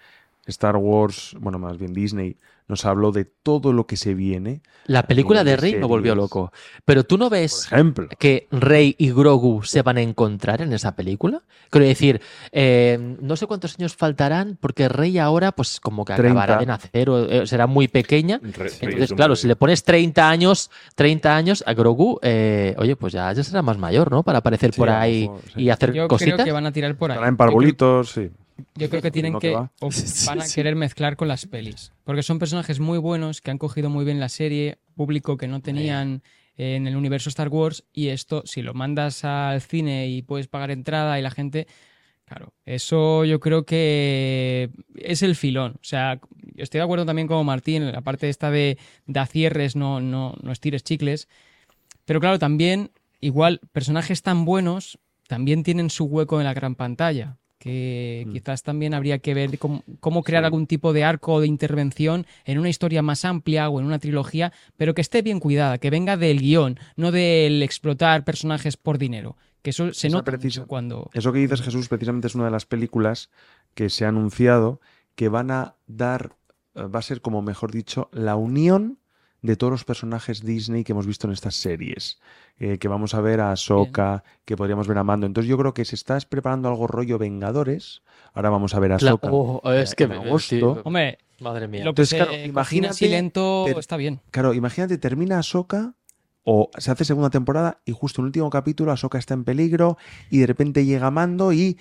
[0.47, 2.37] Star Wars, bueno, más bien Disney,
[2.69, 4.63] nos habló de todo lo que se viene.
[4.87, 6.53] La película de Rey me volvió loco.
[6.85, 8.09] Pero tú no ves ejemplo.
[8.19, 11.43] que Rey y Grogu se van a encontrar en esa película.
[11.71, 12.21] Quiero decir,
[12.51, 16.31] eh, no sé cuántos años faltarán, porque Rey ahora, pues como que 30.
[16.43, 18.39] acabará de nacer o eh, será muy pequeña.
[18.43, 23.13] Rey- Entonces, claro, si le pones 30 años, 30 años a Grogu, eh, oye, pues
[23.13, 24.23] ya, ya será más mayor, ¿no?
[24.23, 25.63] Para aparecer Sí, por ahí mejor, sí.
[25.63, 26.35] y hacer Yo cositas.
[26.35, 27.17] creo que van a tirar por ahí.
[27.17, 28.31] Estará en parvulitos, sí.
[28.75, 29.73] Yo creo que tienen No que va.
[29.81, 29.91] o
[30.27, 33.91] van a querer mezclar con las pelis, porque son personajes muy buenos que han cogido
[33.91, 36.23] muy bien la serie, público que no tenían
[36.57, 40.71] en el universo Star Wars y esto si lo mandas al cine y puedes pagar
[40.71, 41.67] entrada y la gente
[42.25, 45.73] Claro, eso yo creo que es el filón.
[45.75, 46.21] O sea,
[46.57, 50.53] estoy de acuerdo también con Martín, la parte esta de da cierres, no, no, no
[50.53, 51.29] estires chicles.
[52.05, 52.91] Pero claro, también,
[53.21, 54.99] igual, personajes tan buenos
[55.29, 57.39] también tienen su hueco en la gran pantalla.
[57.63, 62.27] Que quizás también habría que ver cómo, cómo crear algún tipo de arco de intervención
[62.45, 65.89] en una historia más amplia o en una trilogía, pero que esté bien cuidada, que
[65.91, 69.37] venga del guion, no del explotar personajes por dinero.
[69.63, 71.09] Que eso se Esa nota precisa- cuando.
[71.15, 73.31] Eso que dices, Jesús, precisamente es una de las películas
[73.75, 74.81] que se ha anunciado
[75.15, 76.35] que van a dar,
[76.75, 78.99] eh, va a ser como mejor dicho, la unión
[79.43, 82.19] de todos los personajes Disney que hemos visto en estas series.
[82.59, 85.27] Eh, que vamos a ver a Ahsoka, que podríamos ver a Mando.
[85.27, 88.03] Entonces yo creo que se está preparando algo rollo Vengadores.
[88.35, 89.29] Ahora vamos a ver a Ahsoka.
[89.31, 90.49] oh, es que en me- agosto.
[90.57, 91.81] tío, Hombre, Madre mía.
[91.85, 94.21] lo que Entonces, claro, cocina imagínate lento está bien.
[94.31, 95.95] Claro, imagínate, termina Ahsoka
[96.45, 99.97] o se hace segunda temporada y justo en el último capítulo Ahsoka está en peligro
[100.31, 101.79] y de repente llega Mando y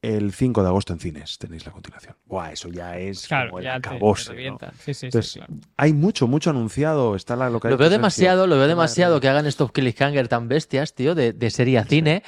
[0.00, 2.14] el 5 de agosto en cines tenéis la continuación.
[2.26, 4.30] Buah, eso ya es Claro, como el ya te- te acabose, ¿no?
[4.32, 4.72] revienta.
[4.78, 5.54] Sí, sí, sí, Entonces, claro.
[5.76, 7.16] hay mucho, mucho anunciado.
[7.16, 10.94] Está la, lo que veo demasiado, lo veo demasiado que hagan estos cliffhanger tan bestias,
[10.94, 12.22] tío, de, de serie a cine,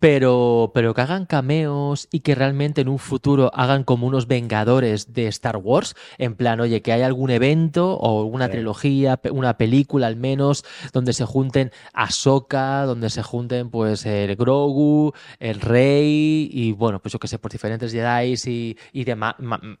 [0.00, 5.12] pero, pero que hagan cameos y que realmente en un futuro hagan como unos vengadores
[5.12, 8.52] de Star Wars, en plan, oye, que hay algún evento o una Sí.
[8.52, 10.64] trilogía, una película al menos,
[10.94, 17.12] donde se junten Ahsoka, donde se junten pues el Grogu, el Rey y bueno, pues
[17.12, 19.14] yo que sé, por diferentes Jedi y, y de,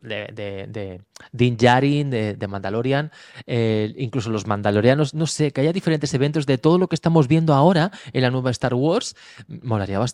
[0.02, 1.00] de, de, de
[1.32, 3.10] Din Djarin, de, de Mandalorian,
[3.46, 7.26] eh, incluso los mandalorianos, no sé, que haya diferentes eventos de todo lo que estamos
[7.26, 9.16] viendo ahora en la nueva Star Wars,
[9.62, 10.09] molaría bastante,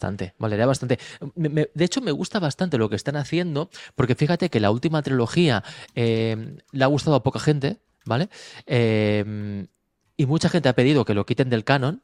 [0.66, 0.98] bastante.
[1.34, 4.70] Me- me- de hecho, me gusta bastante lo que están haciendo, porque fíjate que la
[4.70, 5.62] última trilogía
[5.94, 8.28] eh, le ha gustado a poca gente, ¿vale?
[8.66, 9.66] Eh,
[10.16, 12.02] y mucha gente ha pedido que lo quiten del canon,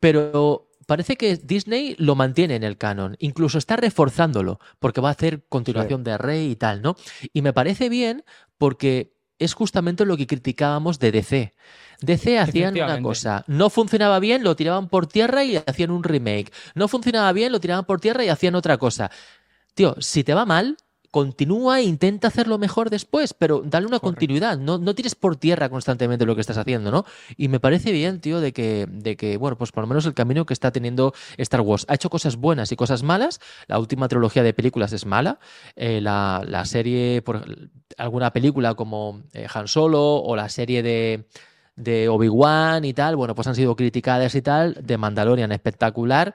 [0.00, 5.12] pero parece que Disney lo mantiene en el canon, incluso está reforzándolo, porque va a
[5.12, 6.96] hacer continuación de Rey y tal, ¿no?
[7.32, 8.24] Y me parece bien
[8.58, 11.54] porque es justamente lo que criticábamos de DC.
[12.00, 16.52] DC hacían una cosa, no funcionaba bien, lo tiraban por tierra y hacían un remake.
[16.74, 19.10] No funcionaba bien, lo tiraban por tierra y hacían otra cosa.
[19.74, 20.76] Tío, si te va mal,
[21.14, 24.58] continúa e intenta hacerlo mejor después, pero dale una continuidad.
[24.58, 27.04] No, no tires por tierra constantemente lo que estás haciendo, ¿no?
[27.36, 30.14] Y me parece bien, tío, de que, de que, bueno, pues por lo menos el
[30.14, 31.86] camino que está teniendo Star Wars.
[31.88, 33.38] Ha hecho cosas buenas y cosas malas.
[33.68, 35.38] La última trilogía de películas es mala.
[35.76, 37.44] Eh, la, la serie, por
[37.96, 41.28] alguna película como eh, Han Solo o la serie de
[41.76, 46.34] de Obi-Wan y tal, bueno, pues han sido criticadas y tal, de Mandalorian espectacular.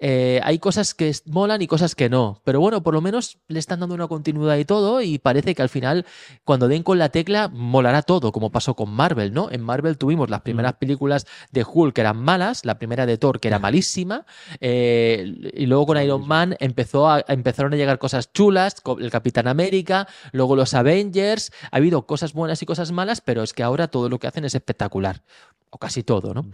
[0.00, 3.60] Eh, hay cosas que molan y cosas que no, pero bueno, por lo menos le
[3.60, 6.04] están dando una continuidad y todo y parece que al final
[6.44, 9.50] cuando den con la tecla molará todo, como pasó con Marvel, ¿no?
[9.52, 13.38] En Marvel tuvimos las primeras películas de Hulk que eran malas, la primera de Thor
[13.38, 14.26] que era malísima,
[14.60, 19.46] eh, y luego con Iron Man empezó a, empezaron a llegar cosas chulas, el Capitán
[19.46, 23.86] América, luego los Avengers, ha habido cosas buenas y cosas malas, pero es que ahora
[23.86, 25.22] todo lo que hacen es espectacular,
[25.70, 26.46] o casi todo, ¿no?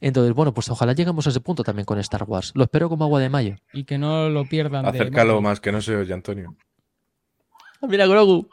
[0.00, 2.52] Entonces, bueno, pues ojalá lleguemos a ese punto también con Star Wars.
[2.54, 3.56] Lo espero como agua de mayo.
[3.72, 4.86] Y que no lo pierdan.
[4.86, 6.54] Acércalo más, que no se oye, Antonio.
[7.82, 8.48] Mira, Grogu.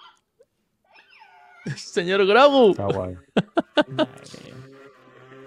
[1.75, 2.71] Señor Grogu.
[2.71, 3.15] Está guay.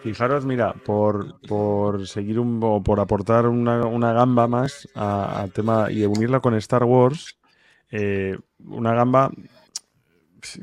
[0.02, 5.51] Fijaros, mira, por, por seguir un o por aportar una, una gamba más a- al
[5.51, 7.39] tema y unirla con Star Wars,
[7.90, 8.36] eh,
[8.66, 9.31] una gamba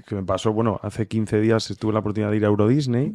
[0.05, 3.13] que me pasó, bueno, hace 15 días tuve la oportunidad de ir a Euro Disney.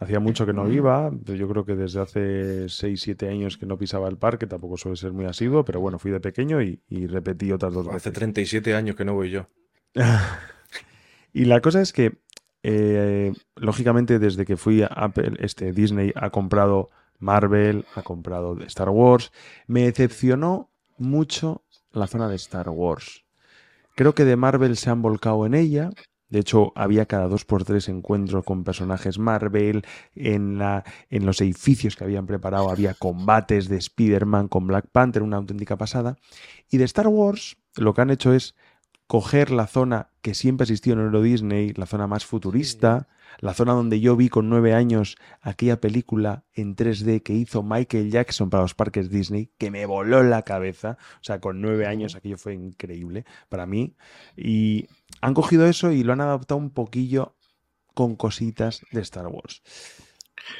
[0.00, 3.76] Hacía mucho que no iba, yo creo que desde hace 6, 7 años que no
[3.76, 7.06] pisaba el parque, tampoco suele ser muy asiduo, pero bueno, fui de pequeño y, y
[7.06, 8.06] repetí otras dos veces.
[8.06, 9.46] Hace 37 años que no voy yo.
[11.34, 12.18] y la cosa es que,
[12.62, 18.88] eh, lógicamente, desde que fui a Apple, este, Disney ha comprado Marvel, ha comprado Star
[18.88, 19.32] Wars,
[19.66, 21.62] me decepcionó mucho
[21.92, 23.26] la zona de Star Wars.
[23.96, 25.90] Creo que de Marvel se han volcado en ella.
[26.30, 29.82] De hecho, había cada dos por tres encuentros con personajes Marvel.
[30.14, 30.60] En,
[31.10, 35.76] en los edificios que habían preparado había combates de Spider-Man con Black Panther, una auténtica
[35.76, 36.16] pasada.
[36.70, 38.54] Y de Star Wars, lo que han hecho es
[39.10, 43.08] coger la zona que siempre existió en Euro Disney, la zona más futurista,
[43.40, 48.12] la zona donde yo vi con nueve años aquella película en 3D que hizo Michael
[48.12, 50.96] Jackson para los parques Disney, que me voló la cabeza.
[51.14, 53.96] O sea, con nueve años aquello fue increíble para mí.
[54.36, 54.86] Y
[55.20, 57.34] han cogido eso y lo han adaptado un poquillo
[57.94, 59.64] con cositas de Star Wars.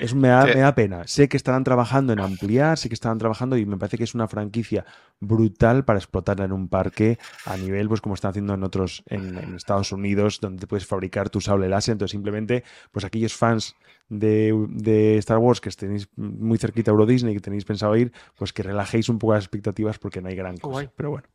[0.00, 0.52] Es, me, da, Sí.
[0.54, 1.06] me da pena.
[1.06, 4.14] Sé que estarán trabajando en ampliar, sé que estarán trabajando y me parece que es
[4.14, 4.84] una franquicia
[5.20, 9.36] brutal para explotarla en un parque a nivel, pues como están haciendo en otros, en,
[9.38, 11.92] en Estados Unidos, donde te puedes fabricar tu sable láser.
[11.92, 13.76] Entonces, simplemente, pues aquellos fans
[14.08, 18.10] de, de Star Wars que tenéis muy cerquita a Euro Disney, que tenéis pensado ir,
[18.36, 20.90] pues que relajéis un poco las expectativas porque no hay gran cosa.
[20.96, 21.28] Pero bueno.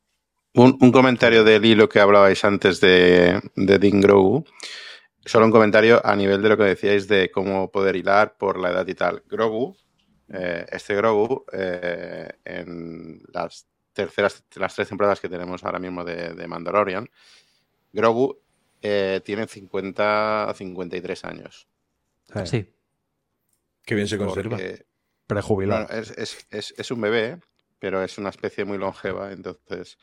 [0.55, 4.45] Un, un comentario del hilo que hablabais antes de, de Dean Grogu.
[5.25, 8.69] Solo un comentario a nivel de lo que decíais de cómo poder hilar por la
[8.69, 9.23] edad y tal.
[9.27, 9.75] Grogu,
[10.29, 16.33] eh, este Grogu, eh, en las terceras, las tres temporadas que tenemos ahora mismo de,
[16.33, 17.09] de Mandalorian,
[17.91, 18.37] Grogu
[18.81, 21.67] eh, tiene 50 a 53 años.
[22.45, 22.71] Sí.
[23.83, 24.57] Qué bien se conserva.
[24.57, 24.85] Porque-
[25.27, 25.87] Prejubilado.
[25.87, 27.39] Bueno, es, es- es- es un bebé,
[27.79, 29.97] pero es una especie muy longeva, entonces.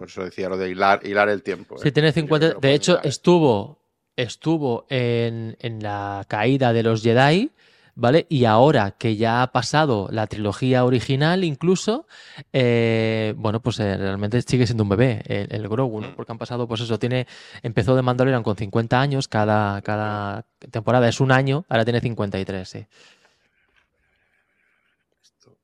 [0.00, 1.76] Por eso decía lo de hilar, hilar el tiempo.
[1.76, 1.92] Sí, ¿eh?
[1.92, 2.48] tiene Yo creo 50.
[2.48, 3.08] que lo De hecho, hilar, ¿eh?
[3.10, 3.78] estuvo,
[4.16, 7.50] estuvo en, en la caída de los Jedi,
[7.94, 8.24] ¿vale?
[8.30, 12.06] Y ahora que ya ha pasado la trilogía original, incluso,
[12.54, 16.02] eh, bueno, pues eh, realmente sigue siendo un bebé, el, el Grogu, Mm.
[16.02, 16.16] ¿no?
[16.16, 17.26] Porque han pasado, pues eso, tiene,
[17.62, 22.66] empezó de Mandalorian con 50 años, cada, cada temporada es un año, ahora tiene 53,
[22.66, 22.86] sí.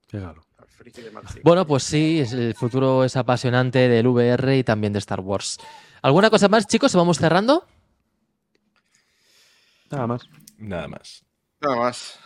[0.09, 0.46] Claro.
[1.43, 5.59] Bueno, pues sí, el futuro es apasionante del VR y también de Star Wars.
[6.03, 6.95] ¿Alguna cosa más, chicos?
[6.95, 7.67] ¿Vamos cerrando?
[9.91, 10.23] Nada más.
[10.59, 11.25] Nada más.
[11.61, 12.19] Nada más.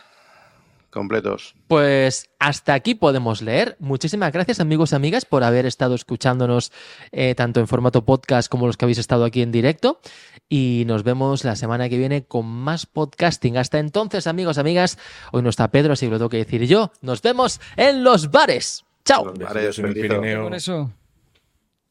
[0.91, 1.55] Completos.
[1.67, 3.77] Pues hasta aquí podemos leer.
[3.79, 6.73] Muchísimas gracias amigos y amigas por haber estado escuchándonos
[7.13, 10.01] eh, tanto en formato podcast como los que habéis estado aquí en directo.
[10.49, 13.57] Y nos vemos la semana que viene con más podcasting.
[13.57, 14.99] Hasta entonces amigos, amigas,
[15.31, 16.91] hoy no está Pedro, así que lo tengo que decir yo.
[17.01, 18.83] Nos vemos en los bares.
[19.05, 19.33] Chao.
[19.33, 19.93] Bares, en el.
[19.93, 20.43] Pirineo.
[20.43, 20.91] Por eso.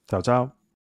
[0.08, 0.59] Chao, chao.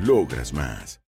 [0.00, 0.98] Logras más.